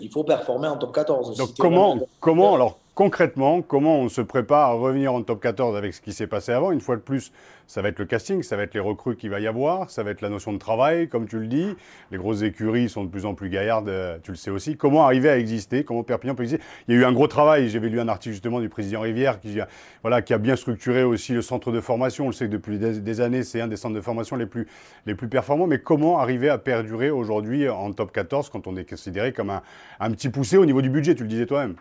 il 0.00 0.10
faut 0.10 0.24
performer 0.24 0.68
en 0.68 0.78
top 0.78 0.94
14. 0.94 1.36
Donc, 1.36 1.50
comment, 1.58 1.98
comment 2.18 2.54
alors 2.54 2.78
concrètement, 2.96 3.60
comment 3.60 4.00
on 4.00 4.08
se 4.08 4.22
prépare 4.22 4.70
à 4.70 4.72
revenir 4.72 5.12
en 5.12 5.22
top 5.22 5.42
14 5.42 5.76
avec 5.76 5.92
ce 5.92 6.00
qui 6.00 6.14
s'est 6.14 6.26
passé 6.26 6.50
avant? 6.50 6.72
Une 6.72 6.80
fois 6.80 6.96
de 6.96 7.02
plus, 7.02 7.30
ça 7.66 7.82
va 7.82 7.88
être 7.90 7.98
le 7.98 8.06
casting, 8.06 8.42
ça 8.42 8.56
va 8.56 8.62
être 8.62 8.72
les 8.72 8.80
recrues 8.80 9.16
qu'il 9.16 9.28
va 9.28 9.38
y 9.38 9.46
avoir, 9.46 9.90
ça 9.90 10.02
va 10.02 10.12
être 10.12 10.22
la 10.22 10.30
notion 10.30 10.50
de 10.54 10.58
travail, 10.58 11.06
comme 11.06 11.28
tu 11.28 11.38
le 11.38 11.46
dis. 11.46 11.76
Les 12.10 12.16
grosses 12.16 12.40
écuries 12.40 12.88
sont 12.88 13.04
de 13.04 13.10
plus 13.10 13.26
en 13.26 13.34
plus 13.34 13.50
gaillardes, 13.50 13.90
euh, 13.90 14.16
tu 14.22 14.30
le 14.30 14.36
sais 14.38 14.50
aussi. 14.50 14.78
Comment 14.78 15.04
arriver 15.04 15.28
à 15.28 15.38
exister? 15.38 15.84
Comment 15.84 16.04
Perpignan 16.04 16.34
peut 16.34 16.44
exister? 16.44 16.64
Il 16.88 16.94
y 16.94 16.96
a 16.96 17.02
eu 17.02 17.04
un 17.04 17.12
gros 17.12 17.26
travail, 17.26 17.68
j'avais 17.68 17.90
lu 17.90 18.00
un 18.00 18.08
article 18.08 18.32
justement 18.32 18.60
du 18.60 18.70
président 18.70 19.02
Rivière 19.02 19.40
qui, 19.40 19.58
voilà, 20.00 20.22
qui 20.22 20.32
a 20.32 20.38
bien 20.38 20.56
structuré 20.56 21.04
aussi 21.04 21.34
le 21.34 21.42
centre 21.42 21.72
de 21.72 21.82
formation. 21.82 22.24
On 22.24 22.28
le 22.28 22.32
sait 22.32 22.46
que 22.46 22.52
depuis 22.52 22.78
des, 22.78 23.20
années, 23.20 23.42
c'est 23.42 23.60
un 23.60 23.68
des 23.68 23.76
centres 23.76 23.94
de 23.94 24.00
formation 24.00 24.36
les 24.36 24.46
plus, 24.46 24.66
les 25.04 25.14
plus 25.14 25.28
performants. 25.28 25.66
Mais 25.66 25.80
comment 25.80 26.18
arriver 26.18 26.48
à 26.48 26.56
perdurer 26.56 27.10
aujourd'hui 27.10 27.68
en 27.68 27.92
top 27.92 28.10
14 28.10 28.48
quand 28.48 28.66
on 28.66 28.74
est 28.74 28.88
considéré 28.88 29.34
comme 29.34 29.50
un, 29.50 29.60
un 30.00 30.10
petit 30.12 30.30
poussé 30.30 30.56
au 30.56 30.64
niveau 30.64 30.80
du 30.80 30.88
budget? 30.88 31.14
Tu 31.14 31.24
le 31.24 31.28
disais 31.28 31.44
toi-même 31.44 31.74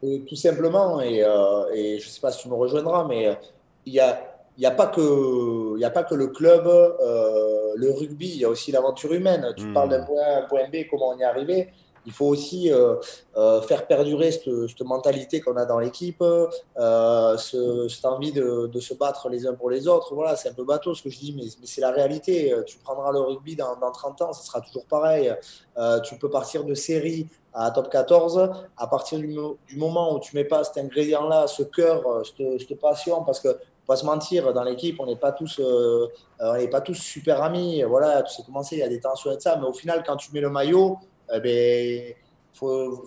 tout 0.00 0.36
simplement, 0.36 1.00
et, 1.00 1.22
euh, 1.22 1.72
et 1.74 1.98
je 1.98 2.06
ne 2.06 2.10
sais 2.10 2.20
pas 2.20 2.30
si 2.30 2.42
tu 2.42 2.48
me 2.48 2.54
rejoindras, 2.54 3.04
mais 3.04 3.36
il 3.84 3.92
n'y 3.92 4.00
a, 4.00 4.20
y 4.56 4.66
a, 4.66 4.70
pas 4.70 4.86
que, 4.86 5.82
a 5.82 5.90
pas 5.90 6.04
que 6.04 6.14
le 6.14 6.28
club, 6.28 6.66
euh, 6.66 7.72
le 7.76 7.90
rugby, 7.92 8.28
il 8.28 8.40
y 8.40 8.44
a 8.44 8.48
aussi 8.48 8.70
l'aventure 8.70 9.12
humaine. 9.12 9.52
Tu 9.56 9.64
hmm. 9.64 9.74
parles 9.74 9.88
d'un 9.88 10.04
point, 10.04 10.42
point 10.48 10.68
B, 10.72 10.88
comment 10.90 11.10
on 11.10 11.18
y 11.18 11.22
est 11.22 11.24
arrivé 11.24 11.68
il 12.08 12.14
faut 12.14 12.24
aussi 12.24 12.72
euh, 12.72 12.94
euh, 13.36 13.60
faire 13.60 13.86
perdurer 13.86 14.32
cette, 14.32 14.80
mentalité 14.80 15.42
qu'on 15.42 15.58
a 15.58 15.66
dans 15.66 15.78
l'équipe, 15.78 16.22
euh, 16.22 17.36
cette 17.36 18.04
envie 18.06 18.32
de, 18.32 18.80
se 18.80 18.94
battre 18.94 19.28
les 19.28 19.46
uns 19.46 19.52
pour 19.52 19.68
les 19.68 19.86
autres. 19.86 20.14
Voilà, 20.14 20.34
c'est 20.34 20.48
un 20.48 20.54
peu 20.54 20.64
bateau 20.64 20.94
ce 20.94 21.02
que 21.02 21.10
je 21.10 21.18
dis, 21.18 21.34
mais, 21.36 21.42
c'est 21.64 21.82
la 21.82 21.90
réalité. 21.90 22.54
Tu 22.66 22.78
prendras 22.78 23.12
le 23.12 23.20
rugby 23.20 23.56
dans, 23.56 23.76
30 23.92 24.22
ans, 24.22 24.32
ce 24.32 24.42
sera 24.46 24.62
toujours 24.62 24.86
pareil. 24.86 25.34
tu 26.02 26.16
peux 26.16 26.30
partir 26.30 26.64
de 26.64 26.72
série 26.72 27.26
à 27.52 27.70
top 27.72 27.90
14 27.90 28.50
à 28.78 28.86
partir 28.86 29.18
du, 29.18 29.28
moment 29.76 30.14
où 30.14 30.18
tu 30.18 30.34
mets 30.34 30.44
pas 30.44 30.64
cet 30.64 30.78
ingrédient-là, 30.78 31.46
ce 31.46 31.62
cœur, 31.62 32.22
cette, 32.24 32.80
passion, 32.80 33.22
parce 33.22 33.40
que 33.40 33.48
pas 33.86 33.96
se 33.96 34.06
mentir, 34.06 34.54
dans 34.54 34.64
l'équipe, 34.64 34.98
on 34.98 35.04
n'est 35.04 35.16
pas 35.16 35.32
tous, 35.32 35.60
on 36.40 36.56
n'est 36.56 36.68
pas 36.68 36.80
tous 36.80 36.94
super 36.94 37.42
amis. 37.42 37.82
Voilà, 37.82 38.22
tu 38.22 38.32
sais 38.34 38.42
commencer, 38.44 38.76
il 38.76 38.78
y 38.78 38.82
a 38.82 38.88
des 38.88 39.00
tensions 39.00 39.30
et 39.30 39.40
ça, 39.40 39.56
mais 39.56 39.66
au 39.66 39.74
final, 39.74 40.02
quand 40.06 40.16
tu 40.16 40.32
mets 40.32 40.40
le 40.40 40.48
maillot, 40.48 40.98
eh 41.32 41.40
ben, 41.40 42.14
faut, 42.54 43.04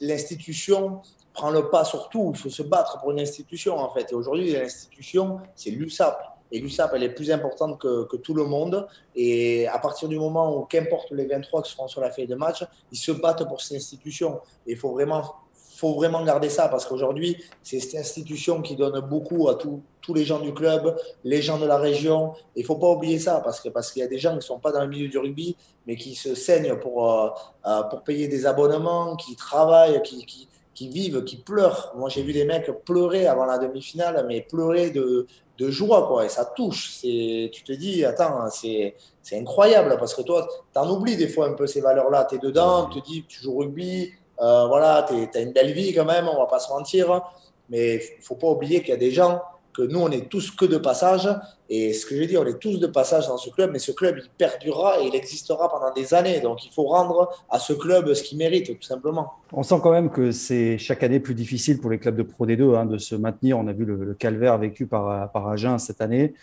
l'institution 0.00 1.00
prend 1.32 1.50
le 1.50 1.68
pas 1.68 1.84
sur 1.84 2.08
tout. 2.08 2.32
Il 2.34 2.38
faut 2.38 2.50
se 2.50 2.62
battre 2.62 3.00
pour 3.00 3.10
une 3.10 3.20
institution, 3.20 3.76
en 3.76 3.90
fait. 3.92 4.12
Et 4.12 4.14
aujourd'hui, 4.14 4.52
l'institution, 4.52 5.40
c'est 5.56 5.70
l'USAP. 5.70 6.16
Et 6.52 6.60
l'USAP, 6.60 6.92
elle 6.94 7.02
est 7.02 7.14
plus 7.14 7.32
importante 7.32 7.80
que, 7.80 8.04
que, 8.04 8.16
tout 8.16 8.34
le 8.34 8.44
monde. 8.44 8.86
Et 9.16 9.66
à 9.66 9.78
partir 9.78 10.08
du 10.08 10.18
moment 10.18 10.56
où, 10.56 10.64
qu'importe 10.64 11.10
les 11.10 11.26
23 11.26 11.62
qui 11.62 11.72
seront 11.72 11.88
sur 11.88 12.00
la 12.00 12.10
feuille 12.10 12.28
de 12.28 12.36
match, 12.36 12.64
ils 12.92 12.98
se 12.98 13.10
battent 13.10 13.48
pour 13.48 13.60
cette 13.60 13.76
institution. 13.76 14.40
Et 14.66 14.72
il 14.72 14.78
faut 14.78 14.92
vraiment 14.92 15.34
faut 15.74 15.94
vraiment 15.94 16.24
garder 16.24 16.48
ça 16.48 16.68
parce 16.68 16.86
qu'aujourd'hui, 16.86 17.36
c'est 17.62 17.80
cette 17.80 18.00
institution 18.00 18.62
qui 18.62 18.76
donne 18.76 19.00
beaucoup 19.00 19.48
à 19.48 19.56
tous 19.56 20.14
les 20.14 20.24
gens 20.24 20.38
du 20.38 20.54
club, 20.54 20.96
les 21.24 21.42
gens 21.42 21.58
de 21.58 21.66
la 21.66 21.78
région. 21.78 22.32
Il 22.56 22.62
ne 22.62 22.66
faut 22.66 22.76
pas 22.76 22.90
oublier 22.90 23.18
ça 23.18 23.40
parce 23.40 23.60
qu'il 23.60 23.72
parce 23.72 23.90
qu'il 23.92 24.00
y 24.00 24.04
a 24.04 24.08
des 24.08 24.18
gens 24.18 24.30
qui 24.30 24.36
ne 24.36 24.40
sont 24.42 24.58
pas 24.58 24.72
dans 24.72 24.82
le 24.82 24.88
milieu 24.88 25.08
du 25.08 25.18
rugby, 25.18 25.56
mais 25.86 25.96
qui 25.96 26.14
se 26.14 26.34
saignent 26.34 26.76
pour, 26.76 27.10
euh, 27.10 27.28
euh, 27.66 27.82
pour 27.84 28.02
payer 28.02 28.28
des 28.28 28.46
abonnements, 28.46 29.16
qui 29.16 29.36
travaillent, 29.36 30.00
qui, 30.02 30.48
qui, 30.74 30.88
vivent, 30.88 31.24
qui 31.24 31.36
pleurent. 31.36 31.92
Moi, 31.96 32.08
j'ai 32.08 32.22
vu 32.22 32.32
des 32.32 32.44
mecs 32.44 32.70
pleurer 32.84 33.26
avant 33.26 33.44
la 33.44 33.58
demi-finale, 33.58 34.24
mais 34.28 34.42
pleurer 34.42 34.90
de, 34.90 35.26
de 35.58 35.70
joie, 35.70 36.06
quoi. 36.06 36.24
Et 36.24 36.28
ça 36.28 36.44
touche. 36.44 37.00
Tu 37.00 37.62
te 37.64 37.72
dis, 37.72 38.04
attends, 38.04 38.48
c'est 38.50 38.94
incroyable 39.32 39.96
parce 39.98 40.14
que 40.14 40.22
toi, 40.22 40.46
tu 40.72 40.78
en 40.78 40.90
oublies 40.90 41.16
des 41.16 41.28
fois 41.28 41.46
un 41.46 41.54
peu 41.54 41.66
ces 41.66 41.80
valeurs-là. 41.80 42.26
Tu 42.28 42.36
es 42.36 42.38
dedans, 42.38 42.86
tu 42.86 43.00
te 43.00 43.06
dis, 43.06 43.24
tu 43.26 43.40
joues 43.40 43.58
rugby, 43.58 44.12
euh, 44.40 44.66
voilà, 44.66 45.06
tu 45.08 45.38
as 45.38 45.40
une 45.40 45.52
belle 45.52 45.72
vie 45.72 45.92
quand 45.94 46.04
même, 46.04 46.28
on 46.28 46.38
va 46.38 46.46
pas 46.46 46.58
se 46.58 46.70
mentir. 46.70 47.22
Mais 47.70 47.96
il 48.18 48.22
faut 48.22 48.34
pas 48.34 48.48
oublier 48.48 48.80
qu'il 48.80 48.90
y 48.90 48.92
a 48.92 48.98
des 48.98 49.10
gens 49.10 49.40
que 49.72 49.82
nous, 49.82 49.98
on 49.98 50.10
est 50.10 50.28
tous 50.28 50.50
que 50.50 50.64
de 50.64 50.76
passage. 50.76 51.28
Et 51.68 51.92
ce 51.92 52.06
que 52.06 52.16
je 52.16 52.24
dire, 52.24 52.42
on 52.42 52.46
est 52.46 52.58
tous 52.58 52.78
de 52.78 52.86
passage 52.86 53.26
dans 53.26 53.38
ce 53.38 53.50
club, 53.50 53.70
mais 53.72 53.78
ce 53.78 53.90
club, 53.90 54.16
il 54.18 54.30
perdurera 54.38 55.00
et 55.00 55.06
il 55.06 55.14
existera 55.14 55.68
pendant 55.68 55.92
des 55.92 56.14
années. 56.14 56.40
Donc, 56.40 56.64
il 56.64 56.70
faut 56.70 56.84
rendre 56.84 57.30
à 57.50 57.58
ce 57.58 57.72
club 57.72 58.12
ce 58.14 58.22
qu'il 58.22 58.38
mérite, 58.38 58.66
tout 58.66 58.86
simplement. 58.86 59.32
On 59.52 59.62
sent 59.62 59.76
quand 59.82 59.90
même 59.90 60.10
que 60.10 60.30
c'est 60.30 60.78
chaque 60.78 61.02
année 61.02 61.20
plus 61.20 61.34
difficile 61.34 61.80
pour 61.80 61.90
les 61.90 61.98
clubs 61.98 62.16
de 62.16 62.22
Pro 62.22 62.46
D2 62.46 62.76
hein, 62.76 62.86
de 62.86 62.98
se 62.98 63.16
maintenir. 63.16 63.58
On 63.58 63.66
a 63.66 63.72
vu 63.72 63.84
le, 63.84 64.14
calvaire 64.14 64.58
vécu 64.58 64.86
par 64.86 65.48
Agen 65.48 65.78
cette 65.78 66.00
année. 66.00 66.34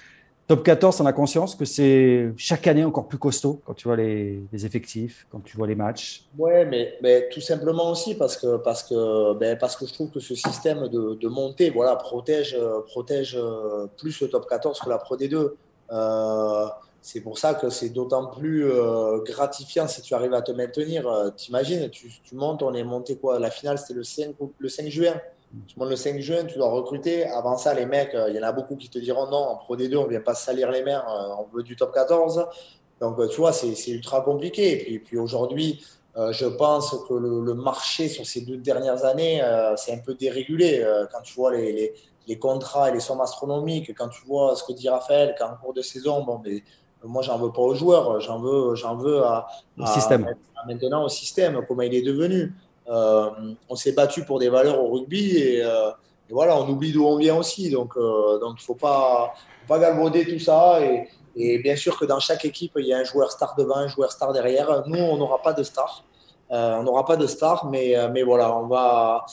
Top 0.51 0.63
14, 0.63 0.99
on 0.99 1.05
a 1.05 1.13
conscience 1.13 1.55
que 1.55 1.63
c'est 1.63 2.33
chaque 2.35 2.67
année 2.67 2.83
encore 2.83 3.07
plus 3.07 3.17
costaud 3.17 3.61
quand 3.65 3.73
tu 3.73 3.87
vois 3.87 3.95
les, 3.95 4.43
effectifs, 4.51 5.25
quand 5.31 5.39
tu 5.39 5.55
vois 5.55 5.65
les 5.65 5.75
matchs. 5.75 6.25
Ouais, 6.37 6.65
mais, 6.65 7.29
tout 7.29 7.39
simplement 7.39 7.89
aussi 7.89 8.15
parce 8.15 8.35
que, 8.35 8.57
parce, 8.57 8.83
que, 8.83 9.33
ben, 9.35 9.57
parce 9.57 9.77
que 9.77 9.85
je 9.85 9.93
trouve 9.93 10.09
que 10.09 10.19
ce 10.19 10.35
système 10.35 10.89
de, 10.89 11.27
montée 11.29 11.69
voilà, 11.69 11.95
protège, 11.95 12.57
protège 12.87 13.39
plus 13.95 14.19
le 14.19 14.27
top 14.27 14.45
14 14.49 14.77
que 14.81 14.89
la 14.89 14.97
Pro 14.97 15.15
D2. 15.15 15.51
Euh, 15.93 16.65
c'est 17.01 17.21
pour 17.21 17.37
ça 17.37 17.53
que 17.53 17.69
c'est 17.69 17.87
d'autant 17.87 18.25
plus 18.25 18.65
euh, 18.65 19.19
gratifiant 19.23 19.87
si 19.87 20.01
tu 20.01 20.13
arrives 20.15 20.33
à 20.33 20.41
te 20.41 20.51
maintenir. 20.51 21.07
Euh, 21.07 21.29
t'imagines, 21.29 21.89
tu, 21.89 22.11
tu 22.25 22.35
montes, 22.35 22.61
on 22.61 22.73
est 22.73 22.83
monté 22.83 23.15
quoi? 23.15 23.39
La 23.39 23.51
finale, 23.51 23.77
c'était 23.77 23.93
le 23.93 24.03
5, 24.03 24.35
le 24.59 24.67
5 24.67 24.89
juin. 24.89 25.13
Tu 25.67 25.77
montes 25.77 25.89
le 25.89 25.95
5 25.95 26.19
juin, 26.19 26.45
tu 26.45 26.57
dois 26.57 26.69
recruter. 26.69 27.25
Avant 27.25 27.57
ça, 27.57 27.73
les 27.73 27.85
mecs, 27.85 28.15
euh, 28.15 28.29
il 28.29 28.35
y 28.35 28.39
en 28.39 28.43
a 28.43 28.51
beaucoup 28.51 28.75
qui 28.75 28.89
te 28.89 28.99
diront 28.99 29.29
non, 29.29 29.37
en 29.37 29.55
Pro 29.57 29.75
D2, 29.75 29.97
on 29.97 30.03
ne 30.05 30.09
vient 30.09 30.21
pas 30.21 30.33
salir 30.33 30.71
les 30.71 30.81
mers, 30.81 31.07
euh, 31.09 31.35
on 31.39 31.55
veut 31.55 31.63
du 31.63 31.75
top 31.75 31.93
14. 31.93 32.47
Donc, 33.01 33.19
euh, 33.19 33.27
tu 33.27 33.37
vois, 33.37 33.51
c'est 33.51 33.75
ultra 33.89 34.21
compliqué. 34.21 34.93
Et 34.93 34.99
puis, 34.99 34.99
puis 34.99 35.17
aujourd'hui, 35.17 35.83
je 36.15 36.45
pense 36.45 36.95
que 37.07 37.13
le, 37.13 37.53
marché 37.53 38.09
sur 38.09 38.25
ces 38.25 38.41
deux 38.41 38.57
dernières 38.57 39.05
années, 39.05 39.41
c'est 39.77 39.93
un 39.93 39.99
peu 39.99 40.13
dérégulé. 40.13 40.85
quand 41.09 41.21
tu 41.21 41.33
vois 41.35 41.53
les, 41.53 41.71
les, 41.71 41.93
les, 42.27 42.37
contrats 42.37 42.89
et 42.89 42.93
les 42.93 42.99
sommes 42.99 43.21
astronomiques, 43.21 43.95
quand 43.97 44.09
tu 44.09 44.25
vois 44.25 44.57
ce 44.57 44.63
que 44.65 44.73
dit 44.73 44.89
Raphaël, 44.89 45.35
qu'en 45.39 45.55
cours 45.55 45.73
de 45.73 45.81
saison, 45.81 46.23
bon, 46.25 46.41
mais 46.43 46.63
moi, 47.03 47.21
j'en 47.21 47.37
veux 47.37 47.51
pas 47.51 47.61
aux 47.61 47.73
joueurs, 47.73 48.19
j'en 48.19 48.39
veux, 48.39 48.75
j'en 48.75 48.95
veux 48.95 49.23
à, 49.23 49.47
au 49.77 49.85
système. 49.85 50.27
maintenant 50.67 51.05
au 51.05 51.09
système, 51.09 51.61
comment 51.67 51.81
il 51.83 51.95
est 51.95 52.01
devenu. 52.01 52.53
Euh, 52.91 53.29
on 53.69 53.75
s'est 53.75 53.93
battu 53.93 54.25
pour 54.25 54.39
des 54.39 54.49
valeurs 54.49 54.83
au 54.83 54.91
rugby 54.91 55.61
euh, 55.61 55.91
et, 56.29 56.33
voilà, 56.33 56.57
on 56.57 56.67
oublie 56.69 56.91
d'où 56.91 57.05
on 57.05 57.17
vient 57.17 57.37
aussi. 57.37 57.69
Donc, 57.69 57.93
euh, 57.95 58.37
donc 58.39 58.55
il 58.57 58.61
ne 58.61 58.65
faut 58.65 58.75
pas, 58.75 59.33
pas 59.67 59.79
galvauder 59.79 60.25
tout 60.25 60.39
ça. 60.39 60.79
Et, 60.81 61.59
bien 61.59 61.77
sûr 61.77 61.97
que 61.97 62.03
dans 62.03 62.19
chaque 62.19 62.43
équipe, 62.43 62.73
il 62.75 62.87
y 62.87 62.93
a 62.93 62.97
un 62.97 63.05
joueur 63.05 63.31
star 63.31 63.55
devant, 63.57 63.77
un 63.77 63.87
joueur 63.87 64.11
star 64.11 64.33
derrière. 64.33 64.83
Nous, 64.87 64.99
on 64.99 65.15
n'aura 65.15 65.41
pas 65.41 65.53
de 65.53 65.63
star. 65.63 66.03
on 66.49 66.83
n'aura 66.83 67.05
pas 67.05 67.15
de 67.15 67.25
star, 67.25 67.67
mais, 67.67 67.95
mais 68.11 68.23
voilà, 68.23 68.53
on 68.57 68.67
va, 68.67 69.25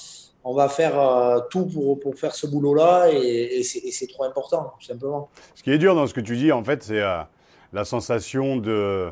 on 0.44 0.54
va 0.54 0.68
faire 0.68 1.42
tout 1.50 1.66
pour, 1.66 1.98
pour 1.98 2.14
faire 2.14 2.36
ce 2.36 2.46
boulot-là 2.46 3.08
et, 3.10 3.64
c'est 3.64 4.06
trop 4.06 4.22
important, 4.22 4.72
tout 4.78 4.86
simplement. 4.86 5.28
Ce 5.56 5.62
qui 5.64 5.72
est 5.72 5.78
dur 5.78 5.96
dans 5.96 6.06
ce 6.06 6.14
que 6.14 6.20
tu 6.20 6.36
dis, 6.36 6.52
en 6.52 6.62
fait, 6.62 6.84
c'est 6.84 7.02
la 7.72 7.84
sensation 7.84 8.56
de 8.56 9.10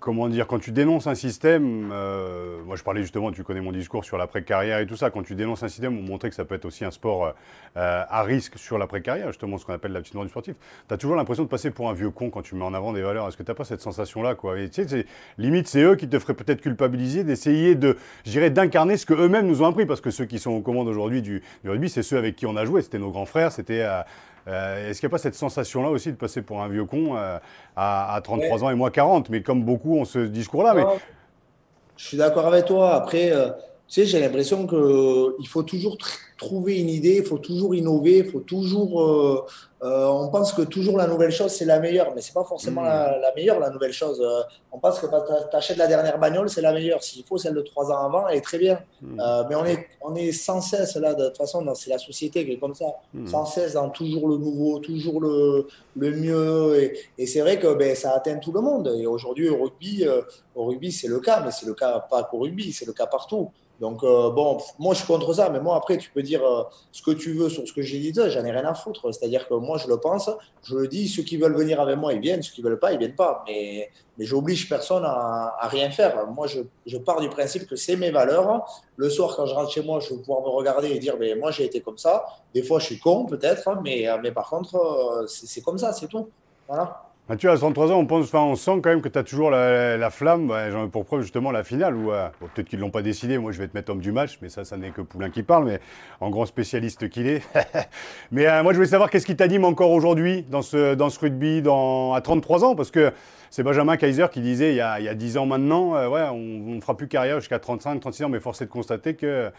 comment 0.00 0.28
dire, 0.28 0.46
quand 0.46 0.58
tu 0.58 0.72
dénonces 0.72 1.06
un 1.06 1.14
système, 1.14 1.90
euh, 1.92 2.62
moi 2.64 2.76
je 2.76 2.82
parlais 2.82 3.02
justement, 3.02 3.32
tu 3.32 3.42
connais 3.42 3.60
mon 3.60 3.72
discours 3.72 4.04
sur 4.04 4.18
l'après-carrière 4.18 4.78
et 4.78 4.86
tout 4.86 4.96
ça, 4.96 5.10
quand 5.10 5.22
tu 5.22 5.34
dénonces 5.34 5.62
un 5.62 5.68
système, 5.68 5.98
on 5.98 6.02
montrait 6.02 6.28
que 6.28 6.34
ça 6.34 6.44
peut 6.44 6.54
être 6.54 6.64
aussi 6.64 6.84
un 6.84 6.90
sport 6.90 7.34
euh, 7.76 8.04
à 8.08 8.22
risque 8.22 8.58
sur 8.58 8.78
l'après-carrière, 8.78 9.28
justement 9.28 9.58
ce 9.58 9.66
qu'on 9.66 9.72
appelle 9.72 9.92
la 9.92 10.00
petite 10.00 10.16
du 10.16 10.28
sportif, 10.28 10.54
tu 10.88 10.94
as 10.94 10.96
toujours 10.96 11.16
l'impression 11.16 11.44
de 11.44 11.48
passer 11.48 11.70
pour 11.70 11.88
un 11.88 11.92
vieux 11.92 12.10
con 12.10 12.30
quand 12.30 12.42
tu 12.42 12.54
mets 12.54 12.64
en 12.64 12.74
avant 12.74 12.92
des 12.92 13.02
valeurs. 13.02 13.28
Est-ce 13.28 13.36
que 13.36 13.42
tu 13.42 13.50
n'as 13.50 13.54
pas 13.54 13.64
cette 13.64 13.80
sensation-là 13.80 14.34
quoi? 14.34 14.58
Et, 14.58 14.68
tu 14.68 14.86
sais, 14.86 15.06
Limite, 15.38 15.68
c'est 15.68 15.82
eux 15.82 15.96
qui 15.96 16.08
te 16.08 16.18
feraient 16.18 16.34
peut-être 16.34 16.60
culpabiliser 16.60 17.24
d'essayer 17.24 17.74
de, 17.74 17.96
d'incarner 18.48 18.96
ce 18.96 19.06
qu'eux-mêmes 19.06 19.46
nous 19.46 19.62
ont 19.62 19.66
appris, 19.66 19.86
parce 19.86 20.00
que 20.00 20.10
ceux 20.10 20.24
qui 20.24 20.38
sont 20.38 20.52
aux 20.52 20.62
commandes 20.62 20.88
aujourd'hui 20.88 21.22
du, 21.22 21.42
rugby, 21.64 21.88
c'est 21.88 22.02
ceux 22.02 22.18
avec 22.18 22.36
qui 22.36 22.46
on 22.46 22.56
a 22.56 22.64
joué, 22.64 22.82
c'était 22.82 22.98
nos 22.98 23.10
grands 23.10 23.26
frères, 23.26 23.52
c'était... 23.52 23.82
Euh, 23.82 24.02
euh, 24.48 24.90
est-ce 24.90 25.00
qu'il 25.00 25.08
n'y 25.08 25.10
a 25.10 25.14
pas 25.14 25.18
cette 25.18 25.34
sensation-là 25.34 25.88
aussi 25.88 26.10
de 26.12 26.16
passer 26.16 26.42
pour 26.42 26.62
un 26.62 26.68
vieux 26.68 26.84
con 26.84 27.16
euh, 27.16 27.38
à, 27.74 28.20
33 28.22 28.64
ans 28.64 28.70
et 28.70 28.74
moi 28.74 28.90
40 28.90 29.28
Mais 29.30 29.42
comme 29.42 29.64
beaucoup 29.64 29.96
ont 29.98 30.04
ce 30.04 30.20
discours-là. 30.20 30.74
Mais... 30.74 30.84
Je 31.96 32.04
suis 32.04 32.16
d'accord 32.16 32.46
avec 32.46 32.66
toi. 32.66 32.94
Après, 32.94 33.32
euh, 33.32 33.48
tu 33.88 34.00
sais, 34.00 34.06
j'ai 34.06 34.20
l'impression 34.20 34.66
qu'il 34.66 35.48
faut 35.48 35.62
toujours 35.62 35.96
trouver 36.38 36.80
une 36.80 36.88
idée, 36.88 37.18
il 37.18 37.24
faut 37.24 37.38
toujours 37.38 37.74
innover, 37.74 38.18
il 38.18 38.30
faut 38.30 38.40
toujours 38.40 39.46
euh, 39.82 40.06
on 40.06 40.28
pense 40.28 40.54
que 40.54 40.62
toujours 40.62 40.96
la 40.96 41.06
nouvelle 41.06 41.30
chose, 41.30 41.52
c'est 41.52 41.66
la 41.66 41.78
meilleure, 41.78 42.14
mais 42.14 42.22
ce 42.22 42.30
n'est 42.30 42.34
pas 42.34 42.44
forcément 42.44 42.80
hmm. 42.80 43.20
la, 43.20 43.32
meilleure, 43.36 43.60
la 43.60 43.68
nouvelle 43.68 43.92
chose. 43.92 44.22
Euh, 44.22 44.42
on 44.72 44.78
pense 44.78 44.98
que 44.98 45.06
tu 45.06 45.56
achètes 45.56 45.76
la 45.76 45.86
dernière 45.86 46.18
bagnole, 46.18 46.48
c'est 46.48 46.62
la 46.62 46.72
meilleure. 46.72 47.02
S'il 47.02 47.24
faut 47.24 47.36
celle 47.36 47.54
de 47.54 47.60
trois 47.60 47.90
ans 47.92 48.06
avant, 48.06 48.26
elle 48.26 48.38
est 48.38 48.42
très 48.42 48.58
bien. 48.58 48.80
Hmm. 49.02 49.20
Euh, 49.20 49.44
mais 49.48 49.54
on 49.54 49.66
est, 49.66 49.86
on 50.00 50.14
est 50.14 50.32
sans 50.32 50.62
cesse, 50.62 50.96
là, 50.96 51.12
de 51.12 51.26
toute 51.26 51.36
façon, 51.36 51.62
c'est 51.74 51.90
la 51.90 51.98
société 51.98 52.46
qui 52.46 52.52
est 52.52 52.58
comme 52.58 52.74
ça, 52.74 52.86
hmm. 53.12 53.26
sans 53.26 53.44
cesse 53.44 53.74
dans 53.74 53.90
toujours 53.90 54.28
le 54.28 54.38
nouveau, 54.38 54.78
toujours 54.78 55.20
le, 55.20 55.66
le 55.94 56.10
mieux. 56.10 56.92
Et, 57.18 57.26
c'est 57.26 57.40
vrai 57.40 57.58
que 57.58 57.74
ben, 57.74 57.94
ça 57.94 58.14
atteint 58.14 58.38
tout 58.38 58.52
le 58.52 58.62
monde. 58.62 58.90
Et 58.98 59.06
aujourd'hui, 59.06 59.50
au 59.50 59.62
rugby, 59.62 60.06
au 60.54 60.64
rugby 60.64 60.90
c'est 60.90 61.08
le 61.08 61.20
cas, 61.20 61.42
mais 61.44 61.50
c'est 61.50 61.66
le 61.66 61.74
cas 61.74 62.00
pas 62.00 62.24
qu'au 62.24 62.38
rugby, 62.38 62.72
c'est 62.72 62.86
le 62.86 62.94
cas 62.94 63.06
partout. 63.06 63.50
Donc, 63.80 64.02
euh, 64.02 64.30
bon, 64.30 64.58
moi, 64.78 64.94
je 64.94 65.00
suis 65.00 65.06
contre 65.06 65.34
ça, 65.34 65.50
mais 65.50 65.60
moi, 65.60 65.76
après, 65.76 65.98
tu 65.98 66.10
peux 66.10 66.22
dire 66.22 66.42
euh, 66.44 66.62
ce 66.92 67.02
que 67.02 67.10
tu 67.10 67.34
veux 67.34 67.48
sur 67.50 67.66
ce 67.66 67.72
que 67.72 67.82
j'ai 67.82 67.98
dit, 67.98 68.12
j'en 68.14 68.44
ai 68.44 68.50
rien 68.50 68.64
à 68.64 68.74
foutre. 68.74 69.12
C'est-à-dire 69.12 69.46
que 69.46 69.54
moi, 69.54 69.76
je 69.76 69.86
le 69.86 69.98
pense, 69.98 70.30
je 70.62 70.76
le 70.76 70.88
dis, 70.88 71.08
ceux 71.08 71.22
qui 71.22 71.36
veulent 71.36 71.56
venir 71.56 71.80
avec 71.80 71.98
moi, 71.98 72.14
ils 72.14 72.20
viennent, 72.20 72.42
ceux 72.42 72.54
qui 72.54 72.62
veulent 72.62 72.78
pas, 72.78 72.92
ils 72.92 72.98
viennent 72.98 73.14
pas. 73.14 73.44
Mais, 73.46 73.90
mais 74.16 74.24
j'oblige 74.24 74.68
personne 74.68 75.04
à, 75.04 75.56
à, 75.60 75.68
rien 75.68 75.90
faire. 75.90 76.26
Moi, 76.28 76.46
je, 76.46 76.60
je 76.86 76.96
pars 76.96 77.20
du 77.20 77.28
principe 77.28 77.66
que 77.66 77.76
c'est 77.76 77.96
mes 77.96 78.10
valeurs. 78.10 78.64
Le 78.96 79.10
soir, 79.10 79.36
quand 79.36 79.44
je 79.44 79.54
rentre 79.54 79.70
chez 79.70 79.82
moi, 79.82 80.00
je 80.00 80.14
vais 80.14 80.20
pouvoir 80.20 80.40
me 80.40 80.48
regarder 80.48 80.88
et 80.88 80.98
dire, 80.98 81.18
ben, 81.18 81.38
moi, 81.38 81.50
j'ai 81.50 81.64
été 81.64 81.82
comme 81.82 81.98
ça. 81.98 82.24
Des 82.54 82.62
fois, 82.62 82.78
je 82.78 82.86
suis 82.86 82.98
con, 82.98 83.26
peut-être, 83.26 83.68
mais, 83.82 84.06
mais 84.22 84.32
par 84.32 84.48
contre, 84.48 84.76
euh, 84.76 85.26
c'est 85.26 85.60
comme 85.60 85.78
ça, 85.78 85.92
c'est 85.92 86.08
tout. 86.08 86.28
Voilà. 86.66 87.05
Mathieu, 87.28 87.50
à 87.50 87.56
33 87.56 87.90
ans, 87.90 87.98
on, 87.98 88.06
pense, 88.06 88.32
on 88.32 88.54
sent 88.54 88.78
quand 88.84 88.90
même 88.90 89.02
que 89.02 89.08
tu 89.08 89.18
as 89.18 89.24
toujours 89.24 89.50
la, 89.50 90.10
flamme. 90.10 90.52
J'en 90.70 90.86
ai 90.86 90.88
pour 90.88 91.04
preuve 91.04 91.22
justement 91.22 91.50
la 91.50 91.64
finale 91.64 91.96
où 91.96 92.12
euh, 92.12 92.28
peut-être 92.54 92.68
qu'ils 92.68 92.78
ne 92.78 92.84
l'ont 92.84 92.92
pas 92.92 93.02
décidé. 93.02 93.36
Moi, 93.36 93.50
je 93.50 93.58
vais 93.58 93.66
te 93.66 93.76
mettre 93.76 93.90
homme 93.90 94.00
du 94.00 94.12
match, 94.12 94.38
mais 94.40 94.48
ça, 94.48 94.64
ça 94.64 94.76
n'est 94.76 94.90
que 94.90 95.00
Poulain 95.00 95.28
qui 95.30 95.42
parle, 95.42 95.64
mais 95.64 95.80
en 96.20 96.30
grand 96.30 96.46
spécialiste 96.46 97.08
qu'il 97.08 97.26
est. 97.26 97.42
mais 98.30 98.46
euh, 98.46 98.62
moi, 98.62 98.72
je 98.72 98.76
voulais 98.76 98.88
savoir 98.88 99.10
qu'est-ce 99.10 99.26
qui 99.26 99.34
t'anime 99.34 99.64
encore 99.64 99.90
aujourd'hui 99.90 100.44
dans 100.44 100.62
ce, 100.62 100.94
dans 100.94 101.10
ce 101.10 101.18
rugby 101.18 101.62
dans, 101.62 102.12
à 102.12 102.20
33 102.20 102.64
ans 102.64 102.76
Parce 102.76 102.92
que 102.92 103.12
c'est 103.50 103.64
Benjamin 103.64 103.96
Kaiser 103.96 104.26
qui 104.30 104.40
disait 104.40 104.70
il 104.70 104.76
y 104.76 104.80
a, 104.80 105.00
il 105.00 105.04
y 105.04 105.08
a 105.08 105.14
10 105.14 105.38
ans 105.38 105.46
maintenant 105.46 105.96
euh, 105.96 106.08
ouais, 106.08 106.22
on 106.30 106.76
ne 106.76 106.80
fera 106.80 106.96
plus 106.96 107.08
carrière 107.08 107.40
jusqu'à 107.40 107.58
35, 107.58 107.98
36 107.98 108.22
ans, 108.22 108.28
mais 108.28 108.38
force 108.38 108.62
est 108.62 108.66
de 108.66 108.70
constater 108.70 109.14
que, 109.16 109.50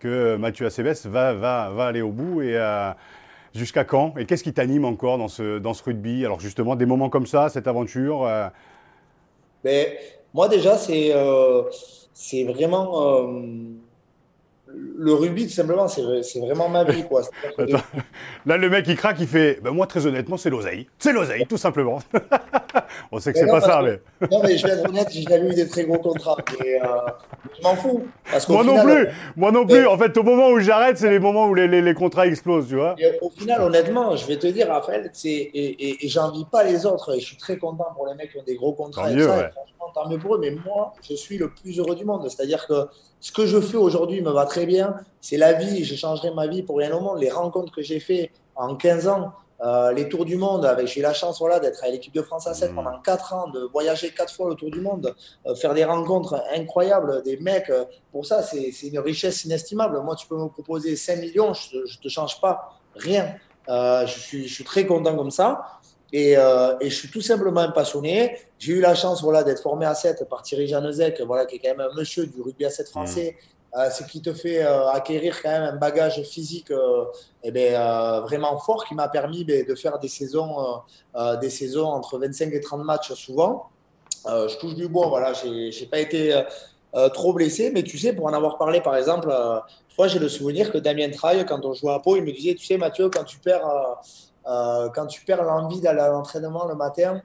que 0.00 0.36
Mathieu 0.36 0.66
Acebes 0.66 1.06
va, 1.06 1.32
va, 1.32 1.70
va 1.70 1.86
aller 1.86 2.02
au 2.02 2.12
bout. 2.12 2.42
Et. 2.42 2.60
Jusqu'à 3.56 3.84
quand 3.84 4.14
Et 4.18 4.26
qu'est-ce 4.26 4.44
qui 4.44 4.52
t'anime 4.52 4.84
encore 4.84 5.18
dans 5.18 5.28
ce, 5.28 5.58
dans 5.58 5.74
ce 5.74 5.82
rugby 5.82 6.24
Alors 6.24 6.40
justement, 6.40 6.76
des 6.76 6.86
moments 6.86 7.08
comme 7.08 7.26
ça, 7.26 7.48
cette 7.48 7.66
aventure 7.66 8.24
euh 8.24 8.48
Mais, 9.64 9.98
Moi 10.34 10.48
déjà, 10.48 10.76
c'est 10.76 11.14
euh, 11.14 11.62
c'est 12.12 12.44
vraiment... 12.44 13.26
Le 14.74 15.14
rugby, 15.14 15.46
tout 15.46 15.52
simplement, 15.52 15.86
c'est 15.86 16.40
vraiment 16.40 16.68
ma 16.68 16.82
vie. 16.82 17.04
Quoi. 17.04 17.22
Là, 18.46 18.56
le 18.56 18.68
mec, 18.68 18.86
il 18.88 18.96
craque, 18.96 19.18
il 19.20 19.28
fait 19.28 19.60
ben, 19.62 19.70
Moi, 19.70 19.86
très 19.86 20.06
honnêtement, 20.06 20.36
c'est 20.36 20.50
l'oseille. 20.50 20.88
C'est 20.98 21.12
l'oseille, 21.12 21.46
tout 21.46 21.56
simplement. 21.56 22.00
On 23.12 23.20
sait 23.20 23.32
que 23.32 23.38
c'est 23.38 23.46
pas 23.46 23.60
ça, 23.60 23.80
mais. 23.82 24.00
non, 24.30 24.42
mais 24.42 24.56
je 24.56 24.66
vais 24.66 24.72
être 24.72 24.88
honnête, 24.88 25.08
j'ai 25.10 25.22
jamais 25.22 25.50
eu 25.50 25.54
des 25.54 25.68
très 25.68 25.84
gros 25.84 25.98
contrats. 25.98 26.36
Et, 26.64 26.80
euh, 26.82 26.86
je 27.56 27.62
m'en 27.62 27.76
fous. 27.76 28.06
Parce 28.30 28.48
Moi 28.48 28.64
non 28.64 28.82
plus. 28.82 29.08
Moi 29.36 29.52
non 29.52 29.66
plus. 29.66 29.86
En 29.86 29.96
fait, 29.96 30.16
au 30.16 30.22
moment 30.24 30.48
où 30.48 30.58
j'arrête, 30.58 30.98
c'est 30.98 31.10
les 31.10 31.20
moments 31.20 31.46
où 31.46 31.54
les, 31.54 31.68
les, 31.68 31.94
contrats 31.94 32.26
explosent, 32.26 32.68
tu 32.68 32.74
vois. 32.74 32.96
au 33.20 33.30
final, 33.30 33.62
honnêtement, 33.62 34.16
je 34.16 34.26
vais 34.26 34.36
te 34.36 34.48
dire, 34.48 34.68
Raphaël, 34.68 35.10
et, 35.24 35.30
et, 35.30 36.04
et 36.04 36.08
j'envie 36.08 36.44
pas 36.44 36.64
les 36.64 36.86
autres. 36.86 37.14
Et 37.14 37.20
je 37.20 37.24
suis 37.24 37.36
très 37.36 37.56
content 37.56 37.86
pour 37.94 38.08
les 38.08 38.14
mecs 38.14 38.32
qui 38.32 38.38
ont 38.38 38.44
des 38.44 38.56
gros 38.56 38.72
contrats. 38.72 39.12
et 39.12 39.20
ça, 39.20 39.50
franchement, 39.50 39.92
tant 39.94 40.08
mieux 40.08 40.18
pour 40.18 40.34
eux. 40.34 40.38
Mais 40.40 40.50
moi, 40.50 40.92
je 41.08 41.14
suis 41.14 41.38
le 41.38 41.50
plus 41.50 41.78
heureux 41.78 41.94
du 41.94 42.04
monde. 42.04 42.28
C'est-à-dire 42.28 42.66
que 42.66 42.88
ce 43.26 43.32
que 43.32 43.44
je 43.44 43.60
fais 43.60 43.76
aujourd'hui 43.76 44.20
me 44.20 44.30
va 44.30 44.46
très 44.46 44.66
bien. 44.66 44.94
C'est 45.20 45.36
la 45.36 45.52
vie. 45.52 45.84
Je 45.84 45.96
changerai 45.96 46.30
ma 46.30 46.46
vie 46.46 46.62
pour 46.62 46.78
rien 46.78 46.96
au 46.96 47.00
monde. 47.00 47.18
Les 47.18 47.28
rencontres 47.28 47.74
que 47.74 47.82
j'ai 47.82 47.98
fait 47.98 48.30
en 48.54 48.76
15 48.76 49.08
ans, 49.08 49.32
euh, 49.62 49.90
les 49.90 50.08
tours 50.08 50.24
du 50.24 50.36
monde, 50.36 50.64
avec 50.64 50.86
j'ai 50.86 51.00
eu 51.00 51.02
la 51.02 51.12
chance 51.12 51.40
voilà, 51.40 51.58
d'être 51.58 51.82
à 51.82 51.88
l'équipe 51.88 52.14
de 52.14 52.22
France 52.22 52.46
à 52.46 52.54
7 52.54 52.70
mmh. 52.70 52.74
pendant 52.76 53.00
4 53.00 53.32
ans, 53.32 53.48
de 53.48 53.68
voyager 53.72 54.12
4 54.12 54.32
fois 54.32 54.48
le 54.48 54.54
tour 54.54 54.70
du 54.70 54.80
monde, 54.80 55.12
euh, 55.44 55.56
faire 55.56 55.74
des 55.74 55.84
rencontres 55.84 56.40
incroyables, 56.54 57.24
des 57.24 57.36
mecs. 57.38 57.68
Euh, 57.68 57.84
pour 58.12 58.24
ça, 58.24 58.44
c'est 58.44 58.70
une 58.86 59.00
richesse 59.00 59.44
inestimable. 59.44 60.00
Moi, 60.02 60.14
tu 60.14 60.28
peux 60.28 60.36
me 60.36 60.46
proposer 60.46 60.94
5 60.94 61.18
millions, 61.18 61.52
je 61.52 61.78
ne 61.78 62.00
te 62.00 62.08
change 62.08 62.40
pas 62.40 62.78
rien. 62.94 63.34
je, 63.68 64.20
suis, 64.20 64.46
je 64.46 64.54
suis 64.54 64.64
très 64.64 64.86
content 64.86 65.16
comme 65.16 65.32
ça. 65.32 65.75
Et, 66.12 66.36
euh, 66.36 66.76
et, 66.80 66.88
je 66.88 66.94
suis 66.94 67.10
tout 67.10 67.20
simplement 67.20 67.70
passionné. 67.72 68.38
J'ai 68.58 68.74
eu 68.74 68.80
la 68.80 68.94
chance 68.94 69.22
voilà, 69.22 69.42
d'être 69.42 69.62
formé 69.62 69.86
à 69.86 69.94
7 69.94 70.28
par 70.28 70.42
Thierry 70.42 70.68
Janezek, 70.68 71.20
voilà, 71.22 71.46
qui 71.46 71.56
est 71.56 71.58
quand 71.58 71.76
même 71.76 71.88
un 71.92 71.94
monsieur 71.94 72.26
du 72.26 72.40
rugby 72.40 72.64
à 72.64 72.70
7 72.70 72.88
français. 72.88 73.36
Mmh. 73.36 73.78
Euh, 73.78 73.90
ce 73.90 74.04
qui 74.04 74.22
te 74.22 74.32
fait 74.32 74.64
euh, 74.64 74.88
acquérir 74.88 75.42
quand 75.42 75.50
même 75.50 75.64
un 75.64 75.76
bagage 75.76 76.22
physique 76.22 76.72
eh 77.42 77.50
ben, 77.50 78.20
vraiment 78.20 78.56
fort 78.58 78.86
qui 78.86 78.94
m'a 78.94 79.08
permis 79.08 79.44
ben, 79.44 79.66
de 79.66 79.74
faire 79.74 79.98
des 79.98 80.08
saisons, 80.08 80.56
des 81.40 81.50
saisons 81.50 81.86
entre 81.86 82.18
25 82.18 82.52
et 82.54 82.60
30 82.60 82.84
matchs 82.84 83.12
souvent. 83.12 83.66
je 84.24 84.56
touche 84.58 84.74
du 84.74 84.88
bois, 84.88 85.08
voilà, 85.08 85.32
je 85.34 85.46
n'ai 85.48 85.86
pas 85.86 85.98
été 85.98 86.42
trop 87.12 87.34
blessé, 87.34 87.70
mais 87.70 87.82
tu 87.82 87.98
sais, 87.98 88.14
pour 88.14 88.26
en 88.26 88.32
avoir 88.32 88.56
parlé 88.56 88.80
par 88.80 88.96
exemple, 88.96 89.28
fois 89.94 90.08
j'ai 90.08 90.20
le 90.20 90.28
souvenir 90.28 90.72
que 90.72 90.78
Damien 90.78 91.10
Traille, 91.10 91.44
quand 91.44 91.64
on 91.66 91.74
jouait 91.74 91.92
à 91.92 91.98
Pau, 91.98 92.16
il 92.16 92.22
me 92.22 92.32
disait, 92.32 92.54
tu 92.54 92.64
sais 92.64 92.78
Mathieu, 92.78 93.10
quand 93.10 93.24
tu 93.24 93.38
perds 93.38 93.66
euh, 94.48 94.88
quand 94.94 95.06
tu 95.06 95.24
perds 95.24 95.42
l'envie 95.42 95.80
d'aller 95.80 96.00
à 96.00 96.08
l'entraînement 96.08 96.66
le 96.66 96.74
matin, 96.74 97.20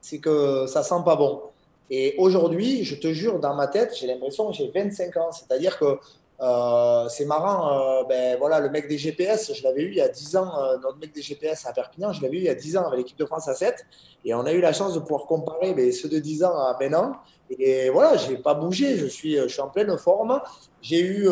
c'est 0.00 0.18
que 0.18 0.66
ça 0.66 0.82
sent 0.82 1.02
pas 1.04 1.16
bon. 1.16 1.42
Et 1.90 2.14
aujourd'hui, 2.18 2.84
je 2.84 2.96
te 2.96 3.12
jure, 3.12 3.38
dans 3.38 3.54
ma 3.54 3.68
tête, 3.68 3.96
j'ai 3.96 4.06
l'impression 4.06 4.50
que 4.50 4.56
j'ai 4.56 4.70
25 4.74 5.16
ans. 5.16 5.32
C'est-à-dire 5.32 5.78
que 5.78 5.98
euh, 6.40 7.08
c'est 7.08 7.24
marrant, 7.24 8.00
euh, 8.00 8.04
ben, 8.04 8.36
voilà, 8.38 8.60
le 8.60 8.68
mec 8.68 8.88
des 8.88 8.98
GPS, 8.98 9.54
je 9.54 9.62
l'avais 9.62 9.82
eu 9.82 9.88
il 9.88 9.96
y 9.96 10.00
a 10.02 10.08
10 10.08 10.36
ans, 10.36 10.52
notre 10.82 10.98
mec 10.98 11.14
des 11.14 11.22
GPS 11.22 11.64
à 11.64 11.72
Perpignan, 11.72 12.12
je 12.12 12.20
l'avais 12.20 12.36
eu 12.36 12.40
il 12.40 12.46
y 12.46 12.50
a 12.50 12.54
10 12.54 12.76
ans 12.76 12.86
avec 12.86 12.98
l'équipe 12.98 13.18
de 13.18 13.24
France 13.24 13.48
à 13.48 13.54
7. 13.54 13.86
Et 14.24 14.34
on 14.34 14.44
a 14.44 14.52
eu 14.52 14.60
la 14.60 14.72
chance 14.72 14.94
de 14.94 14.98
pouvoir 14.98 15.26
comparer 15.26 15.72
ben, 15.72 15.90
ceux 15.92 16.08
de 16.08 16.18
10 16.18 16.44
ans 16.44 16.58
à 16.58 16.76
maintenant. 16.78 17.12
Et 17.58 17.88
voilà, 17.90 18.16
je 18.16 18.30
n'ai 18.30 18.38
pas 18.38 18.54
bougé, 18.54 18.96
je 18.96 19.06
suis, 19.06 19.36
je 19.36 19.46
suis 19.46 19.60
en 19.60 19.68
pleine 19.68 19.96
forme. 19.96 20.40
J'ai 20.82 21.00
eu 21.00 21.28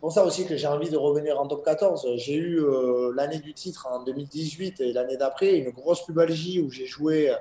c'est 0.00 0.06
pour 0.06 0.12
ça 0.12 0.24
aussi 0.24 0.46
que 0.46 0.56
j'ai 0.56 0.66
envie 0.66 0.88
de 0.88 0.96
revenir 0.96 1.38
en 1.38 1.46
top 1.46 1.62
14. 1.62 2.08
J'ai 2.16 2.34
eu 2.34 2.58
euh, 2.58 3.12
l'année 3.14 3.38
du 3.38 3.52
titre 3.52 3.86
en 3.86 4.02
2018 4.02 4.80
et 4.80 4.94
l'année 4.94 5.18
d'après 5.18 5.58
une 5.58 5.68
grosse 5.68 6.06
pubalgie 6.06 6.58
où 6.58 6.70
j'ai 6.70 6.86
joué. 6.86 7.28
Euh, 7.28 7.34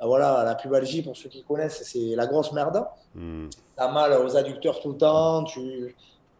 voilà, 0.00 0.42
la 0.42 0.54
pubalgie, 0.54 1.02
pour 1.02 1.14
ceux 1.14 1.28
qui 1.28 1.44
connaissent, 1.44 1.82
c'est 1.84 2.16
la 2.16 2.26
grosse 2.26 2.50
merde. 2.52 2.82
Hmm. 3.14 3.50
Tu 3.50 3.58
as 3.76 3.88
mal 3.88 4.24
aux 4.24 4.36
adducteurs 4.38 4.80
tout 4.80 4.92
le 4.92 4.96
temps. 4.96 5.44
Tu, 5.44 5.94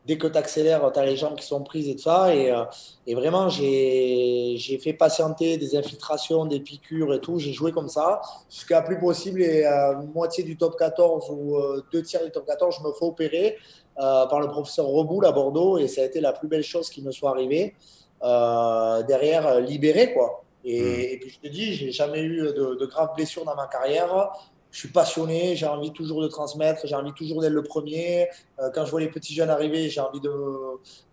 dès 0.06 0.16
que 0.16 0.26
tu 0.26 0.38
accélères, 0.38 0.90
tu 0.90 1.00
as 1.00 1.04
les 1.04 1.18
jambes 1.18 1.36
qui 1.36 1.44
sont 1.44 1.62
prises 1.62 1.90
et 1.90 1.96
tout 1.96 2.04
ça. 2.04 2.34
Et, 2.34 2.50
euh, 2.50 2.64
et 3.06 3.14
vraiment, 3.14 3.50
j'ai 3.50 4.80
fait 4.82 4.94
patienter 4.94 5.58
des 5.58 5.76
infiltrations, 5.76 6.46
des 6.46 6.60
piqûres 6.60 7.12
et 7.12 7.20
tout. 7.20 7.38
J'ai 7.38 7.52
joué 7.52 7.72
comme 7.72 7.90
ça 7.90 8.22
jusqu'à 8.48 8.80
plus 8.80 8.98
possible. 8.98 9.42
Et 9.42 9.66
à 9.66 9.92
moitié 10.14 10.44
du 10.44 10.56
top 10.56 10.78
14 10.78 11.28
ou 11.28 11.58
deux 11.92 12.02
tiers 12.02 12.24
du 12.24 12.30
top 12.30 12.46
14, 12.46 12.74
je 12.80 12.88
me 12.88 12.92
fais 12.94 13.04
opérer. 13.04 13.58
Euh, 14.00 14.26
par 14.26 14.38
le 14.38 14.46
professeur 14.46 14.86
Reboul 14.86 15.26
à 15.26 15.32
Bordeaux 15.32 15.76
et 15.76 15.88
ça 15.88 16.02
a 16.02 16.04
été 16.04 16.20
la 16.20 16.32
plus 16.32 16.46
belle 16.46 16.62
chose 16.62 16.88
qui 16.88 17.02
me 17.02 17.10
soit 17.10 17.30
arrivée. 17.30 17.74
Euh, 18.22 19.02
derrière, 19.02 19.46
euh, 19.48 19.60
libéré 19.60 20.12
quoi. 20.12 20.44
Hmm. 20.64 20.68
Et, 20.68 21.18
puis 21.20 21.30
je 21.30 21.40
te 21.40 21.52
dis, 21.52 21.74
j'ai 21.74 21.90
jamais 21.90 22.22
eu 22.22 22.42
de, 22.42 22.86
graves 22.86 23.14
blessures 23.16 23.44
dans 23.44 23.56
ma 23.56 23.66
carrière. 23.66 24.30
Je 24.70 24.78
suis 24.78 24.88
passionné, 24.88 25.56
j'ai 25.56 25.66
envie 25.66 25.92
toujours 25.92 26.22
de 26.22 26.28
transmettre, 26.28 26.86
j'ai 26.86 26.94
envie 26.94 27.12
toujours 27.12 27.40
d'être 27.40 27.52
le 27.52 27.62
premier. 27.62 28.28
quand 28.74 28.84
je 28.84 28.90
vois 28.90 29.00
les 29.00 29.08
petits 29.08 29.34
jeunes 29.34 29.48
arriver, 29.50 29.88
j'ai 29.88 30.00
envie 30.00 30.20
de, 30.20 30.30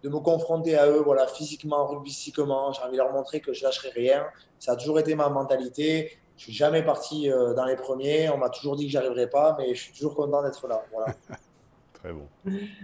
de, 0.04 0.10
me 0.10 0.20
confronter 0.20 0.78
à 0.78 0.88
eux, 0.88 1.02
voilà, 1.04 1.26
physiquement, 1.26 1.88
rugbystiquement. 1.88 2.74
J'ai 2.74 2.82
envie 2.82 2.92
de 2.92 2.98
leur 2.98 3.14
montrer 3.14 3.40
que 3.40 3.54
je 3.54 3.64
lâcherai 3.64 3.90
rien. 3.96 4.26
Ça 4.60 4.74
a 4.74 4.76
toujours 4.76 5.00
été 5.00 5.16
ma 5.16 5.30
mentalité. 5.30 6.18
Je 6.36 6.44
suis 6.44 6.54
jamais 6.54 6.84
parti 6.84 7.30
dans 7.56 7.66
les 7.66 7.78
premiers. 7.78 8.30
On 8.30 8.38
m'a 8.38 8.50
toujours 8.50 8.76
dit 8.76 8.86
que 8.88 8.92
j'arriverais 8.92 9.30
pas, 9.30 9.56
mais 9.58 9.74
je 9.74 9.84
suis 9.84 9.94
toujours 9.94 10.16
content 10.16 10.44
d'être 10.44 10.68
là. 10.68 10.84
Voilà. 10.92 11.16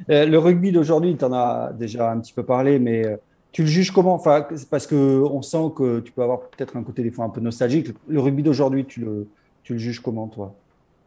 Euh, 0.09 0.25
le 0.25 0.37
rugby 0.37 0.71
d'aujourd'hui, 0.71 1.15
tu 1.17 1.25
en 1.25 1.33
as 1.33 1.71
déjà 1.73 2.11
un 2.11 2.19
petit 2.19 2.33
peu 2.33 2.43
parlé, 2.43 2.79
mais 2.79 3.05
euh, 3.05 3.17
tu 3.51 3.63
le 3.63 3.67
juges 3.67 3.91
comment? 3.91 4.13
Enfin, 4.13 4.47
Parce 4.69 4.87
qu'on 4.87 5.41
sent 5.41 5.71
que 5.75 5.99
tu 5.99 6.11
peux 6.11 6.23
avoir 6.23 6.41
peut-être 6.41 6.77
un 6.77 6.83
côté 6.83 7.03
des 7.03 7.11
fois 7.11 7.25
un 7.25 7.29
peu 7.29 7.41
nostalgique. 7.41 7.89
Le 8.07 8.19
rugby 8.19 8.43
d'aujourd'hui, 8.43 8.85
tu 8.85 9.01
le, 9.01 9.27
tu 9.63 9.73
le 9.73 9.79
juges 9.79 9.99
comment, 9.99 10.27
toi? 10.27 10.53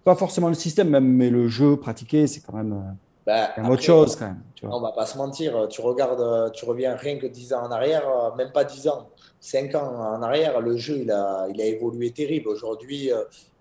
Pas 0.04 0.14
forcément 0.14 0.48
le 0.48 0.54
système, 0.54 0.90
même, 0.90 1.06
mais 1.06 1.30
le 1.30 1.48
jeu 1.48 1.76
pratiqué, 1.76 2.26
c'est 2.26 2.40
quand 2.40 2.54
même 2.54 2.72
euh, 2.72 3.32
bah, 3.56 3.70
autre 3.70 3.82
chose. 3.82 4.16
Quand 4.16 4.26
même, 4.26 4.42
tu 4.54 4.66
vois. 4.66 4.76
On 4.76 4.80
va 4.80 4.92
pas 4.92 5.06
se 5.06 5.16
mentir. 5.16 5.66
Tu 5.68 5.80
regardes, 5.80 6.52
tu 6.52 6.64
reviens 6.66 6.94
rien 6.94 7.18
que 7.18 7.26
10 7.26 7.54
ans 7.54 7.62
en 7.62 7.70
arrière, 7.70 8.04
même 8.36 8.52
pas 8.52 8.64
10 8.64 8.88
ans, 8.88 9.08
5 9.40 9.74
ans 9.74 10.16
en 10.16 10.22
arrière, 10.22 10.60
le 10.60 10.76
jeu, 10.76 10.98
il 10.98 11.10
a, 11.10 11.46
il 11.48 11.60
a 11.60 11.64
évolué 11.64 12.10
terrible. 12.10 12.48
Aujourd'hui. 12.48 13.10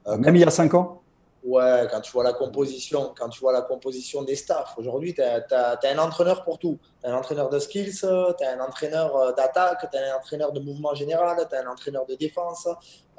même 0.05 0.35
il 0.35 0.41
y 0.41 0.43
a 0.43 0.49
5 0.49 0.73
ans? 0.73 1.02
Ouais, 1.43 1.87
quand 1.91 1.99
tu 1.99 2.11
vois 2.13 2.23
la 2.23 2.31
composition, 2.31 3.13
quand 3.17 3.27
tu 3.27 3.41
vois 3.41 3.51
la 3.51 3.63
composition 3.63 4.23
des 4.23 4.35
staffs, 4.35 4.75
aujourd'hui, 4.77 5.13
tu 5.13 5.21
as, 5.21 5.77
un 5.83 5.97
entraîneur 5.97 6.43
pour 6.43 6.57
tout. 6.57 6.79
Tu 7.01 7.09
as 7.09 7.13
un 7.13 7.17
entraîneur 7.17 7.49
de 7.49 7.59
skills, 7.59 7.99
tu 7.99 8.05
as 8.05 8.51
un 8.57 8.61
entraîneur 8.61 9.13
euh, 9.17 9.31
d'attaque, 9.33 9.85
tu 9.91 9.97
as 9.97 10.13
un 10.13 10.17
entraîneur 10.17 10.53
de 10.53 10.61
mouvement 10.61 10.93
général, 10.95 11.45
tu 11.49 11.55
as 11.55 11.61
un 11.61 11.69
entraîneur 11.69 12.05
de 12.05 12.15
défense. 12.15 12.67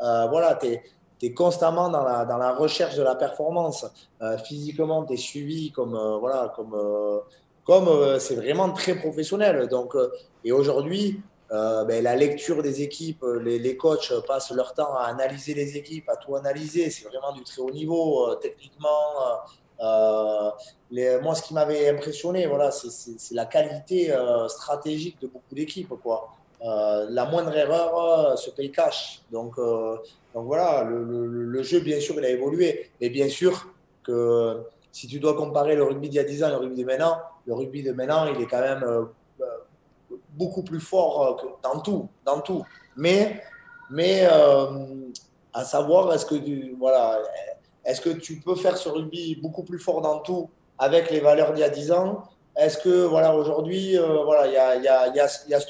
Euh, 0.01 0.27
voilà, 0.29 0.55
tu 0.55 0.69
es, 0.69 1.35
constamment 1.35 1.91
dans 1.91 2.03
la, 2.03 2.25
dans 2.25 2.39
la 2.39 2.55
recherche 2.55 2.97
de 2.97 3.03
la 3.03 3.15
performance. 3.15 3.87
Euh, 4.23 4.39
physiquement, 4.39 5.05
tu 5.05 5.15
es 5.15 5.17
suivi 5.19 5.71
comme. 5.71 5.99
voilà, 6.21 6.53
comme 6.57 6.75
comme 7.65 8.21
c'est 8.21 8.35
vraiment 8.35 8.71
très 8.73 8.95
professionnel. 8.95 9.69
Donc, 9.69 9.97
et 10.45 10.53
aujourd'hui, 10.53 11.23
euh, 11.53 11.85
ben, 11.85 12.03
la 12.03 12.17
lecture 12.17 12.63
des 12.63 12.83
équipes, 12.83 13.23
euh, 13.23 13.39
les, 13.39 13.59
les, 13.59 13.77
coachs 13.77 14.13
passent 14.27 14.51
leur 14.51 14.73
temps 14.73 14.95
à 14.95 15.05
analyser 15.05 15.53
les 15.53 15.77
équipes, 15.77 16.09
à 16.09 16.17
tout 16.17 16.35
analyser. 16.37 16.89
C'est 16.91 17.07
vraiment 17.07 17.33
du 17.33 17.45
très 17.45 17.61
haut 17.61 17.71
niveau, 17.71 18.31
euh, 18.31 18.37
techniquement. 18.37 18.89
Moi, 19.81 21.35
ce 21.35 21.43
qui 21.43 21.53
m'avait 21.53 21.91
impressionné, 21.91 22.47
voilà, 22.47 22.71
c'est 22.71 23.35
la 23.35 23.45
qualité 23.45 24.17
stratégique 24.49 25.21
de 25.21 25.27
beaucoup 25.27 25.55
d'équipes. 25.55 25.93
La 26.63 27.29
moindre 27.31 27.55
erreur 27.55 28.39
se 28.39 28.51
paye 28.51 28.73
cash. 28.73 29.21
Donc, 29.31 29.57
donc 29.57 30.47
voilà, 30.47 30.85
le, 30.85 31.05
le, 31.05 31.27
le, 31.27 31.63
jeu, 31.63 31.81
bien 31.81 32.01
sûr, 32.01 32.15
il 32.17 32.25
a 32.25 32.31
évolué. 32.31 32.91
Mais 33.01 33.11
bien 33.11 33.29
sûr 33.29 33.69
que 34.03 34.63
si 34.93 35.09
tu 35.09 35.19
dois 35.19 35.35
comparer 35.35 35.77
le 35.77 35.83
rugby 35.83 36.09
d'il 36.09 36.17
y 36.17 36.21
a 36.21 36.25
10 36.25 36.45
ans 36.45 36.49
et 36.49 36.53
le 36.53 36.57
rugby 36.57 36.81
de 36.83 36.87
maintenant, 36.87 37.19
le 37.47 37.55
rugby 37.55 37.83
de 37.83 37.93
maintenant, 37.93 38.27
il 38.33 38.41
est 38.41 38.47
quand 38.47 38.61
même 38.61 39.09
beaucoup 40.37 40.63
plus 40.63 40.81
fort 40.81 41.23
euh, 41.23 41.35
que 41.35 41.47
dans 41.63 41.81
tout, 41.81 42.09
dans 42.25 42.41
tout. 42.41 42.65
Mais, 42.97 43.43
mais 43.91 44.27
euh, 44.31 45.11
à 45.53 45.65
savoir, 45.65 46.13
est-ce 46.13 46.27
que, 46.27 46.35
tu, 46.35 46.77
voilà, 46.79 47.19
est-ce 47.85 48.01
que 48.01 48.11
tu 48.11 48.41
peux 48.41 48.57
faire 48.57 48.77
ce 48.77 48.89
rugby 48.89 49.37
beaucoup 49.37 49.63
plus 49.63 49.79
fort 49.79 50.01
dans 50.01 50.21
tout 50.21 50.51
avec 50.79 51.11
les 51.11 51.21
valeurs 51.21 51.53
d'il 51.53 51.61
y 51.61 51.65
a 51.65 51.71
10 51.71 51.93
ans? 51.93 52.25
Est-ce 52.57 52.79
que, 52.79 53.05
voilà, 53.05 53.35
aujourd'hui, 53.35 53.99
euh, 53.99 54.23
voilà, 54.25 54.47
il 54.47 54.53
y 54.53 54.57
a, 54.57 54.77
y 54.77 54.89
a, 54.89 55.09
y 55.49 55.55
a, 55.55 55.61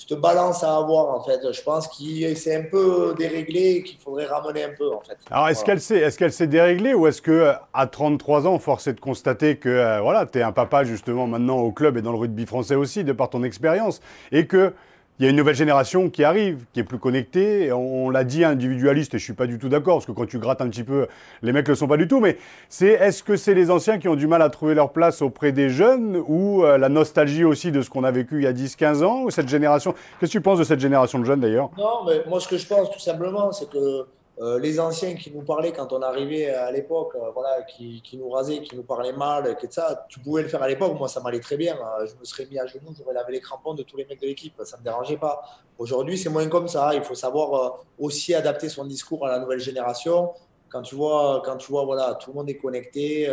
cette 0.00 0.18
balance 0.18 0.64
à 0.64 0.76
avoir 0.76 1.14
en 1.14 1.22
fait. 1.22 1.40
Je 1.52 1.62
pense 1.62 1.86
que 1.88 2.34
c'est 2.34 2.56
un 2.56 2.62
peu 2.62 3.14
déréglé 3.16 3.76
et 3.76 3.82
qu'il 3.82 3.98
faudrait 3.98 4.26
ramener 4.26 4.64
un 4.64 4.74
peu 4.76 4.92
en 4.92 5.00
fait. 5.00 5.16
Alors 5.30 5.48
est-ce 5.48 5.64
qu'elle 5.64 5.80
s'est 5.80 5.98
est-ce 5.98 6.18
qu'elle 6.18 6.32
s'est 6.32 6.46
déréglée 6.46 6.94
ou 6.94 7.06
est-ce 7.06 7.20
que 7.20 7.52
à 7.72 7.86
33 7.86 8.46
ans, 8.46 8.58
force 8.58 8.86
est 8.86 8.94
de 8.94 9.00
constater 9.00 9.56
que 9.56 9.68
euh, 9.68 10.00
voilà, 10.00 10.26
tu 10.26 10.38
es 10.38 10.42
un 10.42 10.52
papa 10.52 10.84
justement 10.84 11.26
maintenant 11.26 11.58
au 11.58 11.72
club 11.72 11.96
et 11.96 12.02
dans 12.02 12.12
le 12.12 12.18
rugby 12.18 12.46
français 12.46 12.74
aussi 12.74 13.04
de 13.04 13.12
par 13.12 13.30
ton 13.30 13.42
expérience 13.42 14.00
et 14.32 14.46
que 14.46 14.72
il 15.20 15.24
y 15.24 15.26
a 15.26 15.30
une 15.30 15.36
nouvelle 15.36 15.54
génération 15.54 16.08
qui 16.08 16.24
arrive, 16.24 16.64
qui 16.72 16.80
est 16.80 16.84
plus 16.84 16.98
connectée. 16.98 17.70
On, 17.72 18.08
l'a 18.08 18.24
dit 18.24 18.42
individualiste, 18.42 19.12
et 19.12 19.18
je 19.18 19.24
suis 19.24 19.34
pas 19.34 19.46
du 19.46 19.58
tout 19.58 19.68
d'accord, 19.68 19.96
parce 19.96 20.06
que 20.06 20.12
quand 20.12 20.24
tu 20.24 20.38
grattes 20.38 20.62
un 20.62 20.68
petit 20.70 20.82
peu, 20.82 21.08
les 21.42 21.52
mecs 21.52 21.68
le 21.68 21.74
sont 21.74 21.86
pas 21.86 21.98
du 21.98 22.08
tout. 22.08 22.20
Mais 22.20 22.38
c'est 22.70 22.88
est-ce 22.88 23.22
que 23.22 23.36
c'est 23.36 23.52
les 23.52 23.70
anciens 23.70 23.98
qui 23.98 24.08
ont 24.08 24.16
du 24.16 24.26
mal 24.26 24.40
à 24.40 24.48
trouver 24.48 24.72
leur 24.72 24.92
place 24.92 25.20
auprès 25.20 25.52
des 25.52 25.68
jeunes, 25.68 26.22
ou 26.26 26.64
euh, 26.64 26.78
la 26.78 26.88
nostalgie 26.88 27.44
aussi 27.44 27.70
de 27.70 27.82
ce 27.82 27.90
qu'on 27.90 28.02
a 28.02 28.10
vécu 28.10 28.36
il 28.36 28.44
y 28.44 28.46
a 28.46 28.54
10-15 28.54 29.04
ans, 29.04 29.22
ou 29.24 29.30
cette 29.30 29.50
génération? 29.50 29.92
Qu'est-ce 30.18 30.32
que 30.32 30.38
tu 30.38 30.40
penses 30.40 30.58
de 30.58 30.64
cette 30.64 30.80
génération 30.80 31.18
de 31.18 31.24
jeunes 31.26 31.40
d'ailleurs? 31.40 31.68
Non, 31.76 32.06
mais 32.06 32.22
moi 32.26 32.40
ce 32.40 32.48
que 32.48 32.56
je 32.56 32.66
pense 32.66 32.90
tout 32.90 32.98
simplement, 32.98 33.52
c'est 33.52 33.68
que 33.68 34.06
euh, 34.40 34.58
les 34.58 34.80
anciens 34.80 35.14
qui 35.16 35.30
nous 35.30 35.42
parlaient 35.42 35.72
quand 35.72 35.92
on 35.92 36.00
arrivait 36.00 36.48
à 36.48 36.70
l'époque, 36.72 37.12
euh, 37.14 37.30
voilà, 37.34 37.60
qui, 37.62 38.02
nous 38.14 38.30
rasaient, 38.30 38.62
qui 38.62 38.74
nous 38.74 38.82
parlaient 38.82 39.12
mal, 39.12 39.54
que 39.58 39.70
ça, 39.70 40.06
tu 40.08 40.18
pouvais 40.18 40.40
le 40.40 40.48
faire 40.48 40.62
à 40.62 40.68
l'époque. 40.68 40.98
Moi, 40.98 41.08
ça 41.08 41.20
m'allait 41.20 41.40
très 41.40 41.58
bien. 41.58 41.76
Euh, 41.76 42.06
je 42.06 42.14
me 42.18 42.24
serais 42.24 42.46
mis 42.50 42.58
à 42.58 42.64
genoux, 42.64 42.94
j'aurais 42.96 43.12
lavé 43.12 43.34
les 43.34 43.40
crampons 43.40 43.74
de 43.74 43.82
tous 43.82 43.98
les 43.98 44.06
mecs 44.06 44.20
de 44.20 44.26
l'équipe. 44.26 44.54
Ça 44.64 44.76
ne 44.76 44.80
me 44.80 44.84
dérangeait 44.84 45.18
pas. 45.18 45.42
Aujourd'hui, 45.78 46.16
c'est 46.16 46.30
moins 46.30 46.48
comme 46.48 46.68
ça. 46.68 46.94
Il 46.94 47.02
faut 47.02 47.14
savoir 47.14 47.84
aussi 47.98 48.34
adapter 48.34 48.70
son 48.70 48.86
discours 48.86 49.26
à 49.26 49.30
la 49.30 49.40
nouvelle 49.40 49.60
génération. 49.60 50.32
Quand 50.70 50.82
tu 50.82 50.94
vois, 50.94 51.42
quand 51.44 51.58
tu 51.58 51.70
vois 51.70 51.84
voilà, 51.84 52.14
tout 52.14 52.30
le 52.30 52.36
monde 52.36 52.48
est 52.48 52.56
connecté, 52.56 53.30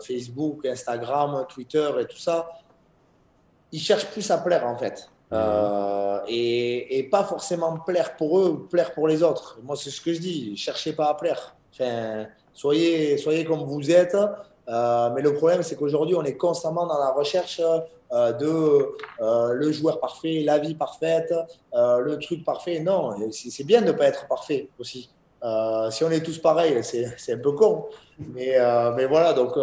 Facebook, 0.00 0.64
Instagram, 0.64 1.44
Twitter 1.48 1.90
et 2.00 2.06
tout 2.06 2.16
ça, 2.16 2.48
ils 3.70 3.80
cherchent 3.80 4.10
plus 4.10 4.28
à 4.30 4.38
plaire 4.38 4.66
en 4.66 4.76
fait. 4.76 5.10
Euh, 5.32 6.20
et, 6.26 7.08
pas 7.10 7.24
forcément 7.24 7.78
plaire 7.78 8.16
pour 8.16 8.38
eux 8.38 8.48
ou 8.48 8.56
plaire 8.68 8.92
pour 8.92 9.08
les 9.08 9.22
autres. 9.22 9.58
Moi, 9.62 9.76
c'est 9.76 9.90
ce 9.90 10.00
que 10.00 10.12
je 10.12 10.20
dis. 10.20 10.56
Cherchez 10.56 10.92
pas 10.92 11.06
à 11.06 11.14
plaire. 11.14 11.56
Enfin, 11.72 12.26
soyez, 12.52 13.16
soyez 13.18 13.44
comme 13.44 13.62
vous 13.62 13.90
êtes. 13.90 14.16
Euh, 14.68 15.10
mais 15.14 15.22
le 15.22 15.34
problème, 15.34 15.62
c'est 15.62 15.76
qu'aujourd'hui, 15.76 16.14
on 16.14 16.24
est 16.24 16.36
constamment 16.36 16.86
dans 16.86 16.98
la 16.98 17.10
recherche 17.10 17.60
euh, 18.12 18.32
de 18.32 19.54
le 19.54 19.72
joueur 19.72 20.00
parfait, 20.00 20.42
la 20.44 20.58
vie 20.58 20.74
parfaite, 20.74 21.32
le 21.72 22.16
truc 22.16 22.44
parfait. 22.44 22.80
Non, 22.80 23.14
c'est 23.30 23.64
bien 23.64 23.80
de 23.80 23.86
ne 23.86 23.92
pas 23.92 24.06
être 24.06 24.26
parfait 24.28 24.68
aussi. 24.78 25.10
si 25.90 26.04
on 26.04 26.10
est 26.10 26.22
tous 26.22 26.38
pareils, 26.38 26.82
c'est 26.82 27.32
un 27.32 27.38
peu 27.38 27.52
con. 27.52 27.86
Mais, 28.18 28.58
mais 28.96 29.06
voilà, 29.06 29.32
donc 29.32 29.56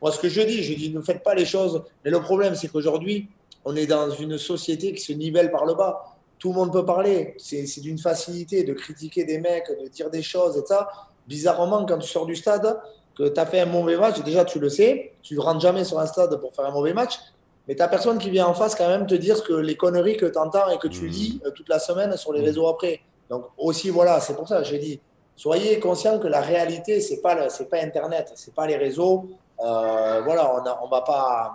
moi, 0.00 0.12
ce 0.12 0.18
que 0.20 0.28
je 0.28 0.42
dis, 0.42 0.62
je 0.62 0.74
dis 0.74 0.94
ne 0.94 1.00
faites 1.00 1.22
pas 1.22 1.34
les 1.34 1.46
choses. 1.46 1.82
Mais 2.04 2.10
le 2.10 2.20
problème, 2.20 2.54
c'est 2.54 2.68
qu'aujourd'hui, 2.68 3.28
on 3.64 3.76
est 3.76 3.86
dans 3.86 4.10
une 4.10 4.38
société 4.38 4.92
qui 4.92 5.00
se 5.00 5.12
nivelle 5.12 5.50
par 5.50 5.64
le 5.64 5.74
bas. 5.74 6.16
Tout 6.38 6.50
le 6.50 6.56
monde 6.56 6.72
peut 6.72 6.84
parler. 6.84 7.34
C'est 7.38 7.80
d'une 7.80 7.98
facilité 7.98 8.64
de 8.64 8.74
critiquer 8.74 9.24
des 9.24 9.38
mecs, 9.38 9.68
de 9.82 9.88
dire 9.88 10.10
des 10.10 10.22
choses 10.22 10.56
et 10.58 10.66
ça. 10.66 10.88
Bizarrement, 11.26 11.86
quand 11.86 11.98
tu 11.98 12.08
sors 12.08 12.26
du 12.26 12.36
stade, 12.36 12.78
que 13.16 13.28
tu 13.28 13.40
as 13.40 13.46
fait 13.46 13.60
un 13.60 13.66
mauvais 13.66 13.96
match, 13.96 14.22
déjà 14.22 14.44
tu 14.44 14.58
le 14.58 14.68
sais, 14.68 15.12
tu 15.22 15.34
ne 15.34 15.40
rentres 15.40 15.60
jamais 15.60 15.84
sur 15.84 15.98
un 15.98 16.06
stade 16.06 16.36
pour 16.40 16.54
faire 16.54 16.66
un 16.66 16.70
mauvais 16.72 16.92
match, 16.92 17.18
mais 17.66 17.74
tu 17.74 17.80
n'as 17.80 17.88
personne 17.88 18.18
qui 18.18 18.30
vient 18.30 18.46
en 18.46 18.54
face 18.54 18.74
quand 18.74 18.88
même 18.88 19.06
te 19.06 19.14
dire 19.14 19.42
que 19.42 19.54
les 19.54 19.76
conneries 19.76 20.16
que 20.16 20.26
tu 20.26 20.38
entends 20.38 20.68
et 20.70 20.78
que 20.78 20.88
tu 20.88 21.04
mmh. 21.04 21.08
lis 21.08 21.40
euh, 21.46 21.50
toute 21.50 21.68
la 21.68 21.78
semaine 21.78 22.16
sur 22.16 22.32
les 22.32 22.42
mmh. 22.42 22.44
réseaux 22.44 22.66
après. 22.66 23.00
Donc 23.30 23.44
aussi, 23.56 23.88
voilà, 23.90 24.20
c'est 24.20 24.34
pour 24.34 24.48
ça 24.48 24.58
que 24.58 24.64
j'ai 24.64 24.78
dit, 24.78 25.00
soyez 25.36 25.78
conscients 25.80 26.18
que 26.18 26.26
la 26.26 26.40
réalité, 26.40 27.00
ce 27.00 27.14
n'est 27.14 27.20
pas, 27.20 27.36
pas 27.36 27.78
Internet, 27.80 28.32
ce 28.34 28.50
n'est 28.50 28.54
pas 28.54 28.66
les 28.66 28.76
réseaux. 28.76 29.28
Euh, 29.60 30.20
voilà, 30.24 30.54
on 30.82 30.86
ne 30.86 30.90
va 30.90 31.00
pas 31.00 31.54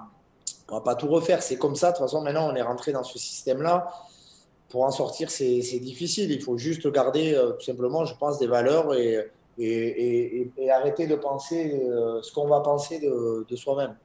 on 0.70 0.76
va 0.76 0.82
pas 0.82 0.96
tout 0.96 1.08
refaire. 1.08 1.42
C'est 1.42 1.58
comme 1.58 1.76
ça. 1.76 1.92
De 1.92 1.98
toute 1.98 2.06
façon, 2.06 2.22
maintenant, 2.22 2.50
on 2.52 2.56
est 2.56 2.62
rentré 2.62 2.92
dans 2.92 3.04
ce 3.04 3.18
système-là. 3.18 3.92
Pour 4.70 4.84
en 4.84 4.92
sortir, 4.92 5.32
c'est 5.32 5.80
difficile. 5.80 6.32
Il 6.32 6.42
faut 6.42 6.58
juste 6.58 6.92
garder, 6.92 7.34
euh, 7.34 7.52
tout 7.54 7.66
simplement, 7.66 8.06
je 8.06 8.16
pense, 8.16 8.38
des 8.38 8.48
valeurs 8.48 8.94
et, 8.94 9.28
et, 9.60 10.72
arrêter 10.72 11.08
de 11.08 11.16
penser 11.16 11.82
euh, 11.84 12.22
ce 12.22 12.32
qu'on 12.32 12.48
va 12.48 12.62
penser 12.62 13.00
de, 13.00 13.56
soi-même. 13.56 13.96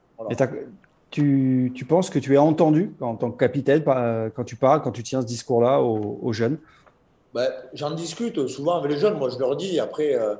Tu, 1.11 1.71
tu, 1.73 1.85
penses 1.85 2.09
que 2.09 2.19
tu 2.19 2.33
es 2.33 2.37
entendu 2.37 2.93
en 2.99 3.15
tant 3.15 3.31
que 3.31 3.37
capitaine 3.37 3.83
quand 3.83 4.43
tu 4.43 4.55
parles, 4.55 4.81
quand 4.81 4.91
tu 4.91 5.03
tiens 5.03 5.21
ce 5.21 5.27
discours-là 5.27 5.81
aux, 5.81 6.33
jeunes? 6.33 6.57
Ben, 7.33 7.49
J'en 7.73 7.91
discute 7.91 8.47
souvent 8.47 8.77
avec 8.77 8.91
les 8.91 8.97
jeunes. 8.97 9.17
Moi, 9.17 9.29
je 9.29 9.37
leur 9.37 9.55
dis. 9.55 9.79
Après, 9.79 10.15
euh, 10.15 10.35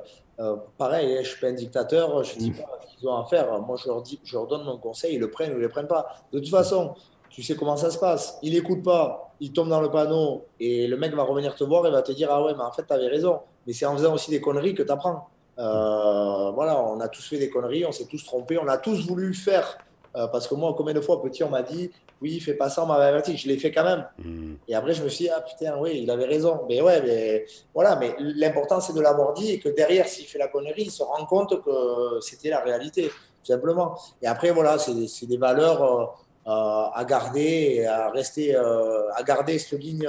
pareil, 0.78 1.14
je 1.14 1.18
ne 1.18 1.24
suis 1.24 1.40
pas 1.40 1.48
un 1.48 1.52
dictateur. 1.52 2.24
Je 2.24 2.34
ne 2.34 2.38
dis 2.40 2.50
mm. 2.50 2.56
pas 2.56 2.80
qu'ils 2.86 3.08
ont 3.08 3.16
à 3.16 3.24
faire. 3.26 3.60
Moi, 3.60 3.76
je 3.82 3.88
leur, 3.88 4.02
dis, 4.02 4.20
je 4.24 4.34
leur 4.34 4.46
donne 4.46 4.64
mon 4.64 4.78
conseil, 4.78 5.14
ils 5.14 5.20
le 5.20 5.30
prennent 5.30 5.50
ou 5.50 5.54
ils 5.54 5.58
ne 5.58 5.62
le 5.62 5.68
prennent 5.68 5.88
pas. 5.88 6.06
De 6.32 6.38
toute 6.38 6.48
façon, 6.48 6.94
tu 7.30 7.42
sais 7.42 7.56
comment 7.56 7.76
ça 7.76 7.90
se 7.90 7.98
passe. 7.98 8.38
Il 8.42 8.54
n'écoute 8.54 8.82
pas, 8.82 9.34
il 9.40 9.52
tombe 9.52 9.68
dans 9.68 9.80
le 9.80 9.90
panneau 9.90 10.44
et 10.58 10.86
le 10.86 10.96
mec 10.96 11.14
va 11.14 11.22
revenir 11.22 11.54
te 11.54 11.64
voir 11.64 11.86
et 11.86 11.90
va 11.90 12.02
te 12.02 12.12
dire 12.12 12.28
Ah 12.30 12.42
ouais, 12.42 12.54
mais 12.54 12.62
en 12.62 12.72
fait, 12.72 12.86
tu 12.86 12.92
avais 12.92 13.08
raison. 13.08 13.40
Mais 13.66 13.72
c'est 13.72 13.86
en 13.86 13.96
faisant 13.96 14.14
aussi 14.14 14.30
des 14.30 14.40
conneries 14.40 14.74
que 14.74 14.82
tu 14.82 14.90
apprends. 14.92 15.28
Euh, 15.58 16.50
voilà, 16.52 16.80
on 16.82 17.00
a 17.00 17.08
tous 17.08 17.26
fait 17.26 17.38
des 17.38 17.50
conneries, 17.50 17.84
on 17.86 17.92
s'est 17.92 18.06
tous 18.06 18.24
trompés, 18.24 18.58
on 18.58 18.68
a 18.68 18.78
tous 18.78 19.06
voulu 19.06 19.34
faire. 19.34 19.78
Euh, 20.16 20.26
parce 20.28 20.48
que 20.48 20.54
moi, 20.54 20.74
combien 20.76 20.94
de 20.94 21.00
fois, 21.00 21.20
petit, 21.22 21.44
on 21.44 21.50
m'a 21.50 21.62
dit 21.62 21.90
oui, 22.22 22.40
fais 22.40 22.54
pas 22.54 22.70
ça, 22.70 22.82
on 22.82 22.86
m'avait 22.86 23.04
averti. 23.04 23.36
Je 23.36 23.46
l'ai 23.46 23.58
fait 23.58 23.70
quand 23.70 23.84
même. 23.84 24.06
Hmm. 24.18 24.54
Et 24.66 24.74
après, 24.74 24.94
je 24.94 25.02
me 25.02 25.08
suis 25.08 25.26
dit, 25.26 25.30
ah 25.30 25.42
putain, 25.42 25.76
oui, 25.78 26.00
il 26.02 26.10
avait 26.10 26.24
raison. 26.24 26.62
Mais 26.68 26.80
ouais, 26.80 27.02
mais 27.02 27.46
voilà, 27.74 27.96
mais 27.96 28.14
l'important, 28.18 28.80
c'est 28.80 28.94
de 28.94 29.00
l'avoir 29.00 29.34
dit 29.34 29.52
et 29.52 29.58
que 29.58 29.68
derrière, 29.68 30.08
s'il 30.08 30.26
fait 30.26 30.38
la 30.38 30.48
connerie, 30.48 30.84
il 30.84 30.90
se 30.90 31.02
rend 31.02 31.26
compte 31.26 31.62
que 31.62 32.20
c'était 32.22 32.48
la 32.48 32.60
réalité, 32.60 33.08
tout 33.08 33.52
simplement. 33.52 33.98
Et 34.22 34.26
après, 34.26 34.50
voilà, 34.50 34.78
c'est 34.78 35.26
des 35.26 35.36
valeurs 35.36 35.82
euh, 35.82 36.04
euh, 36.46 36.84
à 36.94 37.04
garder 37.06 37.74
et 37.76 37.86
à 37.86 38.10
rester, 38.10 38.54
à 38.56 39.22
garder 39.22 39.58
cette 39.58 39.78
ligne 39.78 40.08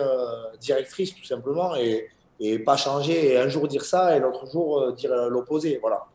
directrice, 0.62 1.14
tout 1.14 1.26
simplement, 1.26 1.76
et, 1.76 2.08
et 2.40 2.60
pas 2.60 2.78
changer 2.78 3.34
et 3.34 3.38
un 3.38 3.50
jour 3.50 3.68
dire 3.68 3.84
ça 3.84 4.16
et 4.16 4.20
l'autre 4.22 4.46
jour 4.50 4.94
dire 4.94 5.14
l'opposé. 5.28 5.78
Voilà. 5.82 6.06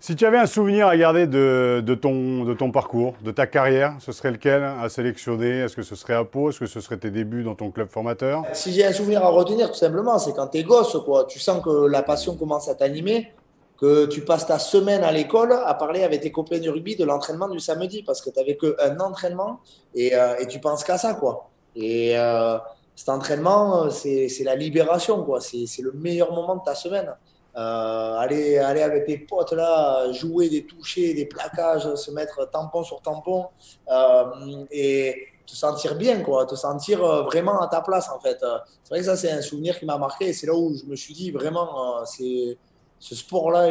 Si 0.00 0.16
tu 0.16 0.26
avais 0.26 0.38
un 0.38 0.46
souvenir 0.46 0.86
à 0.86 0.96
garder 0.96 1.26
de, 1.26 1.94
ton, 1.94 2.44
de 2.44 2.52
ton 2.52 2.70
parcours, 2.70 3.14
de 3.22 3.30
ta 3.30 3.46
carrière, 3.46 3.96
ce 4.00 4.12
serait 4.12 4.32
lequel 4.32 4.62
à 4.62 4.88
sélectionner? 4.88 5.60
Est-ce 5.60 5.76
que 5.76 5.82
ce 5.82 5.96
serait 5.96 6.14
à 6.14 6.24
Pau 6.24 6.50
Est-ce 6.50 6.60
que 6.60 6.66
ce 6.66 6.80
serait 6.80 6.98
tes 6.98 7.10
débuts 7.10 7.42
dans 7.42 7.54
ton 7.54 7.70
club 7.70 7.88
formateur? 7.88 8.44
Si 8.52 8.72
j'ai 8.72 8.84
un 8.84 8.92
souvenir 8.92 9.24
à 9.24 9.28
retenir, 9.28 9.70
tout 9.70 9.78
simplement, 9.78 10.18
c'est 10.18 10.34
quand 10.34 10.48
tu 10.48 10.58
es 10.58 10.62
gosse. 10.62 10.98
Quoi. 11.04 11.24
Tu 11.24 11.38
sens 11.38 11.64
que 11.64 11.86
la 11.86 12.02
passion 12.02 12.36
commence 12.36 12.68
à 12.68 12.74
t'animer, 12.74 13.32
que 13.78 14.04
tu 14.06 14.20
passes 14.20 14.46
ta 14.46 14.58
semaine 14.58 15.02
à 15.02 15.10
l'école 15.10 15.52
à 15.52 15.72
parler 15.74 16.02
avec 16.02 16.20
tes 16.20 16.30
copains 16.30 16.58
du 16.58 16.68
rugby 16.68 16.96
de 16.96 17.04
l'entraînement 17.04 17.48
du 17.48 17.58
samedi 17.58 18.02
parce 18.02 18.20
que 18.20 18.28
tu 18.28 18.38
n'avais 18.38 18.56
qu'un 18.56 19.00
entraînement 19.00 19.60
et, 19.94 20.14
euh, 20.14 20.36
et, 20.38 20.46
tu 20.46 20.60
penses 20.60 20.84
qu'à 20.84 20.98
ça. 20.98 21.14
Quoi. 21.14 21.48
Et 21.76 22.16
euh, 22.18 22.58
cet 22.94 23.08
entraînement, 23.08 23.90
c'est 23.90 24.28
la 24.44 24.54
libération. 24.54 25.26
C'est 25.40 25.82
le 25.82 25.92
meilleur 25.92 26.32
moment 26.32 26.56
de 26.56 26.62
ta 26.64 26.74
semaine. 26.74 27.14
Euh, 27.56 28.16
aller, 28.16 28.58
aller 28.58 28.82
avec 28.82 29.06
tes 29.06 29.16
potes 29.16 29.52
là, 29.52 30.10
jouer 30.10 30.48
des 30.48 30.66
touchés, 30.66 31.14
des 31.14 31.26
plaquages, 31.26 31.94
se 31.94 32.10
mettre 32.10 32.50
tampon 32.50 32.82
sur 32.82 33.00
tampon 33.00 33.46
euh, 33.88 34.64
et 34.72 35.28
te 35.46 35.54
sentir 35.54 35.94
bien, 35.94 36.20
quoi, 36.22 36.46
te 36.46 36.56
sentir 36.56 37.04
euh, 37.04 37.22
vraiment 37.22 37.60
à 37.60 37.68
ta 37.68 37.80
place 37.80 38.10
en 38.10 38.18
fait. 38.18 38.38
C'est 38.82 38.90
vrai 38.90 38.98
que 38.98 39.04
ça, 39.04 39.16
c'est 39.16 39.30
un 39.30 39.40
souvenir 39.40 39.78
qui 39.78 39.86
m'a 39.86 39.98
marqué. 39.98 40.32
C'est 40.32 40.48
là 40.48 40.54
où 40.54 40.74
je 40.76 40.84
me 40.84 40.96
suis 40.96 41.14
dit 41.14 41.30
vraiment, 41.30 42.04
c'est 42.04 42.58
ce 42.98 43.14
sport-là, 43.14 43.68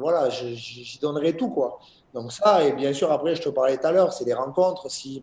voilà, 0.00 0.28
j'y 0.30 0.98
donnerai 1.00 1.36
tout, 1.36 1.50
quoi. 1.50 1.78
Donc 2.12 2.32
ça, 2.32 2.64
et 2.64 2.72
bien 2.72 2.92
sûr, 2.92 3.12
après, 3.12 3.36
je 3.36 3.42
te 3.42 3.50
parlais 3.50 3.76
tout 3.76 3.86
à 3.86 3.92
l'heure, 3.92 4.12
c'est 4.12 4.24
des 4.24 4.34
rencontres. 4.34 4.90
Si, 4.90 5.22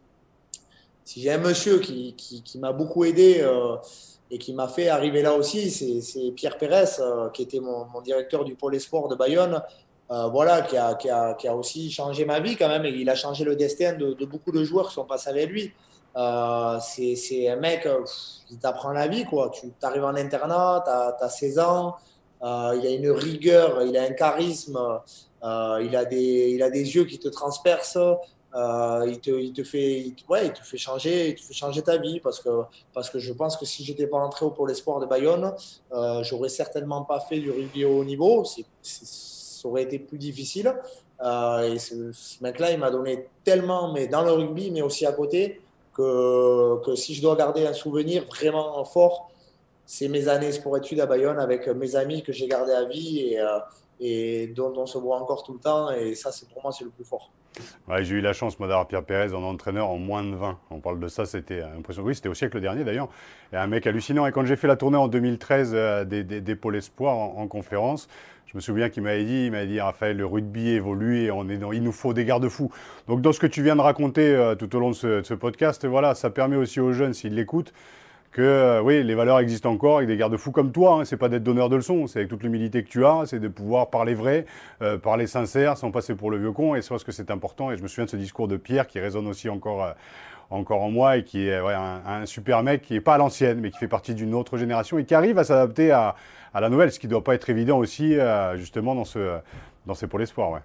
si 1.04 1.22
j'ai 1.22 1.32
un 1.32 1.38
monsieur 1.38 1.80
qui, 1.80 2.14
qui, 2.16 2.42
qui 2.44 2.60
m'a 2.60 2.72
beaucoup 2.72 3.04
aidé, 3.04 3.44
et 4.30 4.38
qui 4.38 4.54
m'a 4.54 4.68
fait 4.68 4.90
arriver 4.90 5.22
là 5.22 5.34
aussi, 5.34 5.72
c'est 5.72 6.32
Pierre 6.32 6.58
Pérez, 6.58 7.00
euh, 7.00 7.30
qui 7.30 7.44
était 7.44 7.60
mon, 7.60 7.86
directeur 8.04 8.44
du 8.44 8.56
pôle 8.56 8.76
espoir 8.76 9.08
de 9.08 9.16
Bayonne, 9.16 9.62
euh, 10.12 10.28
voilà, 10.28 10.62
qui 10.62 10.78
a, 10.78 11.56
aussi 11.56 11.92
changé 11.92 12.26
ma 12.26 12.40
vie 12.40 12.56
quand 12.56 12.68
même, 12.68 12.86
et 12.86 12.90
il 12.90 13.10
a 13.10 13.16
changé 13.16 13.44
le 13.44 13.56
destin 13.56 13.94
de, 13.94 14.26
beaucoup 14.26 14.52
de 14.52 14.64
joueurs 14.64 14.90
qui 14.90 14.96
sont 14.96 15.06
passés 15.06 15.30
avec 15.30 15.50
lui. 15.50 15.72
Euh, 16.16 16.78
c'est 16.82 17.48
un 17.50 17.58
mec 17.58 17.88
qui 18.48 18.58
t'apprend 18.58 18.92
la 18.92 19.08
vie, 19.08 19.24
quoi. 19.26 19.52
Tu 19.52 19.72
arrives 19.82 20.04
en 20.04 20.16
internat, 20.16 20.84
tu 21.20 21.24
as, 21.24 21.30
16 21.30 21.60
ans, 21.60 21.96
il 22.42 22.46
a 22.86 22.90
une 22.90 23.12
rigueur, 23.12 23.82
il 23.84 23.96
a 23.98 24.04
un 24.04 24.12
charisme, 24.12 24.78
il, 25.44 25.96
a 25.96 26.06
des, 26.06 26.52
il 26.54 26.64
a 26.64 26.70
des 26.70 26.96
yeux 26.96 27.06
qui 27.06 27.20
te 27.20 27.30
transpercent. 27.30 28.20
Euh, 28.56 29.06
il, 29.08 29.20
te, 29.20 29.64
fait, 29.64 30.14
ouais, 30.30 30.48
il 30.48 30.54
te 30.54 30.64
fait 30.64 30.78
changer, 30.78 31.30
il 31.30 31.36
te 31.36 31.42
fait 31.42 31.54
changer 31.54 31.82
ta 31.82 31.98
vie 31.98 32.20
parce 32.20 32.40
que, 32.40 32.50
parce 32.94 33.10
que 33.10 33.20
je 33.20 33.34
pense 33.34 33.58
que 33.58 33.66
si 33.66 33.84
j'étais 33.84 34.08
pas 34.08 34.18
entré 34.18 34.46
au 34.46 34.52
Pôle 34.52 34.72
Espoir 34.72 35.00
de 35.00 35.06
Bayonne, 35.06 35.54
euh, 35.92 36.24
j'aurais 36.24 36.50
certainement 36.50 37.04
pas 37.04 37.20
fait 37.20 37.40
du 37.40 37.52
rugby 37.52 37.86
au 37.86 38.00
haut 38.00 38.06
niveau. 38.06 38.44
ça 38.82 39.68
aurait 39.68 39.84
été 39.84 40.00
plus 40.00 40.18
difficile. 40.18 40.74
Euh, 41.22 41.74
et 41.74 41.78
ce, 41.80 42.12
mec-là, 42.42 42.72
il 42.72 42.80
m'a 42.80 42.90
donné 42.90 43.28
tellement, 43.44 43.92
mais 43.92 44.08
dans 44.08 44.24
le 44.24 44.32
rugby, 44.32 44.72
mais 44.72 44.82
aussi 44.82 45.06
à 45.06 45.12
côté, 45.12 45.62
que, 45.94 46.82
que 46.86 46.96
si 46.96 47.14
je 47.16 47.22
dois 47.22 47.36
garder 47.36 47.68
un 47.68 47.74
souvenir 47.74 48.26
vraiment 48.26 48.84
fort, 48.86 49.30
c'est 49.86 50.08
mes 50.08 50.28
années 50.28 50.52
sport-études 50.52 51.00
à 51.00 51.06
Bayonne 51.06 51.40
avec 51.40 51.68
mes 51.68 51.96
amis 51.96 52.24
que 52.24 52.32
j'ai 52.32 52.48
gardés 52.48 52.74
à 52.74 52.86
vie 52.86 53.20
et, 53.20 53.40
euh, 53.40 53.60
et 54.00 54.48
dont 54.48 54.74
on 54.78 54.86
se 54.86 54.98
voit 54.98 55.20
encore 55.20 55.44
tout 55.44 55.54
le 55.54 55.60
temps. 55.60 55.92
Et 55.92 56.16
ça, 56.16 56.32
c'est 56.32 56.48
pour 56.50 56.62
moi, 56.64 56.72
c'est 56.72 56.84
le 56.84 56.92
plus 56.92 57.06
fort. 57.06 57.32
J'ai 58.02 58.16
eu 58.16 58.22
la 58.22 58.34
chance, 58.34 58.60
moi, 58.60 58.68
d'avoir 58.68 58.88
Pierre 58.88 59.04
Pérez 59.04 59.34
en 59.34 59.44
entraîneur 59.44 59.90
en 59.90 59.98
moins 59.98 60.24
de 60.24 60.36
20. 60.36 60.58
On 60.72 60.80
parle 60.80 61.00
de 61.00 61.08
ça, 61.08 61.26
c'était 61.26 61.62
impressionnant. 61.62 62.08
Oui, 62.08 62.16
c'était 62.16 62.30
au 62.30 62.34
siècle 62.34 62.60
dernier, 62.60 62.84
d'ailleurs. 62.84 63.10
Et 63.54 63.56
un 63.56 63.68
mec 63.68 63.88
hallucinant. 63.88 64.28
Et 64.28 64.32
quand 64.32 64.46
j'ai 64.46 64.56
fait 64.56 64.68
la 64.68 64.76
tournée 64.76 64.98
en 64.98 65.08
2013 65.08 65.72
euh, 65.74 66.06
des, 66.06 66.24
des, 66.24 66.56
pôles 66.56 66.76
espoirs 66.76 67.16
en, 67.16 67.48
conférence, 67.48 68.08
je 68.46 68.56
me 68.56 68.62
souviens 68.62 68.90
qu'il 68.90 69.04
m'avait 69.04 69.24
dit, 69.24 69.46
il 69.46 69.52
m'avait 69.52 69.68
dit, 69.68 69.80
Raphaël, 69.80 70.18
le 70.18 70.26
rugby 70.26 70.70
évolue 70.70 71.22
et 71.22 71.32
on 71.32 71.48
est 71.50 71.58
dans, 71.58 71.72
il 71.72 71.82
nous 71.82 71.92
faut 71.92 72.14
des 72.14 72.26
garde-fous. 72.26 72.72
Donc, 73.08 73.22
dans 73.22 73.32
ce 73.32 73.40
que 73.40 73.48
tu 73.48 73.64
viens 73.64 73.76
de 73.76 73.82
raconter 73.82 74.36
euh, 74.36 74.56
tout 74.56 74.76
au 74.76 74.80
long 74.80 74.90
de 74.90 74.96
ce, 74.96 75.08
de 75.20 75.24
ce, 75.24 75.34
podcast, 75.34 75.86
voilà, 75.86 76.16
ça 76.16 76.30
permet 76.30 76.58
aussi 76.58 76.80
aux 76.80 76.92
jeunes, 76.92 77.14
s'ils 77.14 77.36
l'écoutent, 77.36 77.74
que 78.32 78.42
euh, 78.42 78.82
oui, 78.82 79.04
les 79.04 79.16
valeurs 79.16 79.40
existent 79.40 79.72
encore 79.72 79.98
avec 79.98 80.08
des 80.08 80.18
garde-fous 80.18 80.52
comme 80.52 80.72
toi. 80.72 81.00
Hein. 81.00 81.06
C'est 81.06 81.18
pas 81.18 81.30
d'être 81.30 81.44
donneur 81.44 81.70
de 81.70 81.76
leçons, 81.76 82.08
c'est 82.08 82.20
avec 82.20 82.30
toute 82.30 82.44
l'humilité 82.44 82.84
que 82.84 82.90
tu 82.90 83.06
as, 83.06 83.24
c'est 83.26 83.40
de 83.40 83.48
pouvoir 83.48 83.90
parler 83.90 84.14
vrai, 84.14 84.46
euh, 84.82 84.98
parler 84.98 85.28
sincère, 85.28 85.78
sans 85.78 85.92
passer 85.92 86.16
pour 86.16 86.32
le 86.32 86.38
vieux 86.38 86.52
con. 86.52 86.76
Et 86.76 86.82
je 86.82 86.88
pense 86.88 87.04
que 87.04 87.12
c'est 87.12 87.32
important. 87.32 87.72
Et 87.72 87.78
je 87.78 87.84
me 87.84 87.88
souviens 87.88 88.06
de 88.06 88.10
ce 88.10 88.18
discours 88.18 88.48
de 88.48 88.58
Pierre 88.58 88.88
qui 88.88 89.00
résonne 89.00 89.28
aussi 89.28 89.50
encore, 89.50 89.84
euh, 89.84 89.92
encore 90.50 90.82
en 90.82 90.92
moi 90.92 91.18
et 91.18 91.24
qui 91.24 91.48
est 91.48 91.58
un, 91.58 92.26
super 92.26 92.64
mec 92.64 92.82
qui 92.82 92.96
est 92.96 93.02
pas 93.02 93.16
à 93.16 93.18
l'ancienne, 93.18 93.60
mais 93.60 93.72
qui 93.72 93.78
fait 93.78 93.88
partie 93.88 94.14
d'une 94.14 94.34
autre 94.36 94.58
génération 94.58 94.98
et 94.98 95.06
qui 95.06 95.16
arrive 95.16 95.40
à 95.40 95.44
s'adapter 95.44 95.92
à, 95.92 96.16
la 96.54 96.70
nouvelle, 96.70 96.92
ce 96.92 97.00
qui 97.00 97.08
doit 97.08 97.24
pas 97.24 97.36
être 97.36 97.50
évident 97.50 97.78
aussi, 97.78 98.16
justement, 98.56 98.96
dans 98.96 99.06
ce, 99.06 99.38
dans 99.86 99.94
ces 99.94 100.08
pôles 100.08 100.24
espoirs. 100.24 100.52
Ouais, 100.52 100.62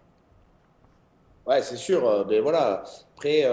ouais 1.47 1.61
c'est 1.61 1.77
sûr. 1.77 2.25
mais 2.29 2.41
voilà. 2.41 2.85
Après 3.17 3.45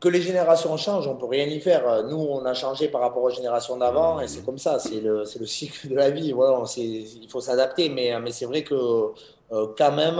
que 0.00 0.08
les 0.08 0.22
générations 0.22 0.76
changent, 0.78 1.06
on 1.06 1.16
peut 1.16 1.26
rien 1.26 1.44
y 1.44 1.60
faire. 1.60 2.04
Nous, 2.04 2.16
on 2.16 2.44
a 2.46 2.54
changé 2.54 2.88
par 2.88 3.02
rapport 3.02 3.22
aux 3.22 3.30
générations 3.30 3.76
d'avant 3.76 4.20
et 4.20 4.28
c'est 4.28 4.44
comme 4.44 4.58
ça, 4.58 4.78
c'est 4.78 5.00
le, 5.00 5.24
le, 5.38 5.46
cycle 5.46 5.88
de 5.88 5.94
la 5.94 6.10
vie. 6.10 6.32
Voilà, 6.32 6.64
il 6.78 7.28
faut 7.28 7.40
s'adapter, 7.40 7.90
mais, 7.90 8.12
c'est 8.32 8.46
vrai 8.46 8.64
que 8.64 8.74
euh, 8.74 9.66
quand 9.76 9.92
même, 9.92 10.18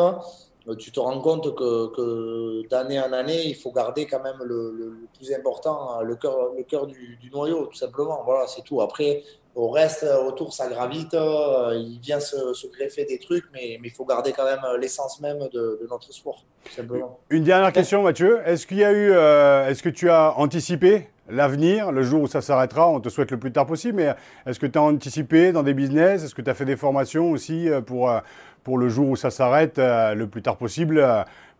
tu 0.78 0.92
te 0.92 1.00
rends 1.00 1.20
compte 1.20 1.54
que, 1.54 2.68
d'année 2.68 3.00
en 3.00 3.12
année, 3.12 3.46
il 3.46 3.56
faut 3.56 3.72
garder 3.72 4.06
quand 4.06 4.22
même 4.22 4.38
le, 4.44 4.72
le, 4.76 5.08
plus 5.16 5.32
important, 5.32 6.02
le 6.02 6.14
cœur, 6.16 6.52
le 6.56 6.62
cœur 6.64 6.86
du, 6.86 7.16
du, 7.16 7.30
noyau, 7.30 7.66
tout 7.66 7.78
simplement. 7.78 8.22
Voilà, 8.24 8.46
c'est 8.46 8.62
tout. 8.62 8.82
Après, 8.82 9.22
au 9.54 9.70
reste, 9.70 10.06
autour, 10.26 10.52
ça 10.52 10.68
gravite, 10.68 11.14
euh, 11.14 11.74
il 11.74 11.98
vient 12.00 12.20
se, 12.20 12.54
se 12.54 12.66
greffer 12.68 13.04
des 13.04 13.18
trucs, 13.18 13.44
mais 13.52 13.80
il 13.82 13.90
faut 13.90 14.04
garder 14.04 14.32
quand 14.32 14.44
même 14.44 14.60
l'essence 14.80 15.20
même 15.20 15.48
de, 15.52 15.80
notre 15.90 16.12
sport, 16.12 16.44
simplement. 16.70 17.18
Une 17.30 17.44
dernière 17.44 17.72
question, 17.72 18.02
Mathieu. 18.02 18.40
Est-ce 18.46 18.66
qu'il 18.66 18.78
y 18.78 18.84
a 18.84 18.92
eu, 18.92 19.10
euh, 19.12 19.68
est-ce 19.68 19.82
que 19.82 19.88
tu 19.88 20.08
as 20.08 20.38
anticipé 20.38 21.08
l'avenir, 21.28 21.90
le 21.90 22.02
jour 22.02 22.22
où 22.22 22.26
ça 22.28 22.40
s'arrêtera? 22.40 22.88
On 22.88 23.00
te 23.00 23.08
souhaite 23.08 23.32
le 23.32 23.38
plus 23.38 23.52
tard 23.52 23.66
possible, 23.66 23.96
mais 23.96 24.14
est-ce 24.46 24.60
que 24.60 24.66
tu 24.66 24.78
as 24.78 24.82
anticipé 24.82 25.50
dans 25.50 25.64
des 25.64 25.74
business? 25.74 26.24
Est-ce 26.24 26.34
que 26.34 26.42
tu 26.42 26.50
as 26.50 26.54
fait 26.54 26.64
des 26.64 26.76
formations 26.76 27.32
aussi 27.32 27.68
euh, 27.68 27.80
pour, 27.80 28.12
pour 28.62 28.78
le 28.78 28.88
jour 28.88 29.08
où 29.08 29.16
ça 29.16 29.30
s'arrête 29.30 29.78
le 29.78 30.26
plus 30.26 30.42
tard 30.42 30.58
possible, 30.58 31.04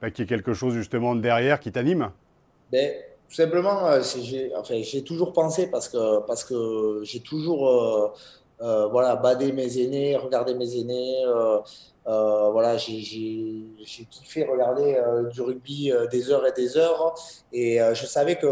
bah, 0.01 0.11
qu'il 0.11 0.25
y 0.25 0.27
ait 0.27 0.29
quelque 0.29 0.55
chose 0.55 0.75
justement 0.75 1.17
derrière 1.17 1.59
qui 1.59 1.73
t'anime? 1.73 2.11
Ben, 2.71 2.93
tout 3.31 3.37
simplement, 3.37 3.87
euh, 3.87 4.03
j'ai 4.83 5.05
toujours 5.05 5.33
pensé 5.33 5.69
parce 5.69 5.89
que, 5.89 6.21
parce 6.27 6.45
que 6.45 7.01
j'ai 7.05 7.21
toujours 7.21 7.69
euh, 7.69 8.13
euh, 8.61 8.89
voilà, 8.89 9.15
badé 9.15 9.53
mes 9.53 9.79
aînés, 9.79 10.17
regardé 10.17 10.55
mes 10.55 10.77
aînés. 10.77 11.25
voilà, 12.05 12.77
j'ai 12.77 12.97
kiffé 14.11 14.45
regarder 14.45 15.01
du 15.33 15.43
rugby 15.43 15.93
des 16.11 16.31
heures 16.31 16.45
et 16.45 16.53
des 16.53 16.77
heures. 16.77 17.15
Et 17.53 17.79
je 17.79 18.05
savais 18.05 18.37
que 18.37 18.49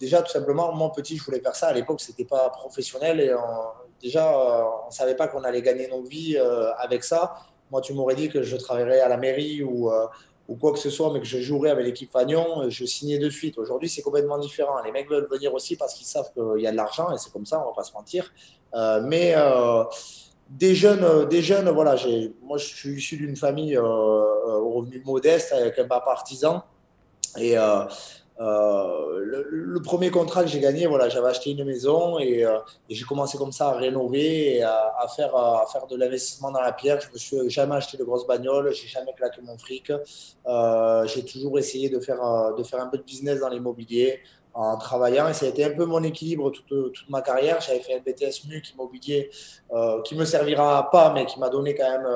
déjà, 0.00 0.22
tout 0.22 0.32
simplement, 0.32 0.72
moi 0.72 0.90
petit, 0.92 1.18
je 1.18 1.24
voulais 1.24 1.40
faire 1.40 1.54
ça. 1.54 1.68
À 1.68 1.74
l'époque, 1.74 2.00
c'était 2.00 2.24
pas 2.24 2.48
professionnel 2.48 3.20
et 3.20 3.32
déjà, 4.00 4.24
on 4.86 4.90
savait 4.90 5.14
pas 5.14 5.28
qu'on 5.28 5.44
allait 5.44 5.62
gagner 5.62 5.88
nos 5.88 6.02
vies 6.02 6.38
avec 6.78 7.04
ça. 7.04 7.34
Moi, 7.70 7.82
tu 7.82 7.92
m'aurais 7.92 8.14
dit 8.14 8.30
que 8.30 8.42
je 8.42 8.56
travaillerais 8.56 9.00
à 9.00 9.08
la 9.08 9.18
mairie 9.18 9.62
ou, 9.62 9.90
ou 10.48 10.56
quoi 10.56 10.72
que 10.72 10.78
ce 10.78 10.90
soit, 10.90 11.12
mais 11.12 11.20
que 11.20 11.26
je 11.26 11.40
jouerais 11.40 11.70
avec 11.70 11.84
l'équipe 11.84 12.10
Fagnon, 12.10 12.68
je 12.68 12.84
signais 12.84 13.18
de 13.18 13.28
suite. 13.28 13.58
Aujourd'hui, 13.58 13.88
c'est 13.88 14.02
complètement 14.02 14.38
différent. 14.38 14.80
Les 14.84 14.92
mecs 14.92 15.10
veulent 15.10 15.28
venir 15.30 15.52
aussi 15.52 15.76
parce 15.76 15.94
qu'ils 15.94 16.06
savent 16.06 16.32
qu'il 16.32 16.62
y 16.62 16.66
a 16.66 16.70
de 16.70 16.76
l'argent 16.76 17.12
et 17.12 17.18
c'est 17.18 17.32
comme 17.32 17.46
ça, 17.46 17.60
on 17.60 17.68
va 17.70 17.74
pas 17.74 17.82
se 17.82 17.92
mentir. 17.92 18.32
Euh, 18.74 19.00
mais 19.02 19.34
euh, 19.36 19.84
des 20.50 20.74
jeunes, 20.74 21.28
des 21.28 21.42
jeunes, 21.42 21.68
voilà, 21.70 21.96
moi 22.42 22.58
je 22.58 22.66
suis 22.66 22.90
issu 22.90 23.16
d'une 23.16 23.36
famille 23.36 23.76
euh, 23.76 23.82
au 23.82 24.70
revenu 24.74 25.02
modeste 25.04 25.52
avec 25.52 25.78
un 25.78 25.86
papa 25.86 26.10
artisan 26.10 26.62
et 27.38 27.56
euh, 28.38 29.20
le, 29.24 29.80
premier 29.80 30.10
contrat 30.10 30.42
que 30.42 30.48
j'ai 30.48 30.60
gagné, 30.60 30.86
voilà, 30.86 31.08
j'avais 31.08 31.28
acheté 31.28 31.50
une 31.52 31.64
maison 31.64 32.18
et, 32.18 32.44
euh, 32.44 32.58
j'ai 32.88 33.04
commencé 33.04 33.38
comme 33.38 33.52
ça 33.52 33.68
à 33.68 33.76
rénover 33.76 34.56
et 34.56 34.62
à, 34.62 35.06
faire, 35.14 35.34
à 35.34 35.64
faire 35.72 35.86
de 35.86 35.96
l'investissement 35.96 36.50
dans 36.50 36.60
la 36.60 36.72
pierre. 36.72 37.00
Je 37.00 37.10
me 37.12 37.18
suis 37.18 37.50
jamais 37.50 37.76
acheté 37.76 37.96
de 37.96 38.04
grosses 38.04 38.26
bagnoles, 38.26 38.72
j'ai 38.72 38.88
jamais 38.88 39.12
claqué 39.14 39.40
mon 39.42 39.56
fric. 39.56 39.90
Euh, 40.46 41.06
j'ai 41.06 41.24
toujours 41.24 41.58
essayé 41.58 41.88
de 41.88 42.00
faire, 42.00 42.54
de 42.56 42.62
faire 42.62 42.80
un 42.80 42.88
peu 42.88 42.98
de 42.98 43.02
business 43.02 43.40
dans 43.40 43.48
l'immobilier 43.48 44.20
en 44.56 44.76
travaillant 44.78 45.28
et 45.28 45.34
ça 45.34 45.46
a 45.46 45.48
été 45.50 45.64
un 45.64 45.70
peu 45.70 45.84
mon 45.84 46.02
équilibre 46.02 46.50
toute, 46.50 46.92
toute 46.92 47.10
ma 47.10 47.22
carrière. 47.22 47.60
J'avais 47.60 47.80
fait 47.80 47.94
un 47.94 48.00
BTS 48.00 48.48
MUC 48.48 48.72
immobilier 48.72 49.30
qui 50.04 50.14
me 50.14 50.24
servira 50.24 50.90
pas, 50.90 51.12
mais 51.12 51.26
qui 51.26 51.38
m'a 51.38 51.48
donné 51.48 51.74
quand 51.74 51.90
même 51.90 52.06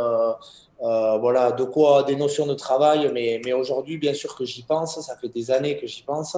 euh, 0.82 1.18
voilà, 1.18 1.53
de 1.53 1.64
quoi 1.64 2.05
des 2.05 2.16
notions 2.16 2.47
de 2.47 2.55
travail, 2.55 3.11
mais, 3.12 3.41
mais 3.45 3.53
aujourd'hui, 3.53 3.99
bien 3.99 4.14
sûr 4.14 4.34
que 4.34 4.47
j'y 4.47 4.62
pense, 4.62 4.99
ça 5.01 5.14
fait 5.16 5.28
des 5.28 5.51
années 5.51 5.76
que 5.76 5.86
j'y 5.86 6.03
pense. 6.03 6.36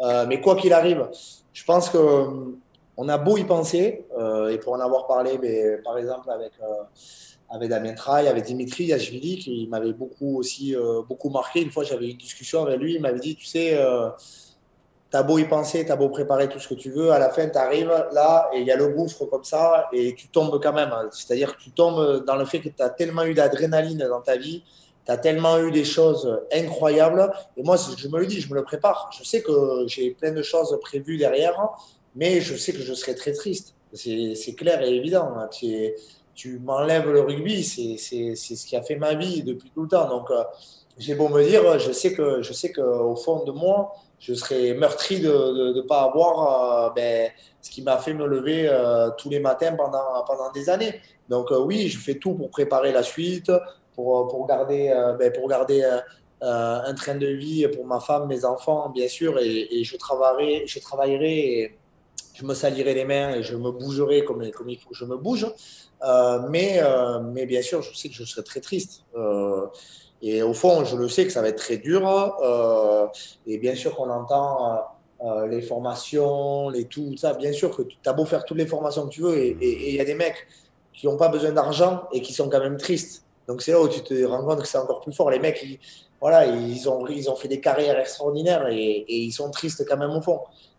Euh, 0.00 0.24
mais 0.26 0.40
quoi 0.40 0.56
qu'il 0.56 0.72
arrive, 0.72 1.08
je 1.52 1.64
pense 1.64 1.90
que 1.90 1.98
euh, 1.98 2.56
on 2.96 3.08
a 3.10 3.18
beau 3.18 3.36
y 3.36 3.44
penser, 3.44 4.06
et 4.50 4.58
pour 4.58 4.72
en 4.74 4.80
avoir 4.80 5.06
parlé, 5.06 5.38
mais, 5.40 5.78
par 5.84 5.98
exemple, 5.98 6.30
avec, 6.30 6.52
avec 7.50 7.70
Damien 7.70 7.94
Traille, 7.94 8.28
avec 8.28 8.44
Dimitri 8.44 8.84
Yachvili, 8.84 9.38
qui 9.38 9.66
m'avait 9.66 9.94
beaucoup 9.94 10.38
aussi 10.38 10.74
beaucoup 11.08 11.30
marqué. 11.30 11.62
Une 11.62 11.70
fois, 11.70 11.84
j'avais 11.84 12.10
une 12.10 12.18
discussion 12.18 12.64
avec 12.66 12.78
lui, 12.78 12.94
il 12.96 13.00
m'avait 13.00 13.18
dit, 13.18 13.34
tu 13.34 13.46
sais, 13.46 13.78
T'as 15.12 15.22
beau 15.22 15.36
y 15.36 15.44
penser, 15.44 15.84
t'as 15.84 15.94
beau 15.94 16.08
préparer 16.08 16.48
tout 16.48 16.58
ce 16.58 16.66
que 16.66 16.72
tu 16.72 16.90
veux, 16.90 17.12
à 17.12 17.18
la 17.18 17.28
fin, 17.28 17.46
tu 17.46 17.58
arrives 17.58 17.92
là 18.12 18.48
et 18.54 18.60
il 18.60 18.66
y 18.66 18.72
a 18.72 18.76
le 18.76 18.88
gouffre 18.88 19.26
comme 19.26 19.44
ça 19.44 19.90
et 19.92 20.14
tu 20.14 20.28
tombes 20.28 20.58
quand 20.62 20.72
même. 20.72 20.90
C'est-à-dire 21.10 21.54
que 21.54 21.62
tu 21.62 21.70
tombes 21.70 22.24
dans 22.24 22.36
le 22.36 22.46
fait 22.46 22.60
que 22.60 22.70
tu 22.70 22.82
as 22.82 22.88
tellement 22.88 23.24
eu 23.24 23.34
d'adrénaline 23.34 23.98
dans 24.08 24.22
ta 24.22 24.38
vie, 24.38 24.62
tu 25.04 25.12
as 25.12 25.18
tellement 25.18 25.58
eu 25.58 25.70
des 25.70 25.84
choses 25.84 26.40
incroyables. 26.50 27.30
Et 27.58 27.62
moi, 27.62 27.76
je 27.76 28.08
me 28.08 28.20
le 28.20 28.26
dis, 28.26 28.40
je 28.40 28.48
me 28.48 28.54
le 28.54 28.64
prépare. 28.64 29.10
Je 29.18 29.22
sais 29.22 29.42
que 29.42 29.84
j'ai 29.86 30.12
plein 30.12 30.32
de 30.32 30.42
choses 30.42 30.78
prévues 30.80 31.18
derrière, 31.18 31.60
mais 32.16 32.40
je 32.40 32.56
sais 32.56 32.72
que 32.72 32.80
je 32.80 32.94
serai 32.94 33.14
très 33.14 33.32
triste. 33.32 33.74
C'est 33.92 34.54
clair 34.56 34.82
et 34.82 34.94
évident. 34.94 35.30
Tu, 35.50 36.58
m'enlèves 36.58 37.10
le 37.10 37.20
rugby, 37.20 37.62
c'est 37.64 37.98
ce 37.98 38.66
qui 38.66 38.76
a 38.76 38.82
fait 38.82 38.96
ma 38.96 39.14
vie 39.14 39.42
depuis 39.42 39.70
tout 39.74 39.82
le 39.82 39.88
temps. 39.88 40.08
Donc, 40.08 40.30
euh, 40.30 40.42
j'ai 40.96 41.14
beau 41.14 41.28
me 41.28 41.42
dire, 41.42 41.78
je 41.78 41.92
sais 41.92 42.14
qu'au 42.72 43.16
fond 43.16 43.44
de 43.44 43.52
moi, 43.52 43.92
je 44.22 44.34
serais 44.34 44.74
meurtri 44.74 45.18
de 45.18 45.72
ne 45.74 45.80
pas 45.80 46.02
avoir 46.02 46.86
euh, 46.86 46.90
ben, 46.94 47.28
ce 47.60 47.70
qui 47.70 47.82
m'a 47.82 47.98
fait 47.98 48.14
me 48.14 48.24
lever 48.24 48.68
euh, 48.68 49.10
tous 49.18 49.28
les 49.28 49.40
matins 49.40 49.74
pendant, 49.74 50.24
pendant 50.24 50.50
des 50.52 50.70
années. 50.70 51.00
Donc 51.28 51.50
euh, 51.50 51.58
oui, 51.58 51.88
je 51.88 51.98
fais 51.98 52.14
tout 52.14 52.34
pour 52.34 52.48
préparer 52.48 52.92
la 52.92 53.02
suite, 53.02 53.50
pour, 53.96 54.28
pour 54.28 54.46
garder, 54.46 54.94
ben, 55.18 55.32
pour 55.32 55.48
garder 55.48 55.82
un 56.40 56.94
train 56.94 57.16
de 57.16 57.26
vie 57.26 57.66
pour 57.68 57.84
ma 57.84 57.98
femme, 57.98 58.28
mes 58.28 58.44
enfants, 58.44 58.90
bien 58.90 59.08
sûr, 59.08 59.38
et, 59.40 59.82
je 59.82 59.96
travaillerai, 59.96 60.66
je 60.66 60.78
travaillerai 60.78 61.38
et 61.38 61.78
je 62.34 62.44
me 62.44 62.54
salirai 62.54 62.94
les 62.94 63.04
mains 63.04 63.34
et 63.34 63.42
je 63.42 63.56
me 63.56 63.70
bougerai 63.70 64.24
comme, 64.24 64.42
il 64.42 64.78
faut 64.78 64.94
je 64.94 65.04
me 65.04 65.16
bouge. 65.16 65.46
mais, 66.48 66.80
mais 67.32 67.44
bien 67.46 67.60
sûr, 67.60 67.82
je 67.82 67.94
sais 67.94 68.08
que 68.08 68.14
je 68.14 68.24
serai 68.24 68.44
très 68.44 68.60
triste. 68.60 69.04
Et 70.22 70.42
au 70.42 70.54
fond, 70.54 70.84
je 70.84 70.96
le 70.96 71.08
sais 71.08 71.26
que 71.26 71.32
ça 71.32 71.42
va 71.42 71.48
être 71.48 71.58
très 71.58 71.78
dur. 71.78 72.08
Euh, 72.42 73.06
et 73.46 73.58
bien 73.58 73.74
sûr 73.74 73.94
qu'on 73.96 74.08
entend 74.08 74.72
euh, 74.72 74.78
euh, 75.24 75.46
les 75.48 75.60
formations, 75.60 76.68
les 76.70 76.84
tout, 76.84 77.16
ça. 77.16 77.34
Bien 77.34 77.52
sûr 77.52 77.76
que 77.76 77.82
tu 77.82 77.96
as 78.06 78.12
beau 78.12 78.24
faire 78.24 78.44
toutes 78.44 78.58
les 78.58 78.66
formations 78.66 79.06
que 79.06 79.10
tu 79.10 79.22
veux. 79.22 79.36
Et 79.36 79.56
il 79.90 79.96
y 79.96 80.00
a 80.00 80.04
des 80.04 80.14
mecs 80.14 80.46
qui 80.92 81.06
n'ont 81.06 81.16
pas 81.16 81.28
besoin 81.28 81.50
d'argent 81.50 82.04
et 82.12 82.22
qui 82.22 82.32
sont 82.32 82.48
quand 82.48 82.60
même 82.60 82.76
tristes. 82.76 83.24
Donc 83.48 83.62
c'est 83.62 83.72
là 83.72 83.80
où 83.80 83.88
tu 83.88 84.00
te 84.02 84.24
rends 84.24 84.44
compte 84.44 84.60
que 84.60 84.68
c'est 84.68 84.78
encore 84.78 85.00
plus 85.00 85.12
fort. 85.12 85.28
Les 85.30 85.40
mecs, 85.40 85.60
ils, 85.64 85.80
voilà, 86.20 86.46
ils 86.46 86.88
ont, 86.88 87.04
ils 87.08 87.28
ont 87.28 87.34
fait 87.34 87.48
des 87.48 87.60
carrières 87.60 87.98
extraordinaires 87.98 88.68
et, 88.68 88.78
et 88.78 89.16
ils 89.16 89.32
sont 89.32 89.50
tristes 89.50 89.84
quand 89.88 89.96
même 89.96 90.10
au 90.10 90.22
fond. 90.22 90.38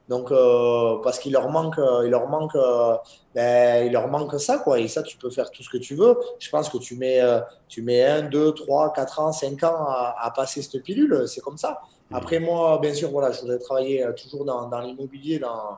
Donc, 0.10 0.32
euh, 0.32 0.98
parce 1.02 1.18
qu'il 1.18 1.32
leur 1.32 1.50
manque, 1.50 1.80
il 2.04 2.10
leur 2.10 2.28
manque, 2.28 2.56
euh, 2.56 2.98
ben, 3.34 3.86
il 3.86 3.94
leur 3.94 4.08
manque 4.10 4.40
ça, 4.40 4.58
quoi. 4.58 4.80
Et 4.80 4.88
ça, 4.88 5.02
tu 5.02 5.18
peux 5.18 5.30
faire 5.30 5.50
tout 5.50 5.64
ce 5.64 5.70
que 5.70 5.78
tu 5.78 5.96
veux. 5.96 6.18
Je 6.40 6.50
pense 6.50 6.70
que 6.70 6.78
tu 6.78 6.96
mets, 6.96 7.22
euh, 7.22 7.40
tu 7.70 7.82
mets 7.82 8.04
1, 8.04 8.24
2, 8.24 8.54
3, 8.54 8.92
4 8.94 9.20
ans, 9.22 9.32
5 9.32 9.64
ans 9.64 9.86
à, 9.88 10.32
passer 10.36 10.62
cette 10.62 10.84
pilule. 10.84 11.24
C'est 11.28 11.42
comme 11.42 11.58
ça. 11.58 11.82
Mmh. 12.10 12.16
Après, 12.16 12.40
moi, 12.40 12.80
bien 12.82 12.94
sûr, 12.94 13.12
voilà, 13.12 13.32
je 13.32 13.42
voudrais 13.42 13.60
travailler 13.60 14.06
toujours 14.22 14.44
dans, 14.44 14.68
dans 14.68 14.82
l'immobilier, 14.82 15.40
dans, 15.40 15.78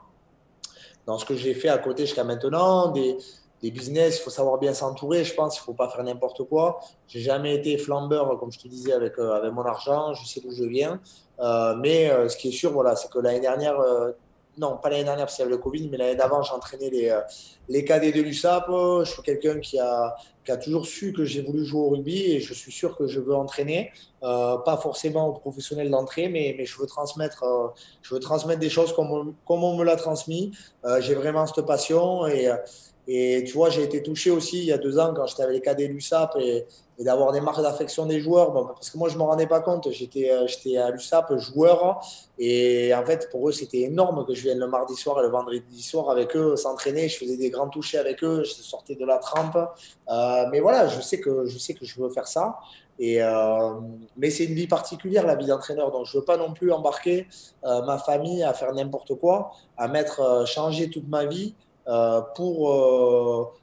dans 1.06 1.20
ce 1.20 1.26
que 1.26 1.36
j'ai 1.36 1.54
fait 1.54 1.70
à 1.70 1.78
côté 1.78 2.06
jusqu'à 2.06 2.24
maintenant. 2.24 2.88
Des, 2.88 3.18
des 3.66 3.72
business, 3.72 4.18
il 4.20 4.22
faut 4.22 4.30
savoir 4.30 4.60
bien 4.60 4.74
s'entourer, 4.74 5.24
je 5.24 5.34
pense, 5.34 5.58
il 5.58 5.62
ne 5.62 5.64
faut 5.66 5.74
pas 5.74 5.90
faire 5.90 6.04
n'importe 6.04 6.44
quoi. 6.44 6.80
J'ai 7.08 7.20
jamais 7.20 7.56
été 7.56 7.78
flambeur, 7.78 8.38
comme 8.40 8.52
je 8.52 8.60
te 8.60 8.68
disais, 8.68 8.94
avec, 8.94 9.18
avec 9.18 9.52
mon 9.52 9.64
argent, 9.64 10.14
je 10.14 10.26
sais 10.26 10.40
d'où 10.40 10.52
je 10.52 10.66
viens. 10.66 11.00
Euh, 11.40 11.76
mais 11.76 12.10
euh, 12.10 12.30
ce 12.30 12.38
qui 12.38 12.50
est 12.50 12.52
sûr, 12.52 12.72
voilà, 12.72 12.96
c'est 12.96 13.10
que 13.10 13.20
l'année 13.20 13.40
dernière, 13.40 13.80
euh, 13.80 14.12
non, 14.58 14.78
pas 14.78 14.90
l'année 14.90 15.04
dernière 15.04 15.26
parce 15.26 15.36
qu'il 15.36 15.44
y 15.44 15.48
avait 15.48 15.56
le 15.56 15.62
Covid, 15.62 15.90
mais 15.90 15.98
l'année 15.98 16.16
d'avant, 16.16 16.42
j'ai 16.44 16.54
entraîné 16.54 16.90
les, 16.90 17.20
les 17.68 17.84
cadets 17.84 18.12
de 18.12 18.22
l'USAP. 18.22 18.68
Je 18.70 19.12
suis 19.12 19.22
quelqu'un 19.24 19.60
qui 19.60 19.80
a, 19.80 20.16
qui 20.46 20.52
a 20.52 20.58
toujours 20.58 20.86
su 20.86 21.12
que 21.12 21.26
j'ai 21.26 21.42
voulu 21.42 21.66
jouer 21.66 21.82
au 21.82 21.90
rugby 21.90 22.32
et 22.32 22.40
je 22.40 22.54
suis 22.54 22.72
sûr 22.72 22.96
que 22.96 23.08
je 23.08 23.20
veux 23.20 23.36
entraîner. 23.36 23.92
pas 24.22 24.80
forcément 24.82 25.28
aux 25.28 25.34
professionnels 25.34 25.90
d'entrée, 25.90 26.30
mais, 26.30 26.64
je, 26.64 26.78
veux 26.80 26.86
transmettre, 26.86 27.44
je 28.02 28.14
veux 28.14 28.22
transmettre 28.22 28.62
des 28.62 28.70
choses 28.70 28.94
comme, 28.94 29.36
comme 29.46 29.64
on 29.64 29.76
me 29.76 29.84
l'a 29.84 29.98
transmis. 29.98 30.54
j'ai 31.00 31.16
vraiment 31.16 31.46
cette 31.48 31.66
passion 31.66 32.26
et, 32.26 32.50
Et 33.08 33.44
tu 33.46 33.54
vois, 33.54 33.70
j'ai 33.70 33.84
été 33.84 34.02
touché 34.02 34.32
aussi 34.32 34.60
il 34.60 34.66
y 34.66 34.72
a 34.72 34.78
deux 34.78 34.98
ans 34.98 35.14
quand 35.16 35.26
j'étais 35.28 35.44
avec 35.44 35.56
les 35.56 35.62
cadets 35.62 35.88
l'USAP 35.88 36.38
et, 36.40 36.66
et 36.98 37.04
d'avoir 37.04 37.32
des 37.32 37.42
marques 37.42 37.62
d'affection 37.62 38.06
des 38.06 38.20
joueurs. 38.20 38.54
parce 38.74 38.90
que 38.90 38.98
moi, 38.98 39.10
je 39.10 39.16
ne 39.16 39.20
me 39.20 39.24
rendais 39.24 39.48
pas 39.48 39.60
compte. 39.60 39.90
J'étais, 39.92 40.32
euh, 40.32 40.82
à 40.82 40.92
l'USAP 40.92 41.38
joueur. 41.38 42.02
Et 42.40 42.94
en 42.94 43.06
fait, 43.06 43.30
pour 43.32 43.50
eux, 43.50 43.52
c'était 43.52 43.82
énorme 43.82 44.26
que 44.26 44.34
je 44.34 44.44
vienne 44.44 44.60
le 44.60 44.68
mardi 44.68 44.96
soir 44.96 45.20
et 45.20 45.24
le 45.24 45.30
vendredi 45.30 45.84
soir 45.84 46.10
avec 46.10 46.36
eux 46.36 46.56
s'entraîner. 46.56 47.10
Je 47.10 47.18
faisais 47.18 47.38
des 47.38 47.50
grands 47.50 47.70
touchés 47.70 47.98
avec 47.98 48.24
eux. 48.24 48.44
Je 48.44 48.54
sortais 48.54 48.96
de 48.96 49.06
la 49.06 49.18
trempe. 49.18 49.58
Euh, 49.58 50.46
mais 50.52 50.62
voilà, 50.62 50.88
je 50.88 51.02
sais, 51.02 51.20
que, 51.20 51.46
je 51.46 51.58
sais 51.58 51.74
que 51.74 51.86
je 51.86 52.00
veux 52.00 52.10
faire 52.10 52.28
ça. 52.28 52.60
Et, 52.98 53.22
euh, 53.22 53.74
mais 54.16 54.30
c'est 54.30 54.46
une 54.46 54.56
vie 54.56 54.68
particulière, 54.68 55.28
la 55.28 55.36
vie 55.36 55.48
d'entraîneur. 55.48 55.92
Donc, 55.92 56.06
je 56.06 56.16
ne 56.16 56.22
veux 56.22 56.26
pas 56.26 56.38
non 56.38 56.54
plus 56.54 56.72
embarquer 56.72 57.28
ma 57.64 57.98
famille 57.98 58.42
à 58.44 58.54
faire 58.54 58.74
n'importe 58.74 59.16
quoi, 59.16 59.52
à 59.76 59.90
mettre, 59.90 60.46
changer 60.48 60.90
toute 60.90 61.10
ma 61.10 61.26
vie 61.26 61.56
pour 62.36 63.56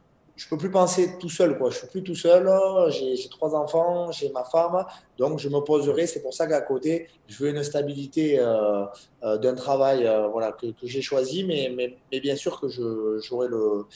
je 0.43 0.49
peux 0.49 0.57
plus 0.57 0.71
penser 0.71 1.19
tout 1.21 1.29
seul. 1.29 1.57
Quoi. 1.59 1.71
Je 1.71 1.79
suis 1.79 1.87
plus 1.87 2.03
tout 2.03 2.15
seul. 2.15 2.51
J'ai 2.91 3.29
trois 3.29 3.55
enfants, 3.55 4.11
j'ai 4.11 4.31
ma 4.31 4.45
femme. 4.45 4.85
Donc, 5.19 5.39
je 5.39 5.49
me 5.49 5.61
poserai. 5.61 6.07
C'est 6.07 6.21
pour 6.21 6.35
ça 6.35 6.47
qu'à 6.47 6.61
côté, 6.63 7.09
je 7.29 7.45
veux 7.45 7.51
une 7.51 7.63
stabilité 7.63 8.39
euh, 8.39 8.85
euh, 9.23 9.39
d'un 9.39 9.55
travail 9.55 10.07
euh, 10.07 10.29
voilà, 10.29 10.53
que, 10.53 10.67
j'ai 10.83 11.03
choisi. 11.03 11.45
Mais, 11.45 11.73
mais, 11.77 11.97
mais, 12.11 12.21
bien 12.21 12.37
sûr 12.37 12.61
que 12.61 12.69
j'aurai 12.69 13.49
le, 13.49 13.87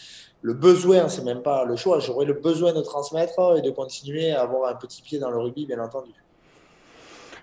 le, 0.43 0.55
besoin, 0.55 1.09
c'est 1.09 1.25
même 1.25 1.43
pas 1.43 1.65
le 1.65 1.77
choix, 1.77 1.99
j'aurai 2.01 2.27
le 2.27 2.35
besoin 2.35 2.73
de 2.73 2.81
transmettre 2.81 3.57
et 3.57 3.63
de 3.63 3.71
continuer 3.71 4.33
à 4.33 4.43
avoir 4.43 4.71
un 4.71 4.77
petit 4.77 5.03
pied 5.03 5.19
dans 5.19 5.31
le 5.31 5.39
rugby, 5.39 5.67
bien 5.67 5.83
entendu. 5.83 6.13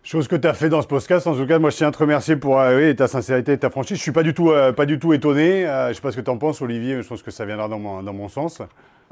Chose 0.03 0.27
que 0.27 0.35
tu 0.35 0.47
as 0.47 0.53
fait 0.53 0.69
dans 0.69 0.81
ce 0.81 0.87
podcast. 0.87 1.25
En 1.27 1.35
tout 1.35 1.47
cas, 1.47 1.59
moi, 1.59 1.69
je 1.69 1.77
tiens 1.77 1.87
à 1.87 1.91
te 1.91 1.97
remercier 1.97 2.35
pour 2.35 2.61
oui, 2.75 2.95
ta 2.95 3.07
sincérité 3.07 3.53
et 3.53 3.57
ta 3.57 3.69
franchise. 3.69 3.97
Je 3.97 4.01
suis 4.01 4.11
pas 4.11 4.23
du 4.23 4.33
tout, 4.33 4.51
pas 4.75 4.85
du 4.85 4.99
tout 4.99 5.13
étonné. 5.13 5.61
je 5.63 5.89
ne 5.89 5.93
sais 5.93 6.01
pas 6.01 6.11
ce 6.11 6.17
que 6.17 6.21
tu 6.21 6.29
en 6.29 6.37
penses, 6.37 6.61
Olivier, 6.61 6.95
mais 6.95 7.03
je 7.03 7.07
pense 7.07 7.23
que 7.23 7.31
ça 7.31 7.45
viendra 7.45 7.69
dans 7.69 7.79
mon, 7.79 8.03
dans 8.03 8.13
mon 8.13 8.27
sens. 8.27 8.61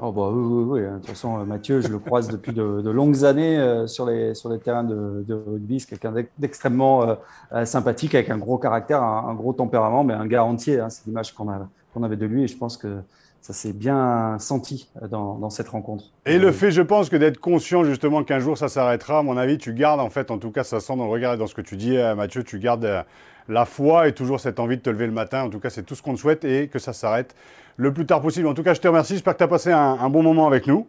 Oh 0.04 0.10
bah 0.10 0.30
oui, 0.32 0.42
oui, 0.44 0.64
oui. 0.64 0.80
De 0.80 0.96
toute 0.96 1.06
façon, 1.06 1.38
euh, 1.38 1.44
Mathieu, 1.44 1.80
je 1.80 1.86
le 1.86 2.00
croise 2.00 2.26
depuis 2.26 2.52
de, 2.52 2.90
longues 2.90 3.24
années 3.24 3.56
euh, 3.56 3.86
sur, 3.86 4.04
les, 4.04 4.34
sur 4.34 4.48
les 4.48 4.58
terrains 4.58 4.82
de, 4.82 5.32
rugby. 5.46 5.78
C'est 5.78 5.90
quelqu'un 5.90 6.12
d'extrêmement 6.38 7.16
euh, 7.52 7.64
sympathique, 7.64 8.16
avec 8.16 8.28
un 8.28 8.36
gros 8.36 8.58
caractère, 8.58 9.00
un, 9.00 9.32
gros 9.34 9.52
tempérament, 9.52 10.02
mais 10.02 10.14
un 10.14 10.26
gars 10.26 10.42
entier. 10.42 10.80
Hein. 10.80 10.90
C'est 10.90 11.06
l'image 11.06 11.32
qu'on 11.32 12.02
avait 12.02 12.16
de 12.16 12.26
lui 12.26 12.42
et 12.42 12.48
je 12.48 12.56
pense 12.56 12.76
que 12.76 12.98
ça 13.42 13.52
s'est 13.52 13.74
bien 13.74 14.38
senti 14.38 14.88
dans, 15.10 15.34
dans, 15.34 15.50
cette 15.50 15.68
rencontre. 15.68 16.04
Et 16.24 16.38
le 16.38 16.52
fait, 16.52 16.70
je 16.70 16.80
pense, 16.80 17.10
que 17.10 17.16
d'être 17.16 17.38
conscient 17.38 17.84
justement 17.84 18.24
qu'un 18.24 18.38
jour 18.38 18.56
ça 18.56 18.68
s'arrêtera, 18.68 19.18
à 19.18 19.22
mon 19.22 19.36
avis, 19.36 19.58
tu 19.58 19.74
gardes 19.74 20.00
en 20.00 20.08
fait, 20.08 20.30
en 20.30 20.38
tout 20.38 20.50
cas, 20.50 20.64
ça 20.64 20.80
sent 20.80 20.96
dans 20.96 21.04
le 21.04 21.10
regard 21.10 21.34
et 21.34 21.36
dans 21.36 21.48
ce 21.48 21.54
que 21.54 21.60
tu 21.60 21.76
dis, 21.76 21.98
Mathieu, 22.16 22.44
tu 22.44 22.58
gardes 22.58 23.04
la 23.48 23.64
foi 23.64 24.08
et 24.08 24.12
toujours 24.12 24.40
cette 24.40 24.60
envie 24.60 24.76
de 24.76 24.82
te 24.82 24.90
lever 24.90 25.06
le 25.06 25.12
matin. 25.12 25.42
En 25.42 25.50
tout 25.50 25.60
cas, 25.60 25.70
c'est 25.70 25.82
tout 25.82 25.94
ce 25.94 26.02
qu'on 26.02 26.14
te 26.14 26.20
souhaite 26.20 26.44
et 26.44 26.68
que 26.68 26.78
ça 26.78 26.92
s'arrête 26.92 27.34
le 27.76 27.92
plus 27.92 28.06
tard 28.06 28.20
possible. 28.20 28.46
En 28.46 28.54
tout 28.54 28.62
cas, 28.62 28.74
je 28.74 28.80
te 28.80 28.88
remercie. 28.88 29.14
J'espère 29.14 29.34
que 29.34 29.38
tu 29.38 29.44
as 29.44 29.48
passé 29.48 29.72
un, 29.72 30.08
bon 30.10 30.22
moment 30.22 30.46
avec 30.46 30.66
nous. 30.66 30.86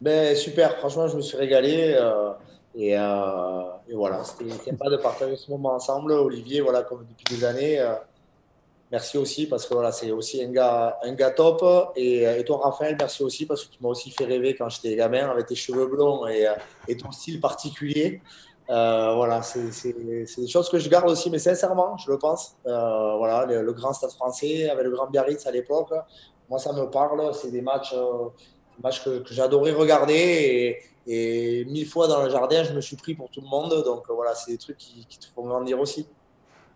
Ben, 0.00 0.34
super. 0.36 0.76
Franchement, 0.76 1.08
je 1.08 1.16
me 1.16 1.22
suis 1.22 1.36
régalé. 1.36 1.94
Euh, 1.96 2.30
et, 2.76 2.96
euh, 2.98 3.62
et, 3.88 3.94
voilà, 3.94 4.22
c'était 4.24 4.50
sympa 4.50 4.90
de 4.90 4.96
partager 4.96 5.36
ce 5.36 5.50
moment 5.50 5.74
ensemble. 5.74 6.12
Olivier, 6.12 6.60
voilà, 6.60 6.82
comme 6.82 7.06
depuis 7.08 7.36
des 7.36 7.44
années. 7.44 7.80
Euh, 7.80 7.94
merci 8.94 9.18
aussi 9.18 9.46
parce 9.46 9.66
que 9.66 9.74
voilà, 9.74 9.90
c'est 9.90 10.10
aussi 10.12 10.36
un 10.42 10.52
gars, 10.58 10.98
un 11.02 11.14
gars 11.20 11.32
top. 11.32 11.58
Et, 11.96 12.22
et, 12.22 12.44
toi, 12.44 12.60
Raphaël, 12.62 12.96
merci 12.98 13.22
aussi 13.28 13.44
parce 13.44 13.64
que 13.64 13.70
tu 13.72 13.78
m'as 13.82 13.88
aussi 13.88 14.10
fait 14.10 14.24
rêver 14.24 14.54
quand 14.54 14.68
j'étais 14.68 14.94
gamin 14.94 15.28
avec 15.34 15.46
tes 15.46 15.56
cheveux 15.64 15.86
blonds 15.86 16.26
et, 16.28 16.46
et 16.86 16.96
ton 16.96 17.10
style 17.10 17.40
particulier. 17.40 18.20
Euh, 18.70 19.14
voilà, 19.14 19.42
c'est 19.42 19.92
des 19.92 20.48
choses 20.48 20.68
que 20.70 20.78
je 20.78 20.88
garde 20.88 21.10
aussi, 21.10 21.28
mais 21.30 21.38
sincèrement, 21.38 21.96
je 21.98 22.10
le 22.10 22.18
pense. 22.18 22.56
Euh, 22.66 23.16
voilà, 23.16 23.44
le, 23.46 23.72
grand 23.72 23.92
stade 23.92 24.12
français 24.12 24.70
avec 24.70 24.84
le 24.84 24.90
grand 24.90 25.08
Biarritz 25.08 25.46
à 25.46 25.50
l'époque, 25.50 25.92
moi 26.48 26.58
ça 26.58 26.72
me 26.72 26.88
parle. 26.90 27.34
C'est 27.34 27.50
des 27.50 27.60
matchs, 27.60 27.94
euh, 27.94 28.30
que, 29.04 29.34
j'adorais 29.34 29.72
regarder 29.72 30.78
et, 31.06 31.64
mille 31.66 31.86
fois 31.86 32.06
dans 32.08 32.22
le 32.22 32.30
jardin, 32.30 32.64
je 32.64 32.72
me 32.72 32.80
suis 32.80 32.96
pris 32.96 33.14
pour 33.14 33.28
tout 33.30 33.42
le 33.42 33.48
monde. 33.48 33.82
Donc 33.84 34.04
voilà, 34.08 34.34
c'est 34.34 34.52
des 34.52 34.58
trucs 34.58 34.78
qui, 34.78 35.06
qui 35.06 35.18
te 35.18 35.26
font 35.26 35.46
grandir 35.46 35.78
aussi. 35.80 36.06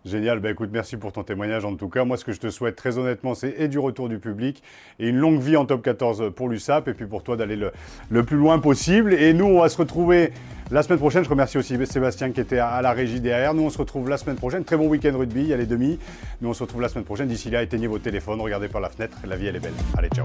Génial, 0.05 0.39
bah 0.39 0.49
écoute, 0.49 0.69
merci 0.71 0.95
pour 0.95 1.11
ton 1.11 1.23
témoignage 1.23 1.65
en 1.65 1.75
tout 1.75 1.89
cas. 1.89 2.05
Moi, 2.05 2.15
ce 2.15 2.23
que 2.23 2.31
je 2.31 2.39
te 2.39 2.49
souhaite 2.49 2.77
très 2.77 2.97
honnêtement, 2.97 3.35
c'est 3.35 3.53
et 3.57 3.67
du 3.67 3.79
retour 3.79 4.07
du 4.07 4.17
public 4.17 4.63
et 4.97 5.09
une 5.09 5.17
longue 5.17 5.41
vie 5.41 5.57
en 5.57 5.65
top 5.65 5.81
14 5.81 6.31
pour 6.33 6.47
l'USAP 6.47 6.87
et 6.87 6.93
puis 6.93 7.05
pour 7.05 7.21
toi 7.21 7.35
d'aller 7.35 7.57
le, 7.57 7.73
le, 8.09 8.23
plus 8.23 8.37
loin 8.37 8.59
possible. 8.59 9.13
Et 9.13 9.33
nous, 9.33 9.45
on 9.45 9.59
va 9.59 9.67
se 9.67 9.77
retrouver 9.77 10.31
la 10.71 10.83
semaine 10.83 10.99
prochaine. 10.99 11.25
Je 11.25 11.29
remercie 11.29 11.57
aussi 11.57 11.77
Sébastien 11.85 12.31
qui 12.31 12.39
était 12.39 12.59
à 12.59 12.81
la 12.81 12.93
régie 12.93 13.19
derrière. 13.19 13.53
Nous, 13.53 13.63
on 13.63 13.69
se 13.69 13.77
retrouve 13.77 14.07
la 14.07 14.17
semaine 14.17 14.37
prochaine. 14.37 14.63
Très 14.63 14.77
bon 14.77 14.87
week-end 14.87 15.17
rugby, 15.17 15.41
il 15.41 15.47
y 15.47 15.53
a 15.53 15.57
les 15.57 15.65
demi. 15.65 15.99
Nous, 16.41 16.47
on 16.49 16.53
se 16.53 16.63
retrouve 16.63 16.81
la 16.81 16.87
semaine 16.87 17.05
prochaine. 17.05 17.27
D'ici 17.27 17.49
là, 17.49 17.61
éteignez 17.61 17.87
vos 17.87 17.99
téléphones, 17.99 18.39
regardez 18.39 18.69
par 18.69 18.79
la 18.79 18.89
fenêtre. 18.89 19.17
La 19.27 19.35
vie, 19.35 19.47
elle 19.47 19.57
est 19.57 19.59
belle. 19.59 19.73
Allez, 19.97 20.09
ciao. 20.09 20.23